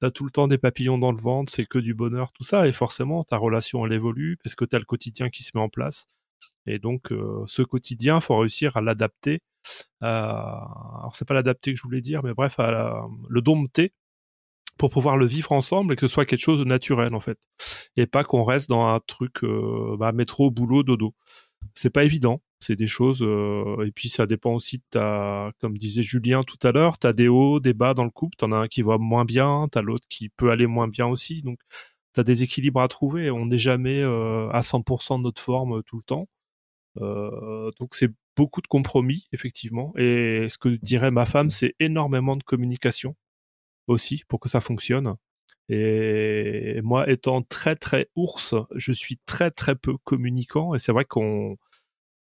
[0.00, 2.68] T'as tout le temps des papillons dans le ventre, c'est que du bonheur, tout ça.
[2.68, 5.68] Et forcément, ta relation, elle évolue parce que t'as le quotidien qui se met en
[5.70, 6.06] place.
[6.66, 9.40] Et donc, euh, ce quotidien, faut réussir à l'adapter.
[10.02, 13.92] à- Alors, c'est pas l'adapter que je voulais dire, mais bref, à le dompter
[14.78, 17.38] pour pouvoir le vivre ensemble et que ce soit quelque chose de naturel, en fait.
[17.96, 21.14] Et pas qu'on reste dans un truc euh, bah, métro, boulot, dodo.
[21.74, 22.42] C'est pas évident.
[22.60, 23.22] C'est des choses.
[23.22, 25.52] euh, et puis, ça dépend aussi de ta.
[25.60, 28.36] Comme disait Julien tout à l'heure, t'as des hauts, des bas dans le couple.
[28.36, 31.42] T'en as un qui va moins bien, t'as l'autre qui peut aller moins bien aussi.
[31.42, 31.58] Donc,
[32.14, 33.30] t'as des équilibres à trouver.
[33.30, 36.28] On n'est jamais euh, à 100% de notre forme tout le temps.
[37.00, 39.92] Euh, donc c'est beaucoup de compromis, effectivement.
[39.96, 43.16] Et ce que dirait ma femme, c'est énormément de communication
[43.88, 45.16] aussi pour que ça fonctionne.
[45.68, 50.74] Et moi, étant très très ours, je suis très très peu communicant.
[50.74, 51.56] Et c'est vrai qu'on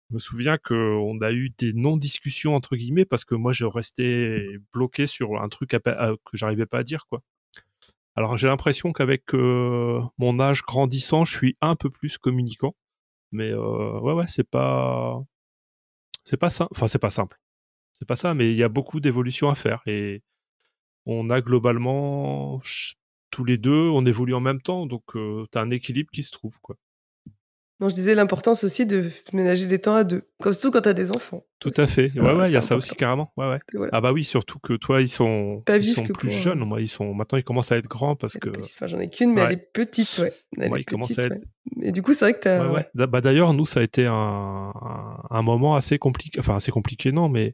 [0.10, 4.46] je me souviens qu'on a eu des non-discussions entre guillemets parce que moi je restais
[4.74, 5.78] bloqué sur un truc que
[6.34, 7.22] j'arrivais pas à dire quoi.
[8.16, 12.76] Alors j'ai l'impression qu'avec euh, mon âge grandissant, je suis un peu plus communicant.
[13.32, 15.22] Mais euh, ouais, ouais, c'est pas,
[16.24, 16.72] c'est pas simple.
[16.76, 17.38] Enfin, c'est pas simple.
[17.94, 20.24] C'est pas ça, mais il y a beaucoup d'évolutions à faire et
[21.06, 22.62] on a globalement
[23.32, 26.32] tous les deux, on évolue en même temps, donc euh, t'as un équilibre qui se
[26.32, 26.76] trouve, quoi.
[27.80, 30.94] Non, je disais l'importance aussi de ménager des temps à deux, surtout quand tu as
[30.96, 31.44] des enfants.
[31.60, 31.82] Tout aussi.
[31.82, 32.12] à fait.
[32.20, 33.32] Ouais, ouais, il y a ça aussi carrément.
[33.38, 33.60] Ouais, ouais.
[33.74, 33.92] Voilà.
[33.94, 36.60] Ah bah oui, surtout que toi, ils sont, Pas ils sont plus jeunes.
[36.60, 38.50] Moi, ils sont maintenant, ils commencent à être grands parce que.
[38.60, 39.48] Enfin, j'en ai qu'une, mais Ouais.
[39.48, 40.34] elle est petite, ouais.
[40.58, 41.42] Elle Ouais, est petite, à être- ouais.
[41.88, 42.68] Et du coup, c'est vrai que t'as.
[42.68, 46.40] Ouais, Bah, d'ailleurs, nous, ça a été un moment assez compliqué.
[46.40, 47.54] Enfin, assez compliqué, non, mais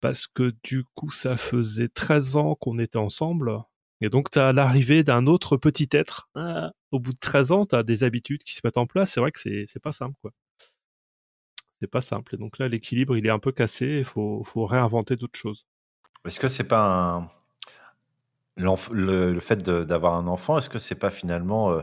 [0.00, 3.52] parce que du coup, ça faisait 13 ans qu'on était ensemble.
[4.00, 6.28] Et donc, tu as l'arrivée d'un autre petit être.
[6.34, 9.12] Ah, Au bout de 13 ans, tu as des habitudes qui se mettent en place.
[9.12, 10.32] C'est vrai que c'est pas simple, quoi.
[11.80, 12.34] C'est pas simple.
[12.34, 13.86] Et donc là, l'équilibre, il est un peu cassé.
[13.98, 15.66] Il faut, faut réinventer d'autres choses.
[16.24, 17.30] Est-ce que c'est pas
[18.56, 21.82] le, le fait d'avoir un enfant, est-ce que c'est pas finalement euh,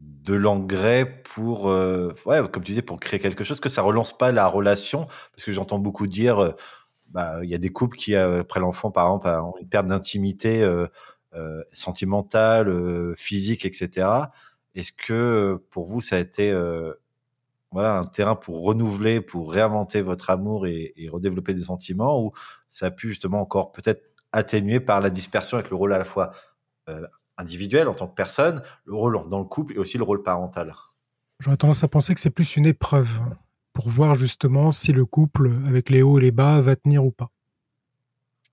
[0.00, 4.16] de l'engrais pour, euh, ouais, comme tu disais, pour créer quelque chose, que ça relance
[4.16, 5.06] pas la relation?
[5.32, 6.52] Parce que j'entends beaucoup dire, euh,
[7.08, 10.66] bah, il y a des couples qui, après l'enfant, par exemple, ont une perte d'intimité
[11.72, 14.30] sentimentale, euh, physique, etc.
[14.74, 16.92] Est-ce que euh, pour vous, ça a été euh,
[17.70, 22.32] voilà, un terrain pour renouveler, pour réinventer votre amour et, redévelopper des sentiments, ou
[22.68, 24.02] ça a pu justement encore peut-être
[24.32, 26.32] atténuer par la dispersion avec le rôle à la fois
[26.88, 27.06] euh,
[27.38, 30.74] individuel en tant que personne, le rôle dans le couple et aussi le rôle parental?
[31.40, 33.20] J'aurais tendance à penser que c'est plus une épreuve
[33.72, 37.10] pour voir justement si le couple avec les hauts et les bas va tenir ou
[37.10, 37.30] pas.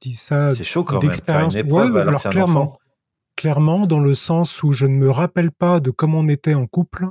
[0.01, 0.51] Dis ça
[0.99, 1.55] d'expérience.
[1.55, 2.79] Ouais, alors clairement, enfant.
[3.35, 6.67] clairement dans le sens où je ne me rappelle pas de comment on était en
[6.67, 7.07] couple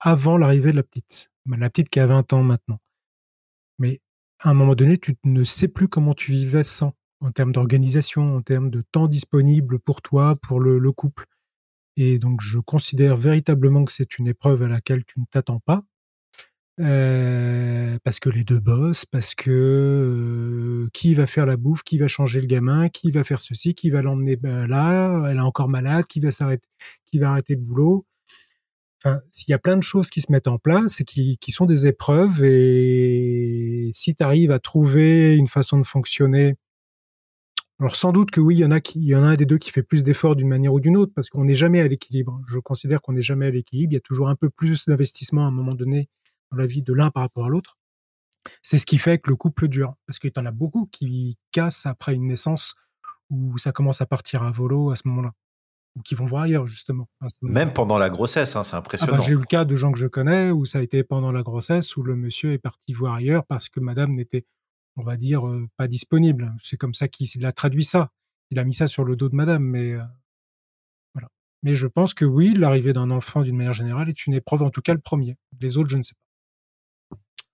[0.00, 1.30] avant l'arrivée de la petite.
[1.46, 2.78] Bah, La petite qui a 20 ans maintenant.
[3.78, 4.00] Mais
[4.40, 8.36] à un moment donné, tu ne sais plus comment tu vivais sans, en termes d'organisation,
[8.36, 11.24] en termes de temps disponible pour toi, pour le, le couple.
[11.96, 15.84] Et donc, je considère véritablement que c'est une épreuve à laquelle tu ne t'attends pas.
[16.78, 22.06] Euh, parce que les deux bossent, parce que qui va faire la bouffe, qui va
[22.08, 25.68] changer le gamin, qui va faire ceci, qui va l'emmener ben, là, elle est encore
[25.68, 26.68] malade, qui va s'arrêter,
[27.10, 28.06] qui va arrêter le boulot.
[29.02, 31.66] Enfin, s'il y a plein de choses qui se mettent en place et qui, sont
[31.66, 36.56] des épreuves, et si tu arrives à trouver une façon de fonctionner,
[37.78, 39.46] alors sans doute que oui, il y en a il y en a un des
[39.46, 41.88] deux qui fait plus d'efforts d'une manière ou d'une autre, parce qu'on n'est jamais à
[41.88, 42.40] l'équilibre.
[42.46, 43.92] Je considère qu'on n'est jamais à l'équilibre.
[43.92, 46.08] Il y a toujours un peu plus d'investissement à un moment donné
[46.50, 47.78] dans la vie de l'un par rapport à l'autre.
[48.62, 51.36] C'est ce qui fait que le couple dure, parce que tu en as beaucoup qui
[51.52, 52.74] cassent après une naissance
[53.28, 55.32] où ça commence à partir à volo à ce moment-là,
[55.94, 57.08] ou qui vont voir ailleurs justement.
[57.42, 59.18] Même pendant la grossesse, hein, c'est Ah impressionnant.
[59.18, 61.32] bah, j'ai eu le cas de gens que je connais où ça a été pendant
[61.32, 64.46] la grossesse où le monsieur est parti voir ailleurs parce que madame n'était,
[64.96, 66.54] on va dire, euh, pas disponible.
[66.62, 68.10] C'est comme ça qu'il a traduit ça.
[68.50, 70.02] Il a mis ça sur le dos de madame, mais euh,
[71.14, 71.28] voilà.
[71.62, 74.70] Mais je pense que oui, l'arrivée d'un enfant d'une manière générale est une épreuve, en
[74.70, 75.36] tout cas le premier.
[75.60, 76.20] Les autres, je ne sais pas.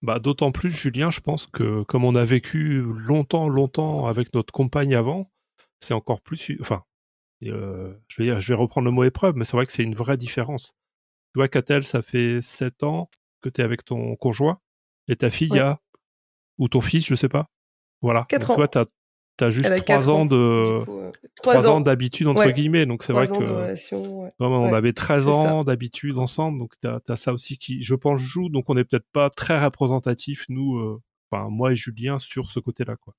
[0.02, 4.52] Bah, d'autant plus, Julien, je pense que comme on a vécu longtemps, longtemps avec notre
[4.52, 5.31] compagne avant,
[5.81, 6.52] c'est encore plus.
[6.60, 6.85] Enfin,
[7.44, 9.94] euh, je, vais, je vais reprendre le mot épreuve, mais c'est vrai que c'est une
[9.94, 10.73] vraie différence.
[11.35, 13.10] Tu vois, Catel, ça fait 7 ans
[13.40, 14.60] que tu es avec ton conjoint,
[15.09, 15.60] et ta fille Ouais.
[15.60, 15.81] a.
[16.59, 17.51] Ou ton fils, je sais pas.
[18.01, 18.24] Voilà.
[18.28, 18.66] Quatre Donc, ans.
[18.68, 18.85] toi,
[19.36, 20.36] tu as, juste 3 quatre ans ans, de.
[20.36, 20.84] euh,
[21.36, 21.80] trois trois ans ans.
[21.80, 22.52] d'habitude, entre Ouais.
[22.52, 22.86] guillemets.
[22.86, 23.44] Donc, c'est Trois vrai que.
[23.44, 24.32] relation, ouais.
[24.40, 25.36] Ouais, on Ouais, avait 13 c'est ça.
[25.36, 28.48] ans d'habitude ensemble, donc tu as, ça aussi qui, je pense, joue.
[28.48, 31.00] Donc on n'est peut-être pas très représentatif, nous, euh,
[31.30, 32.96] enfin moi et Julien, sur ce côté-là.
[32.96, 33.14] quoi.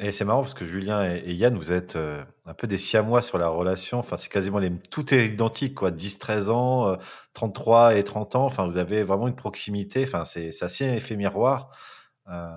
[0.00, 2.78] Et c'est marrant parce que Julien et, et Yann, vous êtes euh, un peu des
[2.78, 3.98] siamois sur la relation.
[4.00, 5.92] Enfin, c'est quasiment les, tout est identique, quoi.
[5.92, 6.96] 10, 13 ans, euh,
[7.32, 8.44] 33 et 30 ans.
[8.44, 10.02] Enfin, vous avez vraiment une proximité.
[10.02, 11.70] Enfin, c'est c'est assez effet miroir.
[12.28, 12.48] Euh,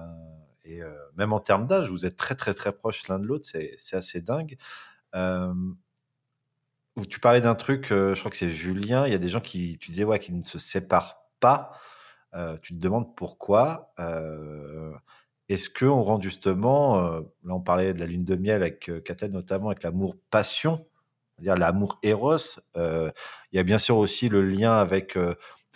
[0.68, 3.48] et euh, même en termes d'âge, vous êtes très, très, très proches l'un de l'autre.
[3.48, 4.58] C'est assez dingue.
[7.10, 9.06] Tu parlais d'un truc, euh, je crois que c'est Julien.
[9.06, 11.72] Il y a des gens qui, tu disais, ouais, qui ne se séparent pas.
[12.34, 13.94] Euh, tu te demandes pourquoi.
[15.50, 19.68] Est-ce qu'on rend justement, là on parlait de la lune de miel avec Catel notamment,
[19.70, 20.86] avec l'amour-passion,
[21.38, 23.12] c'est-à-dire l'amour euh,
[23.52, 25.18] il y a bien sûr aussi le lien avec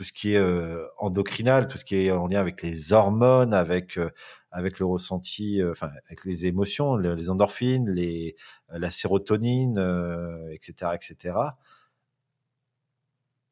[0.02, 3.54] tout ce qui est euh, endocrinal, tout ce qui est en lien avec les hormones,
[3.54, 4.10] avec euh,
[4.50, 8.36] avec le ressenti, euh, enfin avec les émotions, le- les endorphines, les,
[8.72, 9.78] la sérotonine,
[10.52, 11.56] etc., etc.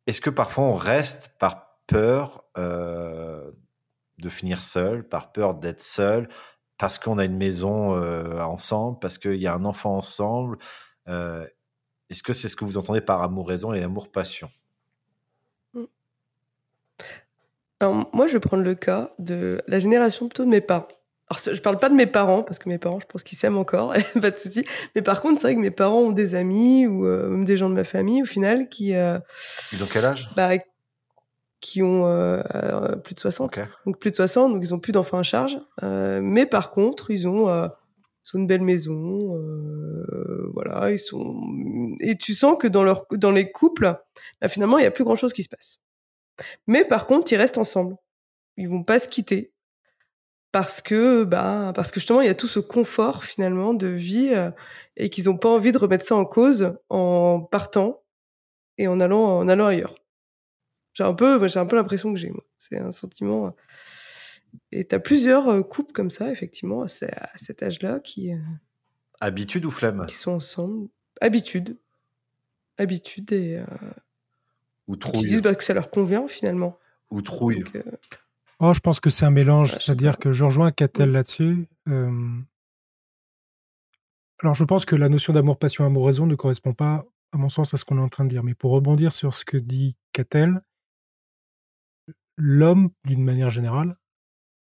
[0.07, 2.43] Est-ce que parfois on reste par peur
[4.17, 6.29] de finir seul, par peur d'être seul,
[6.79, 7.91] parce qu'on a une maison
[8.41, 10.57] ensemble, parce qu'il y a un enfant ensemble
[11.07, 14.51] Est-ce que c'est ce que vous entendez par amour-raison et amour-passion?
[17.79, 20.87] Alors, moi, je vais prendre le cas de la génération plutôt de mes parents.
[21.29, 23.57] Alors, je parle pas de mes parents, parce que mes parents, je pense qu'ils s'aiment
[23.57, 24.63] encore, pas de souci.
[24.95, 27.55] Mais par contre, c'est vrai que mes parents ont des amis ou euh, même des
[27.55, 29.19] gens de ma famille, au final, qui, euh,
[29.73, 30.29] Ils ont quel âge?
[30.35, 30.51] bah,
[31.61, 32.41] qui ont euh,
[33.03, 33.57] plus de 60.
[33.57, 33.67] Ok.
[33.85, 35.59] Donc, plus de 60, donc ils ont plus d'enfants à charge.
[35.83, 37.67] Euh, mais par contre, ils ont euh,
[38.25, 41.41] ils ont une belle maison, euh, voilà, ils sont
[41.99, 43.93] et tu sens que dans leur dans les couples,
[44.41, 45.79] bah, finalement, il y a plus grand chose qui se passe.
[46.67, 47.97] Mais par contre, ils restent ensemble.
[48.57, 49.53] Ils vont pas se quitter
[50.51, 54.29] parce que bah parce que justement il y a tout ce confort finalement de vie
[54.33, 54.51] euh,
[54.97, 58.03] et qu'ils ont pas envie de remettre ça en cause en partant
[58.77, 59.95] et en allant en allant ailleurs.
[60.93, 62.43] J'ai un peu j'ai un peu l'impression que j'ai moi.
[62.57, 63.51] C'est un sentiment euh,
[64.71, 68.31] et tu as plusieurs euh, couples comme ça effectivement à cet âge-là qui
[69.21, 70.89] habitude ou flemme qui sont ensemble
[71.21, 71.77] habitude
[72.77, 73.61] habitude et
[74.89, 75.21] ou trouille.
[75.21, 76.77] qui disent bah, que ça leur convient finalement.
[77.11, 77.63] Ou trouille.
[78.59, 81.67] Oh, je pense que c'est un mélange, c'est-à-dire que je rejoins Catel là-dessus.
[84.41, 87.49] Alors, je pense que la notion d'amour, passion, amour, raison ne correspond pas, à mon
[87.49, 88.43] sens, à ce qu'on est en train de dire.
[88.43, 90.61] Mais pour rebondir sur ce que dit Catel,
[92.37, 93.97] l'homme, d'une manière générale,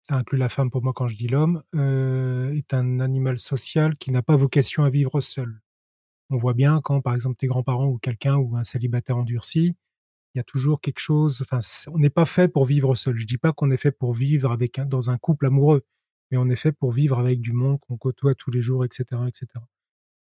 [0.07, 3.95] ça inclut la femme pour moi quand je dis l'homme, euh, est un animal social
[3.97, 5.61] qui n'a pas vocation à vivre seul.
[6.29, 9.75] On voit bien quand, par exemple, tes grands-parents ou quelqu'un ou un célibataire endurci,
[10.33, 11.41] il y a toujours quelque chose.
[11.41, 11.59] Enfin,
[11.91, 13.17] on n'est pas fait pour vivre seul.
[13.17, 15.83] Je dis pas qu'on est fait pour vivre avec dans un couple amoureux,
[16.31, 19.05] mais on est fait pour vivre avec du monde qu'on côtoie tous les jours, etc.,
[19.27, 19.47] etc.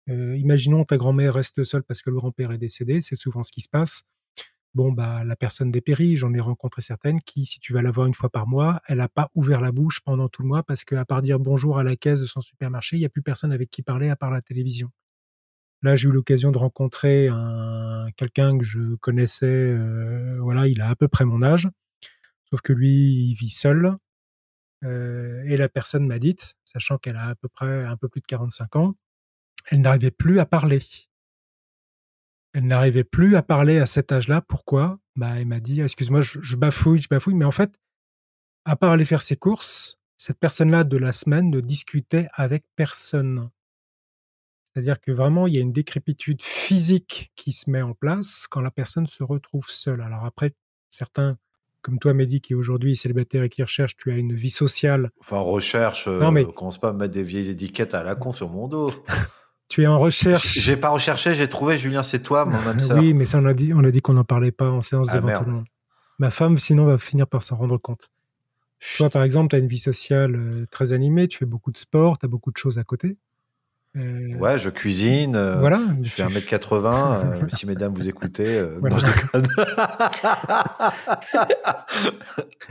[0.09, 3.51] Euh, imaginons ta grand-mère reste seule parce que le grand-père est décédé, c'est souvent ce
[3.51, 4.03] qui se passe.
[4.73, 6.15] Bon, bah, la personne dépérit.
[6.15, 8.97] J'en ai rencontré certaines qui, si tu vas la voir une fois par mois, elle
[8.99, 11.83] n'a pas ouvert la bouche pendant tout le mois parce qu'à part dire bonjour à
[11.83, 14.31] la caisse de son supermarché, il n'y a plus personne avec qui parler à part
[14.31, 14.89] la télévision.
[15.83, 19.47] Là, j'ai eu l'occasion de rencontrer un quelqu'un que je connaissais.
[19.47, 21.67] Euh, voilà, il a à peu près mon âge,
[22.49, 23.97] sauf que lui, il vit seul.
[24.83, 26.35] Euh, et la personne m'a dit,
[26.65, 28.95] sachant qu'elle a à peu près un peu plus de 45 ans,
[29.69, 30.81] elle n'arrivait plus à parler.
[32.53, 34.41] Elle n'arrivait plus à parler à cet âge-là.
[34.41, 34.99] Pourquoi?
[35.15, 37.79] Bah, elle m'a dit, excuse-moi, je, bafouille, je bafouille, mais en fait,
[38.65, 43.49] à part aller faire ses courses, cette personne-là de la semaine ne discutait avec personne.
[44.73, 48.61] C'est-à-dire que vraiment, il y a une décrépitude physique qui se met en place quand
[48.61, 50.01] la personne se retrouve seule.
[50.01, 50.53] Alors après,
[50.89, 51.37] certains,
[51.81, 55.11] comme toi, Mehdi, qui aujourd'hui est célibataire et qui recherche, tu as une vie sociale.
[55.19, 56.45] Enfin, recherche, non, euh, mais...
[56.45, 58.91] commence pas à mettre des vieilles étiquettes à la con sur mon dos.
[59.67, 60.59] tu es en recherche.
[60.59, 62.97] J'ai pas recherché, j'ai trouvé Julien, c'est toi, mon âme sœur.
[62.97, 65.09] Oui, mais ça, on a dit, on a dit qu'on n'en parlait pas en séance
[65.11, 65.65] ah, devant tout le monde.
[66.19, 68.09] Ma femme, sinon, va finir par s'en rendre compte.
[68.97, 71.77] Toi, par exemple, tu as une vie sociale euh, très animée, tu fais beaucoup de
[71.77, 73.17] sport, tu as beaucoup de choses à côté.
[73.97, 75.35] Euh, ouais, je cuisine.
[75.35, 75.81] Euh, voilà.
[76.01, 77.43] Je fais 1m80.
[77.43, 78.95] Euh, si mesdames vous écoutez, voilà.
[78.95, 79.47] non, je déconne.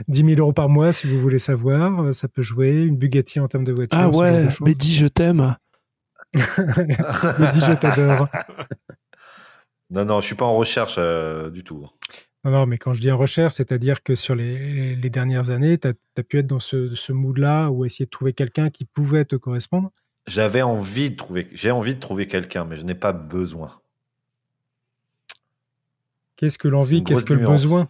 [0.07, 2.13] 10 000 euros par mois, si vous voulez savoir.
[2.13, 2.71] Ça peut jouer.
[2.71, 3.97] Une Bugatti en termes de voiture.
[3.99, 5.55] Ah ouais, mais dis je t'aime.
[6.33, 8.27] mais dis je t'adore.
[9.93, 10.97] Non, non, je suis pas en recherche
[11.51, 11.85] du tout.
[12.45, 15.77] Non, non, mais quand je dis en recherche, c'est-à-dire que sur les, les, dernières années,
[15.77, 19.25] tu as, pu être dans ce, ce mood-là ou essayer de trouver quelqu'un qui pouvait
[19.25, 19.91] te correspondre.
[20.27, 23.81] J'avais envie de trouver, j'ai envie de trouver quelqu'un, mais je n'ai pas besoin.
[26.35, 27.89] Qu'est-ce que l'envie Qu'est-ce que le besoin?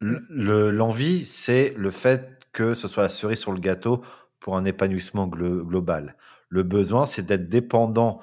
[0.00, 4.02] L'envie, c'est le fait que ce soit la cerise sur le gâteau
[4.40, 6.16] pour un épanouissement global.
[6.48, 8.20] Le besoin, c'est d'être dépendant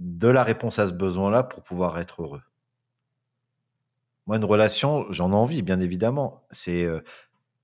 [0.00, 2.42] de la réponse à ce besoin-là pour pouvoir être heureux.
[4.26, 6.46] Moi, une relation, j'en ai envie, bien évidemment.
[6.50, 7.00] C'est euh,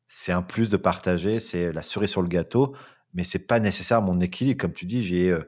[0.09, 2.75] c'est un plus de partager, c'est la cerise sur le gâteau,
[3.15, 4.61] mais c'est pas nécessaire mon équilibre.
[4.61, 5.41] Comme tu dis, j'ai euh,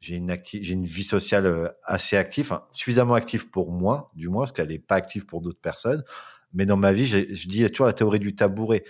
[0.00, 4.42] j'ai une, j'ai une vie sociale euh, assez active, suffisamment active pour moi, du moins,
[4.42, 6.04] parce qu'elle n'est pas active pour d'autres personnes.
[6.52, 8.84] Mais dans ma vie, je dis toujours la théorie du tabouret.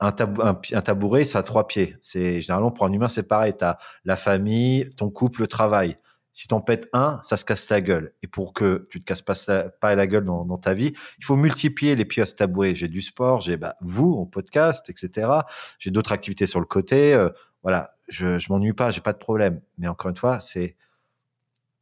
[0.00, 1.96] Un, un, tabouret, ça a trois pieds.
[2.00, 3.54] C'est généralement pour un humain, c'est pareil.
[3.56, 5.98] Tu as la famille, ton couple, le travail.
[6.40, 8.14] Si t'en pètes un, ça se casse la gueule.
[8.22, 11.94] Et pour que tu te casses pas, la gueule dans, ta vie, il faut multiplier
[11.96, 12.74] les ce tabouret.
[12.74, 15.30] J'ai du sport, j'ai bah, vous en podcast, etc.
[15.78, 17.12] J'ai d'autres activités sur le côté.
[17.12, 17.28] Euh,
[17.62, 19.60] voilà, je, je m'ennuie pas, j'ai pas de problème.
[19.76, 20.78] Mais encore une fois, c'est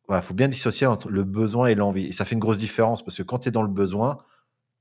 [0.09, 2.07] voilà, faut bien dissocier entre le besoin et l'envie.
[2.07, 4.19] Et ça fait une grosse différence parce que quand tu es dans le besoin,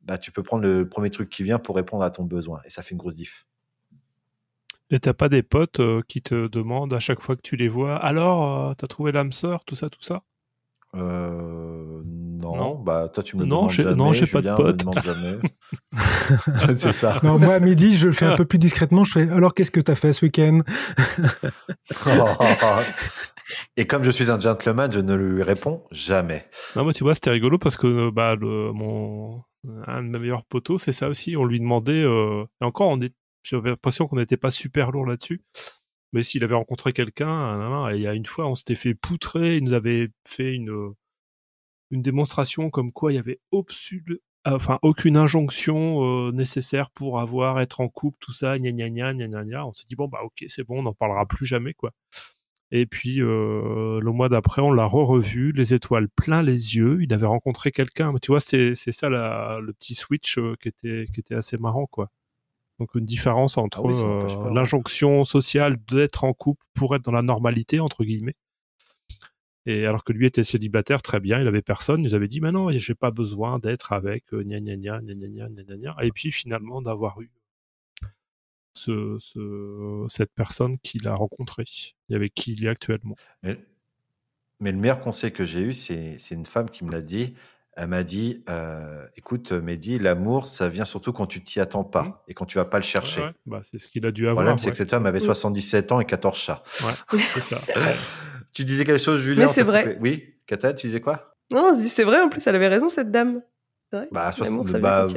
[0.02, 2.62] bah, tu peux prendre le premier truc qui vient pour répondre à ton besoin.
[2.66, 3.46] Et ça fait une grosse diff.
[4.90, 7.68] Et t'as pas des potes euh, qui te demandent à chaque fois que tu les
[7.68, 10.22] vois, alors, euh, t'as trouvé l'âme sœur, tout ça, tout ça?
[10.96, 12.76] Euh, non.
[12.76, 13.96] bah toi tu me non, demandes jamais.
[13.96, 14.86] Non, j'ai pas de potes.
[15.04, 15.38] jamais.
[16.78, 17.20] c'est ça.
[17.24, 19.04] Non, moi à midi, je le fais un peu plus discrètement.
[19.04, 20.60] Je fais alors qu'est-ce que t'as fait ce week-end?
[23.76, 26.46] Et comme je suis un gentleman, je ne lui réponds jamais.
[26.78, 29.44] Non, moi tu vois, c'était rigolo parce que bah le, mon
[29.88, 31.36] un de mes meilleurs potos, c'est ça aussi.
[31.36, 32.04] On lui demandait.
[32.04, 35.44] Euh, et encore, on est j'avais l'impression qu'on n'était pas super lourd là-dessus.
[36.14, 39.64] Mais s'il avait rencontré quelqu'un, il y a une fois, on s'était fait poutrer, il
[39.64, 40.94] nous avait fait une,
[41.92, 43.40] une démonstration comme quoi il y avait
[44.46, 49.14] enfin aucune injonction euh, nécessaire pour avoir être en couple, tout ça, gna gna gna
[49.14, 49.66] gna gna gna.
[49.66, 51.92] On s'est dit bon bah ok c'est bon, on n'en parlera plus jamais quoi.
[52.72, 57.02] Et puis euh, le mois d'après, on l'a re-revu, les étoiles plein les yeux.
[57.02, 58.14] Il avait rencontré quelqu'un.
[58.22, 61.58] Tu vois, c'est c'est ça la, le petit switch euh, qui était qui était assez
[61.58, 62.10] marrant quoi.
[62.80, 67.80] Donc une différence entre euh, l'injonction sociale d'être en couple pour être dans la normalité,
[67.80, 68.36] entre guillemets.
[69.66, 72.52] Et alors que lui était célibataire, très bien, il avait personne, il avait dit, mais
[72.52, 76.32] non, j'ai pas besoin d'être avec euh, gna, gna, gna, gna, gna, gna, Et puis
[76.32, 77.30] finalement d'avoir eu
[80.08, 81.66] cette personne qu'il a rencontrée
[82.10, 83.16] et avec qui il est actuellement.
[84.60, 87.34] Mais le meilleur conseil que j'ai eu, c'est une femme qui me l'a dit,
[87.80, 92.24] elle m'a dit, euh, écoute, Mehdi, l'amour, ça vient surtout quand tu t'y attends pas
[92.28, 93.22] et quand tu vas pas le chercher.
[93.22, 94.44] Ouais, ouais, bah, c'est ce qu'il a dû Le avoir.
[94.46, 95.22] problème, c'est ouais, que cette femme avait Mm.
[95.22, 96.64] 77 ans et 14 chats.
[96.82, 97.58] Ouais, c'est ça.
[98.52, 99.84] tu disais quelque chose, Julien Mais c'est vrai.
[99.84, 99.98] coupé.
[100.02, 101.36] Oui, Catal, tu disais quoi?
[101.52, 103.42] Non, on se dit, c'est vrai, en plus, elle avait raison, cette dame.
[103.92, 104.08] C'est vrai.
[104.12, 105.08] bah, L'amour, 60 ça vient bah.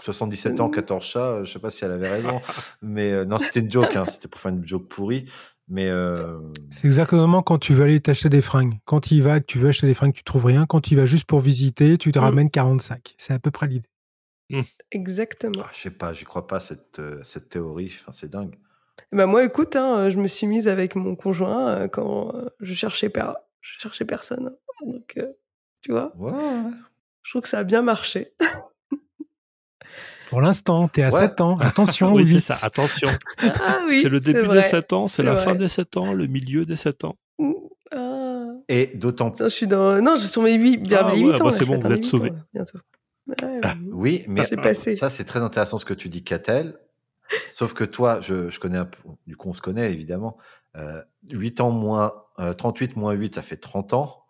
[0.00, 2.40] 77 ans, 14 chats, je sais pas si elle avait raison.
[2.80, 5.26] mais euh, non, c'était une joke, hein, c'était pour faire une joke pourrie.
[5.68, 8.74] Mais euh, C'est exactement quand tu veux aller t'acheter des fringues.
[8.84, 10.66] Quand tu y vas, que tu veux acheter des fringues, tu trouves rien.
[10.66, 12.22] Quand tu y vas juste pour visiter, tu te Mm.
[12.22, 13.14] ramènes 40 sacs.
[13.16, 13.88] C'est à peu près l'idée.
[14.92, 15.62] Exactement.
[15.64, 17.92] ah, je sais pas, j'y crois pas cette, euh, cette théorie.
[18.00, 18.54] Enfin, c'est dingue.
[19.10, 23.08] Ben, moi, écoute, hein, je me suis mise avec mon conjoint euh, quand je cherchais,
[23.08, 24.54] per- je cherchais personne.
[24.86, 25.32] Donc, euh,
[25.80, 26.32] tu vois, ouais.
[27.22, 28.34] je trouve que ça a bien marché.
[30.30, 31.10] Pour l'instant, t'es à Ouais.
[31.12, 31.54] 7 ans.
[31.60, 32.66] Attention, oui, c'est ça.
[32.66, 33.08] Attention.
[33.42, 35.44] Ah oui, c'est le début des 7 ans, c'est c'est la vrai.
[35.44, 37.16] fin des 7 ans, le milieu des 7 ans.
[37.92, 38.46] Ah.
[38.68, 40.00] Et d'autant Tiens, je suis dans...
[40.00, 41.50] Non, je suis sur mes 8, vers Ah les ouais, 8 bah ans.
[41.50, 42.30] c'est là, je bon, vous êtes les 8 sauvés.
[42.30, 42.78] ans, là, bientôt.
[43.26, 43.60] Ouais,
[43.92, 44.44] Oui, mais
[44.96, 46.78] ça, c'est très intéressant ce que tu dis, Catel.
[47.50, 50.36] Sauf que toi, je, je connais un peu, du coup, on se connaît évidemment.
[50.76, 54.24] Euh, 8 ans moins, euh, 38 moins 8, ça fait 30 ans.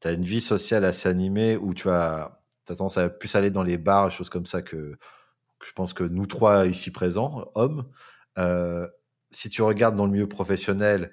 [0.00, 3.50] Tu as une vie sociale assez animée où tu as, as tendance à plus aller
[3.50, 4.96] dans les bars, choses comme ça que
[5.64, 7.88] je pense que nous trois ici présents, hommes.
[8.38, 8.88] Euh,
[9.30, 11.12] si tu regardes dans le milieu professionnel,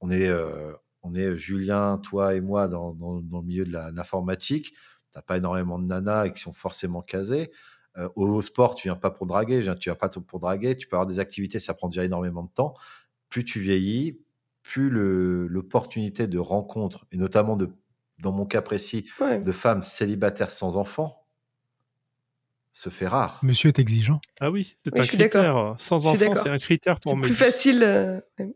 [0.00, 0.72] on est, euh,
[1.02, 4.74] on est Julien, toi et moi dans, dans, dans le milieu de l'informatique.
[5.12, 7.50] T'as pas énormément de nanas et qui sont forcément casées.
[7.96, 10.76] Euh, au, sport, tu viens pas pour draguer, tu viens pas pour draguer.
[10.76, 12.74] Tu peux avoir des activités, ça prend déjà énormément de temps.
[13.28, 14.20] Plus tu vieillis,
[14.62, 17.70] plus l'opportunité de rencontre, et notamment de,
[18.20, 19.40] dans mon cas précis, Ouais.
[19.40, 21.17] de femmes célibataires sans enfants,
[22.78, 23.40] se fait rare.
[23.42, 24.20] Monsieur est exigeant.
[24.40, 25.42] Ah oui, c'est Oui, un je suis critère.
[25.42, 25.80] d'accord.
[25.80, 27.82] Sans enfant, c'est un critère pour C'est plus facile.
[27.82, 28.54] euh, ouais.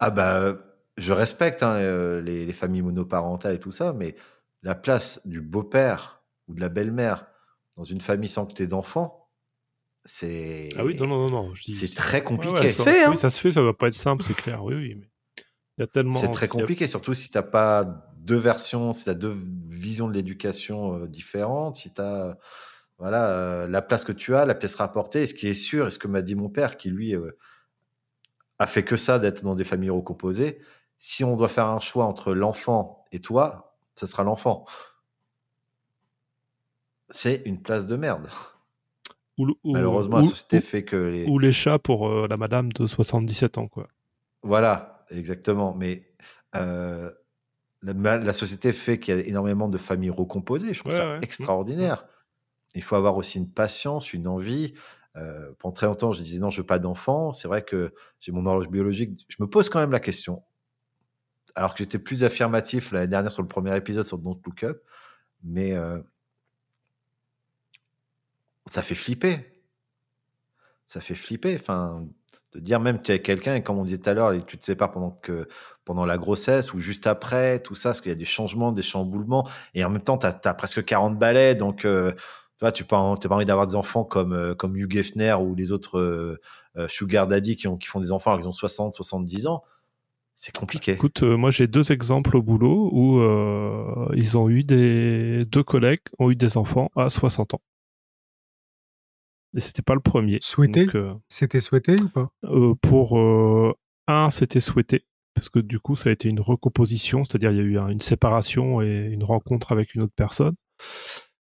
[0.00, 0.56] Ah bah,
[0.96, 4.16] je respecte hein, euh, les, les familles monoparentales et tout ça, mais
[4.62, 7.26] la place du beau-père ou de la belle-mère
[7.76, 9.28] dans une famille sans que tu aies d'enfants,
[10.04, 11.54] c'est Ah oui, non, non, non, non.
[11.54, 12.54] je dis- c'est très Ouais, compliqué.
[12.54, 13.10] ouais, Ça se fait, hein.
[13.12, 14.64] Oui, ça se fait, ça va pas être simple, c'est clair.
[14.64, 15.08] Oui, oui, mais
[15.78, 16.20] il y a tellement.
[16.20, 17.84] C'est très compliqué, surtout si tu n'as pas
[18.18, 19.36] deux versions, si tu as deux
[19.68, 22.36] visions de l'éducation euh, différentes, si tu as
[22.98, 25.86] voilà, euh, la place que tu as, la pièce rapportée, et ce qui est sûr,
[25.88, 27.36] et ce que m'a dit mon père, qui lui euh,
[28.58, 30.60] a fait que ça d'être dans des familles recomposées,
[30.96, 34.64] si on doit faire un choix entre l'enfant et toi, ce sera l'enfant.
[37.10, 38.28] C'est une place de merde.
[39.36, 41.26] Ou, Malheureusement, la société ou- fait que les...
[41.26, 43.88] ou les chats pour euh, la madame de 77 ans, quoi.
[44.42, 45.74] Voilà, exactement.
[45.74, 46.08] Mais
[47.82, 50.72] la, société fait qu'il y a énormément de familles recomposées.
[50.72, 51.18] Je trouve Ouais, ça ouais.
[51.22, 52.06] extraordinaire.
[52.74, 54.74] Il faut avoir aussi une patience, une envie.
[55.16, 57.32] Euh, pendant très longtemps, je disais non, je veux pas d'enfant.
[57.32, 59.24] C'est vrai que j'ai mon horloge biologique.
[59.28, 60.42] Je me pose quand même la question.
[61.54, 64.82] Alors que j'étais plus affirmatif l'année dernière sur le premier épisode sur Don't Look Up,
[65.44, 66.00] mais euh,
[68.66, 69.62] ça fait flipper.
[70.86, 71.56] Ça fait flipper.
[71.60, 72.08] Enfin,
[72.54, 74.56] de dire même que tu es quelqu'un et comme on disait tout à l'heure, tu
[74.56, 75.48] te sépares pendant que
[75.84, 78.82] pendant la grossesse ou juste après, tout ça, parce qu'il y a des changements, des
[78.82, 82.12] chamboulements, et en même temps, tu as, presque 40 balais, donc euh,
[82.64, 85.72] vois, tu n'as pas envie d'avoir des enfants comme, euh, comme Hugh Hefner ou les
[85.72, 86.40] autres euh,
[86.76, 89.62] euh, Sugar Daddy qui, ont, qui font des enfants alors qu'ils ont 60, 70 ans?
[90.36, 90.92] C'est compliqué.
[90.92, 95.62] Écoute, euh, moi j'ai deux exemples au boulot où euh, ils ont eu des deux
[95.62, 97.60] collègues ont eu des enfants à 60 ans.
[99.56, 100.38] Et c'était pas le premier.
[100.42, 100.86] Souhaité?
[100.96, 102.28] Euh, C'était souhaité ou pas?
[102.44, 103.72] euh, pour euh,
[104.08, 105.04] un, c'était souhaité
[105.34, 107.88] parce que du coup ça a été une recomposition, c'est-à-dire il y a eu un-
[107.88, 110.54] une séparation et une rencontre avec une autre personne.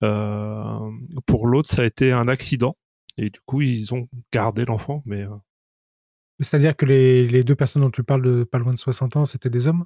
[0.04, 0.78] Euh,
[1.26, 2.76] pour l'autre, ça a été un accident
[3.18, 5.30] et du coup ils ont gardé l'enfant, mais euh,
[6.42, 9.26] C'est-à-dire que les, les deux personnes dont tu parles de pas loin de 60 ans,
[9.26, 9.86] c'était des hommes?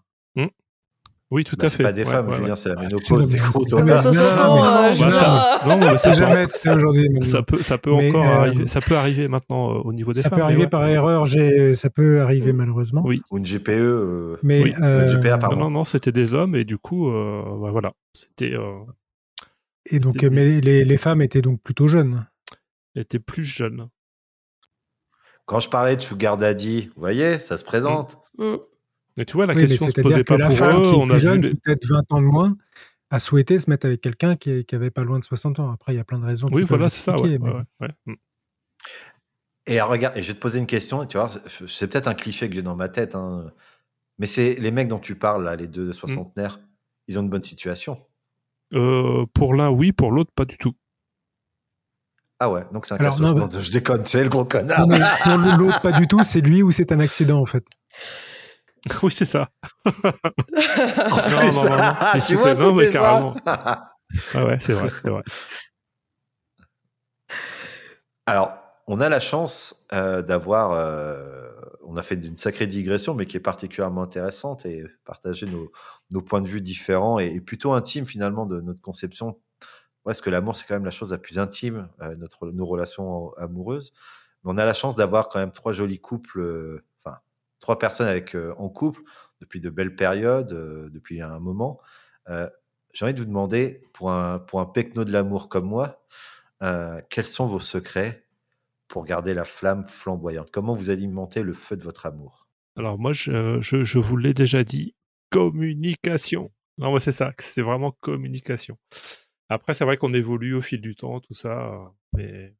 [1.31, 1.83] Oui, tout Bah, à fait.
[1.83, 2.55] pas des Ouais, femmes, ouais, Julien, ouais.
[2.55, 3.25] c'est la ménopause.
[3.25, 3.69] c'est des la gros, ménopause.
[3.69, 3.83] toi.
[3.83, 7.07] Mais 60 ans, mais non, Bah, ça- mais ça peut- jamais, c'est aujourd'hui.
[7.21, 8.67] ça peut, ça peut Mais, encore euh, arriver.
[8.67, 10.37] Ça peut arriver maintenant euh, au niveau des Ça femmes.
[10.39, 10.69] peut mais arriver ouais.
[10.69, 13.03] par erreur, j'ai- ça peut arriver malheureusement.
[13.05, 13.21] Oui.
[13.29, 13.69] Ou une GPE.
[13.69, 15.59] euh, Mais Oui, euh, une GPA, Non, pardon.
[15.59, 18.55] non, non, c'était des hommes et du coup, euh, bah, voilà, c'était.
[19.91, 22.27] Et donc, mais les, les femmes étaient donc plutôt jeunes.
[22.95, 23.89] Elles étaient plus jeunes.
[25.45, 28.17] Quand je parlais de Sugar Daddy, vous voyez, ça se présente.
[28.37, 28.55] Mm.
[29.17, 30.81] Mais tu vois, la Oui, question se posait que pas la pour femme eux.
[30.83, 32.55] qui est On a plus jeune, les- peut-être 20 ans de moins,
[33.09, 35.71] a souhaité se mettre avec quelqu'un qui, qui avait pas loin de 60 ans.
[35.71, 36.47] Après, il y a plein de raisons.
[36.51, 37.19] Oui, voilà, c'est ça.
[37.19, 37.89] Ouais, mais- ouais, ouais, ouais.
[38.05, 38.13] Mm.
[39.67, 41.29] Et regarde, et je vais te poser une question, tu vois,
[41.67, 43.51] c'est- peut-être un cliché que j'ai dans ma tête, hein,
[44.19, 46.59] mais c'est les mecs dont tu parles, là, les deux soixantenaires,
[47.07, 48.03] ils ont une bonne situation.
[48.73, 50.73] Euh, pour l'un, oui, pour l'autre, pas du tout.
[52.39, 54.45] Ah ouais, donc c'est un Alors, cas non, non, bah- je déconne, c'est le gros
[54.45, 54.87] connard.
[54.87, 57.65] Non, pour l'autre, pas du tout, c'est lui ou c'est un accident en fait.
[59.03, 59.49] oui, c'est ça.
[59.85, 59.91] Non,
[61.29, 61.93] non, non, non.
[61.99, 63.33] ah, Mais tu vois, non, mais c'était carrément.
[63.45, 63.93] ça.
[64.33, 65.21] Ah ouais, c'est vrai, c'est vrai.
[68.25, 68.53] Alors,
[68.87, 71.49] on a la chance euh, d'avoir, euh,
[71.85, 75.71] on a fait une sacrée digression, mais qui est particulièrement intéressante et partager nos,
[76.11, 79.39] nos points de vue différents et, plutôt intimes finalement de notre conception.
[80.03, 83.33] Parce que l'amour, c'est quand même la chose la plus intime, euh, notre, nos relations
[83.33, 83.93] amoureuses.
[84.43, 87.17] Mais on a la chance d'avoir quand même trois jolis couples, euh, enfin,
[87.59, 89.01] trois personnes avec, euh, en couple
[89.39, 90.53] depuis de belles périodes,
[90.91, 91.79] depuis un moment.
[92.27, 96.03] J'ai envie de vous demander, pour un, pour un pecno de l'amour comme moi,
[97.09, 98.25] quels sont vos secrets
[98.89, 100.51] pour garder la flamme flamboyante?
[100.51, 102.47] Comment vous alimentez le feu de votre amour?
[102.75, 104.93] Alors moi, je, je vous l'ai déjà dit,
[105.29, 106.51] communication.
[106.77, 108.77] Non, c'est ça, c'est vraiment communication.
[109.49, 112.53] Après, c'est vrai qu'on évolue au fil du temps, tout ça, mais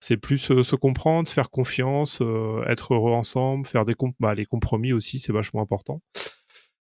[0.00, 4.14] c'est plus euh, se comprendre, se faire confiance, euh, être heureux ensemble, faire des comp
[4.18, 6.02] bah, les compromis aussi, c'est vachement important.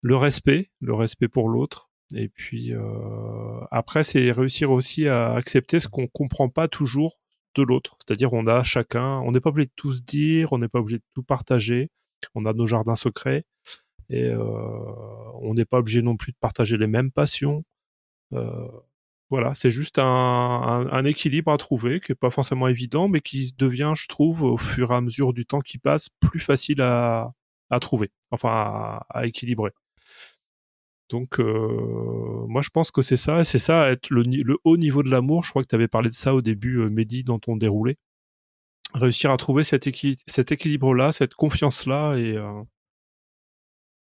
[0.00, 1.90] Le respect, le respect pour l'autre.
[2.14, 7.20] Et puis euh, après, c'est réussir aussi à accepter ce qu'on comprend pas toujours
[7.54, 7.96] de l'autre.
[8.00, 10.80] C'est-à-dire, on a chacun, on n'est pas obligé de tout se dire, on n'est pas
[10.80, 11.90] obligé de tout partager.
[12.34, 13.44] On a nos jardins secrets
[14.12, 14.42] et euh,
[15.40, 17.64] on n'est pas obligé non plus de partager les mêmes passions.
[18.34, 18.68] Euh,
[19.30, 23.94] voilà, c'est juste un, équilibre à trouver qui est pas forcément évident, mais qui devient,
[23.96, 27.32] je trouve, au fur et à mesure du temps qui passe, plus facile à,
[27.80, 29.70] trouver, enfin à, équilibrer.
[31.08, 34.22] Donc, euh, moi, je pense que c'est ça, c'est ça, être le,
[34.64, 35.44] haut niveau de l'amour.
[35.44, 37.96] Je crois que tu avais parlé de ça au début, euh, Mehdi, dans ton déroulé.
[38.94, 42.36] Réussir à trouver cet, équi cet équilibre-là, cette confiance-là, et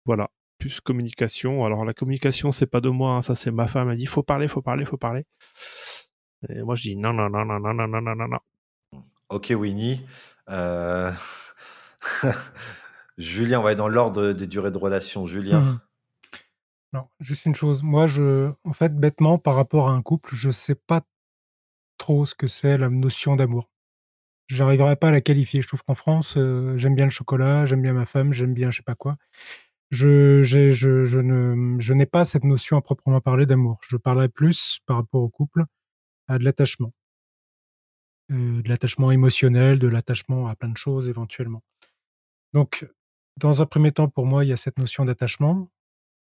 [0.09, 1.67] voilà, plus communication.
[1.67, 3.91] Alors, la communication, c'est pas de moi, hein, ça, c'est ma femme.
[3.91, 5.27] Elle dit faut parler, faut parler, faut parler.
[6.49, 9.03] Et moi, je dis non, non, non, non, non, non, non, non, non, non.
[9.29, 10.03] Ok, Winnie.
[10.49, 11.13] Euh...
[13.19, 15.27] Julien, on va être dans l'ordre des durées de relation.
[15.27, 15.61] Julien.
[15.61, 15.81] Mmh.
[16.95, 17.83] Non, juste une chose.
[17.83, 21.03] Moi, je, en fait, bêtement, par rapport à un couple, je sais pas
[21.99, 23.69] trop ce que c'est la notion d'amour.
[24.47, 25.61] J'arriverai pas à la qualifier.
[25.61, 28.71] Je trouve qu'en France, euh, j'aime bien le chocolat, j'aime bien ma femme, j'aime bien
[28.71, 29.19] je sais pas quoi.
[29.91, 33.79] Je, je, je, je ne, je n'ai pas cette notion à proprement parler d'amour.
[33.83, 35.65] Je parlerai plus par rapport au couple
[36.27, 36.93] à de l'attachement,
[38.31, 41.63] euh, de l'attachement émotionnel, de l'attachement à plein de choses éventuellement.
[42.53, 42.87] Donc,
[43.39, 45.71] dans un premier temps, pour moi, il y a cette notion d'attachement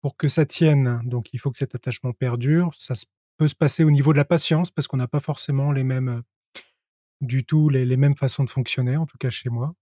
[0.01, 2.71] pour que ça tienne, donc il faut que cet attachement perdure.
[2.77, 2.93] Ça
[3.37, 6.23] peut se passer au niveau de la patience parce qu'on n'a pas forcément les mêmes
[7.21, 9.73] du tout les, mêmes façons de fonctionner, en tout cas chez moi.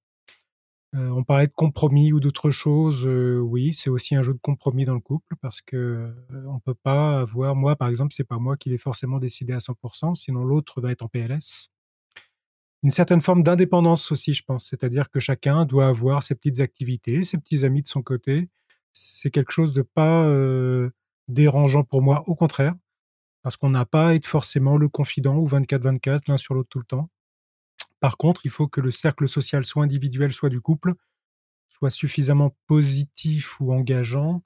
[0.96, 3.06] Euh, on parlait de compromis ou d'autres choses.
[3.06, 6.60] Euh, oui, c'est aussi un jeu de compromis dans le couple parce que euh, on
[6.60, 7.56] peut pas avoir.
[7.56, 10.92] Moi, par exemple, c'est pas moi qui l'ai forcément décidé à 100%, sinon l'autre va
[10.92, 11.70] être en PLS.
[12.82, 14.68] Une certaine forme d'indépendance aussi, je pense.
[14.68, 18.50] C'est-à-dire que chacun doit avoir ses petites activités, ses petits amis de son côté
[18.94, 20.90] c'est quelque chose de pas euh,
[21.28, 22.74] dérangeant pour moi, au contraire,
[23.44, 26.80] parce qu'on n'a pas à être forcément le confident ou 24-24 l'un sur l'autre tout
[26.80, 27.10] le temps.
[28.00, 30.94] Par contre, il faut que le cercle social, soit individuel, soit du couple,
[31.68, 34.44] soit suffisamment positif ou engageant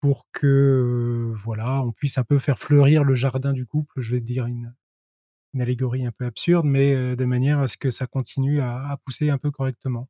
[0.00, 4.00] pour que euh, voilà, on puisse un peu faire fleurir le jardin du couple.
[4.00, 4.74] Je vais dire une,
[5.58, 9.30] allégorie un peu absurde, mais euh, de manière à ce que ça continue à, pousser
[9.30, 10.08] un peu correctement.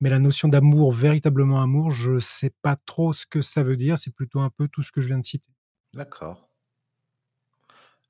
[0.00, 3.96] Mais la notion d'amour, véritablement amour, je sais pas trop ce que ça veut dire.
[3.96, 5.52] C'est plutôt un peu tout ce que je viens de citer.
[5.94, 6.50] D'accord.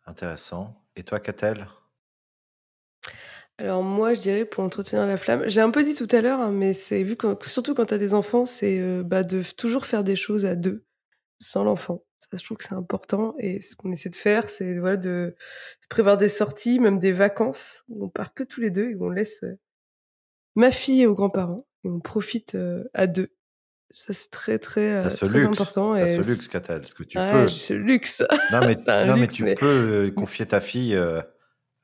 [0.06, 0.82] Intéressant.
[0.96, 1.66] Et toi, Catel?
[3.58, 6.40] Alors moi, je dirais pour entretenir la flamme, j'ai un peu dit tout à l'heure,
[6.40, 9.42] hein, mais c'est vu que surtout quand tu as des enfants, c'est euh, bah, de
[9.56, 10.84] toujours faire des choses à deux,
[11.38, 12.04] sans l'enfant.
[12.18, 13.34] Ça, je trouve que c'est important.
[13.38, 15.34] Et ce qu'on essaie de faire, c'est voilà, de
[15.80, 18.94] se prévoir des sorties, même des vacances, où on part que tous les deux et
[18.94, 19.58] où on laisse euh,
[20.54, 23.30] ma fille aux grands-parents et on profite euh, à deux.
[23.94, 25.58] Ça, c'est très, très, ce très luxe.
[25.60, 25.96] important.
[25.96, 26.48] T'as et ce luxe.
[26.48, 27.48] Parce que tu ouais, peux.
[27.48, 28.22] Ce luxe.
[28.52, 28.74] Non, mais,
[29.06, 30.94] non, mais tu mais- peux confier ta fille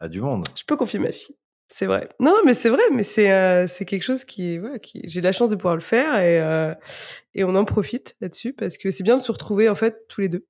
[0.01, 0.45] à du monde.
[0.55, 1.37] Je peux confier ma fille.
[1.75, 2.07] C'est vrai.
[2.21, 5.33] Non, mais c'est vrai, mais c'est euh, c'est quelque chose qui voilà, qui j'ai la
[5.33, 6.75] chance de pouvoir le faire et euh,
[7.35, 10.21] et on en profite là-dessus parce que c'est bien de se retrouver en fait tous
[10.21, 10.47] les deux.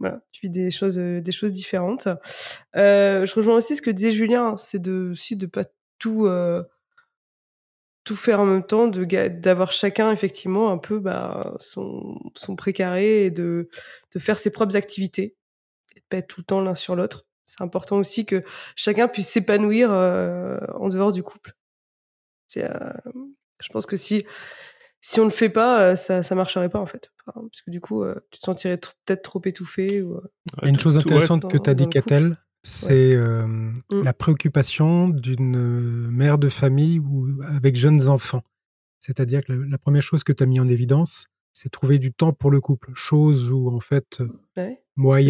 [0.00, 2.08] Voilà, tu vis des choses, euh, des choses différentes.
[2.76, 5.64] Euh, je rejoins aussi ce que disait Julien, c'est de aussi de pas
[5.98, 6.62] tout euh,
[8.04, 13.24] tout faire en même temps, de d'avoir chacun effectivement un peu bah, son son précaré
[13.26, 13.68] et de
[14.14, 15.36] de faire ses propres activités,
[15.96, 17.24] et de pas être tout le temps l'un sur l'autre.
[17.46, 18.42] C'est important aussi que
[18.76, 21.52] chacun puisse s'épanouir euh, en dehors du couple.
[22.56, 22.68] Euh,
[23.60, 24.24] je pense que si
[25.00, 27.70] si on le fait pas, euh, ça ça marcherait pas en fait, Enfin, parce que
[27.70, 30.02] du coup, euh, tu te sentirais tr- peut-être trop étouffé.
[30.02, 30.20] Ou, euh,
[30.62, 31.02] une chose ouais.
[31.02, 31.88] intéressante que tu as dit.
[31.88, 34.02] Catel, c'est euh, Mm.
[34.02, 38.42] la préoccupation d'une mère de famille ou avec jeunes enfants.
[39.00, 42.12] C'est-à-dire que la, la première chose que tu as mis en évidence, c'est trouver du
[42.14, 42.90] temps pour le couple.
[42.94, 44.20] Chose où, en fait,
[44.56, 44.82] Ouais,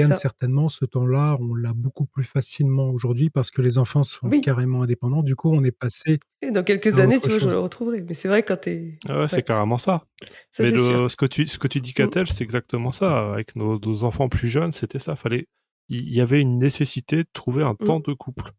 [0.09, 0.15] ça.
[0.17, 4.41] certainement, ce temps-là, on l'a beaucoup plus facilement aujourd'hui parce que les enfants sont Oui.
[4.41, 5.23] carrément indépendants.
[5.23, 7.55] Du coup, on est passé Et dans quelques à années, autre tu vois, je chose.
[7.55, 8.03] le retrouverai.
[8.03, 8.99] Mais c'est vrai quand t'es.
[9.09, 9.43] Ah ouais, c'est Ouais.
[9.43, 10.05] carrément ça.
[10.51, 11.11] Ça, Mais c'est le- sûr.
[11.11, 13.33] ce que tu ce que tu dis, Catel, c'est exactement ça.
[13.33, 15.17] Avec nos, nos enfants plus jeunes, c'était ça.
[15.17, 15.47] Fallait,
[15.89, 17.85] il y avait une nécessité de trouver un Mm.
[17.87, 18.51] temps de couple.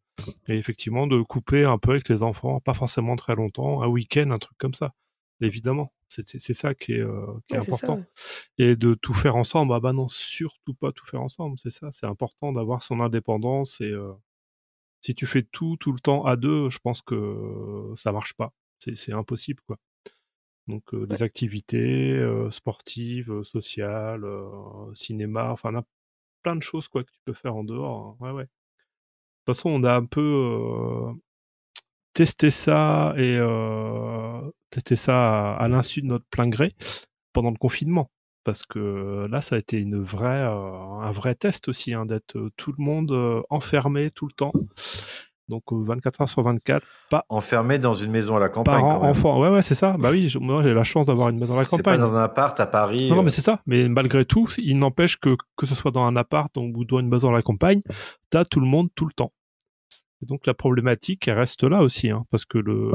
[0.48, 4.32] Et effectivement, de couper un peu avec les enfants, pas forcément très longtemps, un week-end,
[4.32, 4.94] un truc comme ça.
[5.42, 7.96] Évidemment, c'est c'est- c'est ça qui est, euh, qui est ça, important.
[7.98, 8.06] ouais.
[8.60, 11.92] Et de tout faire ensemble, ah bah non, surtout pas tout faire ensemble, c'est ça.
[11.94, 14.14] C'est important d'avoir son indépendance et euh,
[15.02, 18.54] si tu fais tout tout le temps à deux, je pense que ça marche pas.
[18.80, 19.78] C'est c'est impossible quoi.
[20.68, 25.86] Donc euh, des activités euh, sportives, sociales, euh, cinéma, enfin n'im-
[26.44, 28.18] plein de choses quoi que tu peux faire en dehors.
[28.22, 28.26] hein.
[28.26, 28.46] Ouais ouais.
[28.46, 28.50] De
[29.54, 31.14] toute façon, on a un peu euh,
[32.16, 36.74] testé ça et euh, testé ça à, à l'insu de notre plein gré
[37.34, 38.10] pendant le confinement.
[38.44, 42.38] Parce que là, ça a été une vraie, euh, un vrai test aussi, hein, d'être
[42.38, 44.52] euh, tout le monde euh, enfermé tout le temps.
[45.48, 48.82] Donc euh, 24 heures sur 24, pas Enfermé dans une maison à la campagne.
[48.82, 49.40] parents, enfants.
[49.42, 49.96] Ouais, ouais, c'est ça.
[50.00, 52.00] Bah oui, je- moi j'ai la chance d'avoir une maison à la C'est pas campagne.
[52.00, 53.10] dans un appart à Paris.
[53.10, 53.62] Non, non, euh, mais c'est ça.
[53.68, 57.10] Mais malgré tout, il n'empêche que, que ce soit dans un appart ou dans une
[57.10, 57.82] maison à la campagne,
[58.32, 59.32] t'as tout le monde tout le temps.
[60.22, 62.92] Et donc la problématique, elle reste là aussi, hein, parce que le,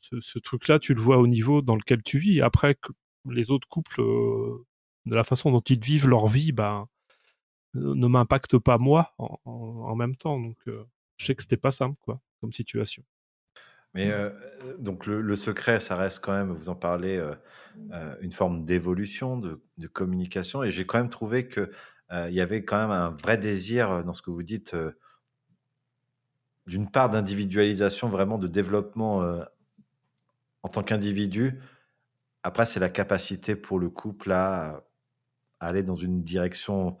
[0.00, 2.40] ce, ce truc-là, tu le vois au niveau dans lequel tu vis.
[2.40, 2.92] Après, que
[3.28, 4.66] les autres couples, euh,
[5.06, 6.86] de la façon dont ils vivent leur vie, bah,
[7.76, 9.52] euh, ne m'impacte pas moi en, en-
[9.90, 10.40] en même temps.
[10.40, 10.84] Donc, euh,
[11.18, 13.04] je sais que c'était pas simple, quoi, comme situation.
[13.94, 14.30] Mais euh,
[14.78, 17.34] donc le, le secret, ça reste quand même, vous en parlez, euh,
[17.92, 20.62] euh, une forme d'évolution, de, de communication.
[20.62, 21.70] Et j'ai quand même trouvé que
[22.12, 24.74] il y avait quand même un vrai désir dans ce que vous dites,
[26.70, 29.42] d'une part d'individualisation, vraiment de développement euh,
[30.62, 31.58] en tant qu'individu.
[32.44, 34.84] Après, c'est la capacité pour le couple à,
[35.58, 36.96] aller dans une direction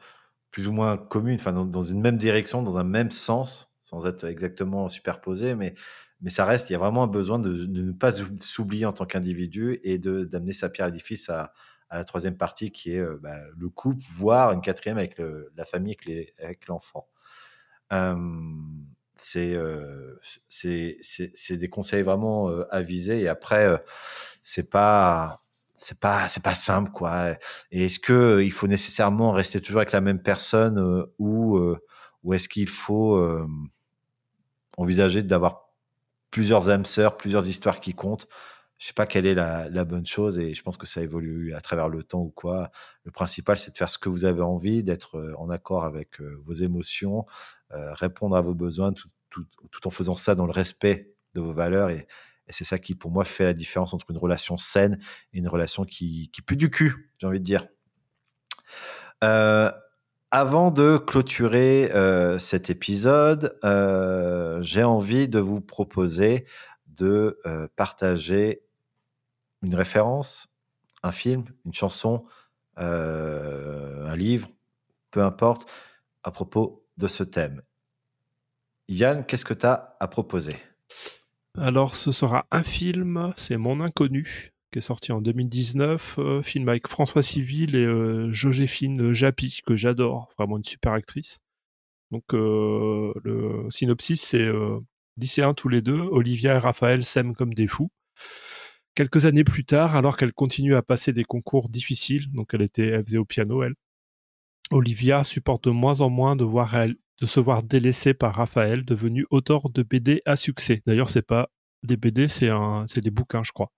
[0.50, 4.24] plus ou moins commune, enfin dans, une même direction, dans un même sens, sans être
[4.24, 5.74] exactement superposé, mais
[6.22, 8.92] mais ça reste, il y a vraiment un besoin de, ne pas ou- s'oublier en
[8.92, 10.90] tant qu'individu et de d'amener sa pierre
[11.28, 11.52] à
[11.88, 15.16] à, la troisième partie qui est euh, bah, le couple, voire une quatrième avec
[15.56, 15.96] la famille,
[16.38, 17.08] avec l'enfant.
[19.20, 19.56] C'est
[21.50, 23.82] des conseils vraiment avisés et après
[24.42, 25.40] c'est pas
[25.76, 27.30] c'est pas c'est pas simple quoi
[27.70, 31.60] et est-ce que il faut nécessairement rester toujours avec la même personne euh, ou
[32.22, 33.18] ou est-ce qu'il faut
[34.76, 35.70] envisager d'avoir
[36.30, 38.28] plusieurs âmes sœurs, plusieurs histoires qui comptent.
[38.80, 41.60] Je sais pas quelle est la, bonne chose et je pense que ça évolue à
[41.60, 42.70] travers le temps ou quoi.
[43.04, 46.18] Le principal, c'est de faire ce que vous avez envie, d'être euh, en accord avec
[46.22, 47.26] euh, vos émotions,
[47.72, 51.42] euh, répondre à vos besoins, tout, tout, tout en faisant ça dans le respect de
[51.42, 51.90] vos valeurs.
[51.90, 52.06] Et,
[52.48, 54.98] c'est ça qui, pour moi, fait la différence entre une relation saine
[55.34, 57.68] et une relation qui, pue du cul, j'ai envie de dire.
[59.20, 61.92] Avant de clôturer
[62.40, 63.56] cet épisode,
[64.62, 66.44] j'ai envie de vous proposer
[66.88, 67.40] de
[67.76, 68.64] partager
[69.62, 70.48] une référence,
[71.02, 72.24] un film, une chanson,
[72.78, 74.48] euh, un livre,
[75.10, 75.70] peu importe,
[76.22, 77.62] à propos de ce thème.
[78.88, 80.56] Yann, qu'est-ce que tu as à proposer?
[81.56, 86.68] Alors, ce sera un film, c'est Mon Inconnu, qui est sorti en 2019, euh, film
[86.68, 91.40] avec François Civil et euh, Joséphine Japy, que j'adore, vraiment une super actrice.
[92.10, 94.50] Donc, le synopsis, c'est
[95.16, 97.92] lycéens tous les deux, Olivia et Raphaël s'aiment comme des fous.
[98.94, 102.88] Quelques années plus tard, alors qu'elle continue à passer des concours difficiles, donc elle était,
[102.88, 103.74] elle faisait au piano, elle,
[104.70, 108.84] Olivia supporte de moins en moins de voir elle, de se voir délaissée par Raphaël,
[108.84, 110.82] devenu auteur de BD à succès.
[110.86, 111.50] D'ailleurs, c'est pas
[111.82, 113.72] des BD, c'est un, c'est des bouquins, je crois.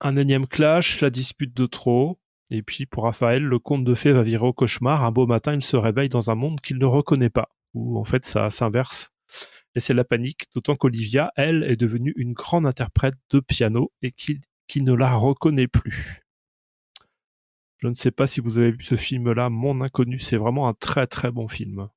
[0.00, 2.20] Un énième clash, la dispute de trop.
[2.50, 5.02] Et puis, pour Raphaël, le conte de fées va virer au cauchemar.
[5.02, 8.04] Un beau matin, il se réveille dans un monde qu'il ne reconnaît pas, où en
[8.04, 9.13] fait, ça s'inverse.
[9.74, 14.12] Et c'est la panique, d'autant qu'Olivia, elle, est devenue une grande interprète de piano et
[14.12, 16.22] qu'il qui ne la reconnaît plus.
[17.78, 20.18] Je ne sais pas si vous avez vu ce film-là, Mon Inconnu.
[20.18, 21.88] C'est vraiment un très très bon film.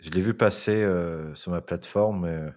[0.00, 2.52] Je l'ai vu passer euh, sur ma plateforme, mais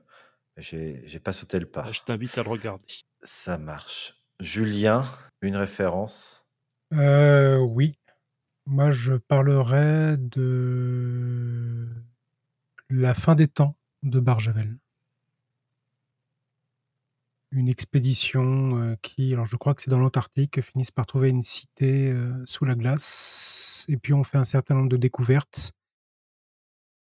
[0.58, 1.92] j'ai j'ai pas sauté le pas.
[1.92, 2.86] Je t'invite à le regarder.
[3.20, 4.16] Ça marche.
[4.40, 5.06] Julien,
[5.42, 6.46] une référence?
[6.94, 8.00] Euh, oui.
[8.66, 11.88] Moi, je parlerai de
[12.90, 14.78] La fin des temps de Barjavel.
[17.52, 21.44] Une expédition euh, qui, alors je crois que c'est dans l'Antarctique, finissent par trouver une
[21.44, 23.86] cité euh, sous la glace.
[23.90, 25.74] Et puis on fait un certain nombre de découvertes.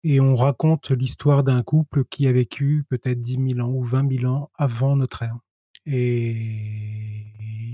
[0.03, 4.19] Et on raconte l'histoire d'un couple qui a vécu peut-être 10 000 ans ou 20
[4.19, 5.37] 000 ans avant notre ère.
[5.85, 6.31] Et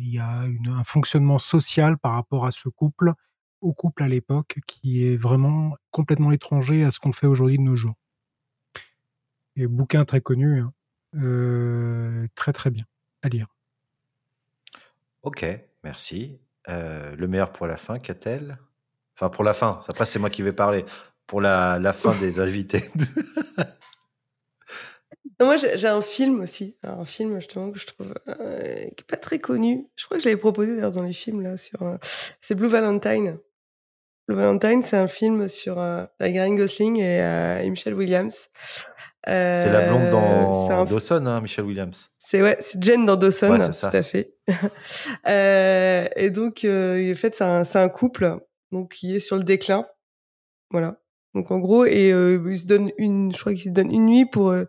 [0.05, 3.13] il y a un fonctionnement social par rapport à ce couple,
[3.61, 7.63] au couple à l'époque, qui est vraiment complètement étranger à ce qu'on fait aujourd'hui de
[7.63, 7.95] nos jours.
[9.55, 10.73] Et bouquin très connu, hein.
[11.15, 12.83] Euh, très très bien
[13.21, 13.47] à lire.
[15.21, 15.45] Ok,
[15.83, 16.39] merci.
[16.67, 18.57] Euh, le meilleur pour la fin, qu'a-t-elle
[19.15, 20.83] Enfin, pour la fin, après c'est moi qui vais parler.
[21.25, 22.83] Pour la, la fin des invités.
[25.39, 26.77] Non, moi, j'ai un film aussi.
[26.83, 29.87] Alors, un film, justement, que je trouve euh, qui est pas très connu.
[29.95, 31.57] Je crois que je l'avais proposé d'ailleurs dans les films, là.
[31.57, 31.81] sur.
[31.81, 31.97] euh,
[32.41, 33.39] c'est Blue Valentine.
[34.27, 38.49] Blue Valentine, c'est un film sur euh, Ryan Gosling et, euh, et Michelle Williams.
[39.25, 42.09] C'est la blonde Euh, dans un Dawson, hein, Michelle Williams.
[42.17, 44.33] c'est ouais, c'est Jen dans Dawson, Ouais, tout à fait.
[45.27, 48.37] Euh, et donc, euh, en fait, c'est un, un couple
[48.71, 49.85] donc qui est sur le déclin,
[50.71, 50.99] voilà.
[51.33, 54.05] Donc en gros, et euh, ils se donnent une, je crois qu'ils se donnent une
[54.05, 54.65] nuit pour euh,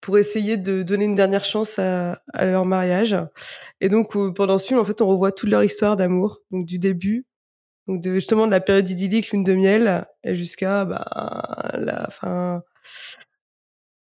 [0.00, 3.16] pour essayer de donner une dernière chance à, à leur mariage.
[3.80, 6.66] Et donc euh, pendant ce film, en fait, on revoit toute leur histoire d'amour, donc
[6.66, 7.26] du début,
[7.86, 11.04] donc de, justement de la période idyllique, lune de miel, jusqu'à bah,
[11.74, 12.62] la fin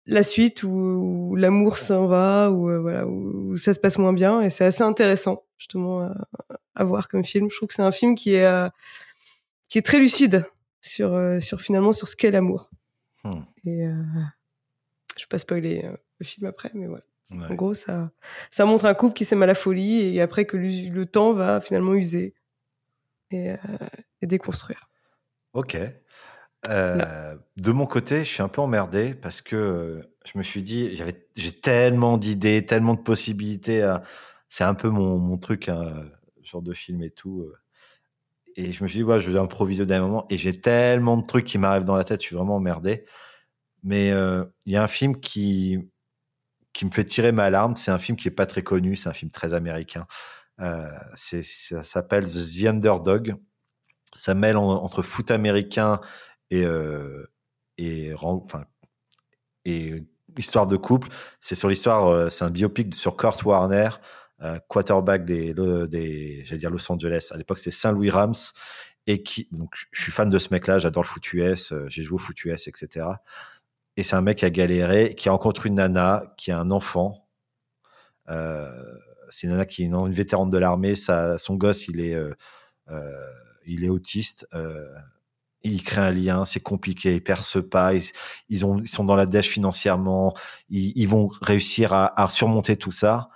[0.06, 3.98] la suite où, où l'amour s'en va, où, euh, voilà, où, où ça se passe
[3.98, 4.42] moins bien.
[4.42, 6.14] Et c'est assez intéressant, justement, à,
[6.76, 7.50] à voir comme film.
[7.50, 8.70] Je trouve que c'est un film qui est, euh,
[9.68, 10.46] qui est très lucide
[10.82, 12.70] sur, euh, sur finalement sur ce qu'est l'amour.
[13.24, 13.42] Hmm.
[13.66, 13.88] Et
[15.18, 17.04] je vais pas spoiler le film après, mais voilà.
[17.32, 17.48] Ouais.
[17.50, 18.12] En gros, ça,
[18.52, 21.60] ça montre un couple qui s'aime à la folie et après que le temps va
[21.60, 22.36] finalement user
[23.32, 23.56] et,
[24.22, 24.92] et déconstruire.
[25.54, 25.76] Ok.
[26.70, 30.64] Euh, de mon côté, je suis un peu emmerdé parce que euh, je me suis
[30.64, 33.84] dit, j'avais, j'ai tellement d'idées, tellement de possibilités.
[33.84, 34.04] à-
[34.50, 36.06] C'est un peu mon, mon truc, hein,
[36.44, 37.42] genre de film et tout.
[37.42, 37.54] euh.
[38.56, 40.26] Et je me suis dit, ouais, je vais improviser au dernier moment.
[40.30, 43.06] Et j'ai tellement de trucs qui m'arrivent dans la tête, je suis vraiment emmerdé.
[43.84, 45.80] Mais euh, il y a un film qui,
[46.74, 47.76] qui me fait tirer ma larme.
[47.76, 50.08] C'est un film qui est pas très connu, c'est un film très américain.
[50.62, 50.88] Euh,
[51.18, 53.36] c'est, ça s'appelle The Underdog.
[54.14, 56.00] Ça mêle en- entre foot américain
[56.52, 57.26] et, euh,
[57.78, 58.66] et, enfin,
[59.66, 60.04] et
[60.38, 61.10] histoire de couple.
[61.40, 63.90] C'est sur l'histoire, euh, c'est un biopic sur Kurt Warner,
[64.42, 65.54] euh, quarterback des,
[65.88, 67.30] des dire Los Angeles.
[67.32, 68.36] À l'époque, c'est Saint-Louis Rams.
[69.08, 72.02] Et qui, donc, je- suis fan de ce mec-là, j'adore le foot US, euh, j'ai
[72.04, 73.06] joué au foot US, etc.
[73.98, 77.28] Et c'est un mec qui a galéré, qui rencontre une nana, qui a un enfant.
[78.30, 78.72] Euh,
[79.30, 80.96] c'est une nana qui est une, vétérane de l'armée.
[80.96, 82.32] Son gosse, il est, euh,
[82.90, 83.32] euh,
[83.66, 84.48] il est autiste.
[84.54, 84.88] Euh,
[85.66, 88.04] il crée un lien, c'est compliqué, ils percent pas, ils,
[88.50, 90.34] ils, ont, ils sont dans la dèche financièrement,
[90.70, 93.30] ils, ils vont réussir à, surmonter tout ça.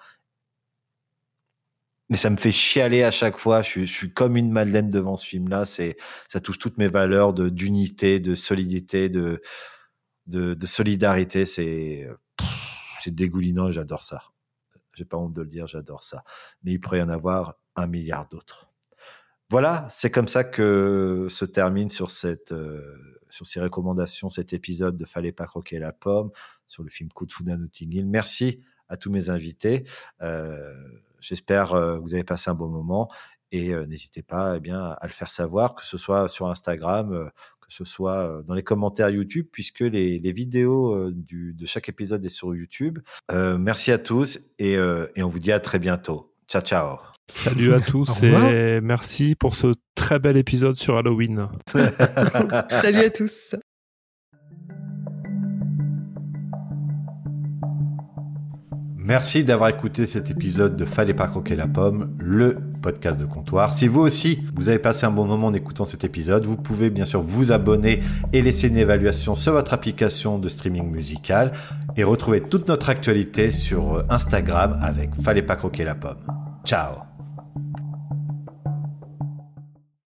[2.09, 3.61] Mais ça me fait chialer à chaque fois.
[3.61, 5.65] Je suis, comme une madeleine devant ce film-là.
[5.65, 5.95] C'est,
[6.27, 9.39] ça touche toutes mes valeurs de d'unité, de solidité, de,
[10.65, 11.45] solidarité.
[11.45, 12.09] C'est,
[12.99, 13.69] c'est dégoulinant.
[13.69, 14.23] J'adore ça.
[14.93, 15.67] J'ai pas honte de le dire.
[15.67, 16.23] J'adore ça.
[16.63, 18.68] Mais il pourrait y en avoir un milliard d'autres.
[19.49, 22.95] Voilà, c'est comme ça que se termine sur cette euh,
[23.29, 26.31] sur ces recommandations cet épisode de Fallait pas croquer la pomme
[26.67, 28.03] sur le film Coup de.
[28.03, 29.85] Merci à tous mes invités.
[30.21, 30.73] Euh,
[31.21, 33.09] J'espère euh, que vous avez passé un bon moment
[33.51, 37.13] et euh, n'hésitez pas eh bien à le faire savoir, que ce soit sur Instagram,
[37.13, 37.29] euh,
[37.61, 42.55] que ce soit dans les commentaires YouTube, puisque les, vidéos de chaque épisode est sur
[42.55, 42.97] YouTube.
[43.31, 46.33] Merci à tous et, et on vous dit à très bientôt.
[46.47, 47.18] Ciao ciao.
[47.29, 51.45] Salut à tous et merci pour ce très bel épisode sur Halloween.
[52.69, 53.55] Salut à tous.
[58.97, 63.73] Merci d'avoir écouté cet épisode de Fallait pas croquer la pomme, le podcast de comptoir.
[63.73, 66.89] Si vous aussi, vous avez passé un bon moment en écoutant cet épisode, vous pouvez
[66.89, 68.01] bien sûr vous abonner
[68.33, 71.51] et laisser une évaluation sur votre application de streaming musical
[71.95, 76.17] et retrouver toute notre actualité sur Instagram avec Fallait pas croquer la pomme.
[76.65, 77.18] Ciao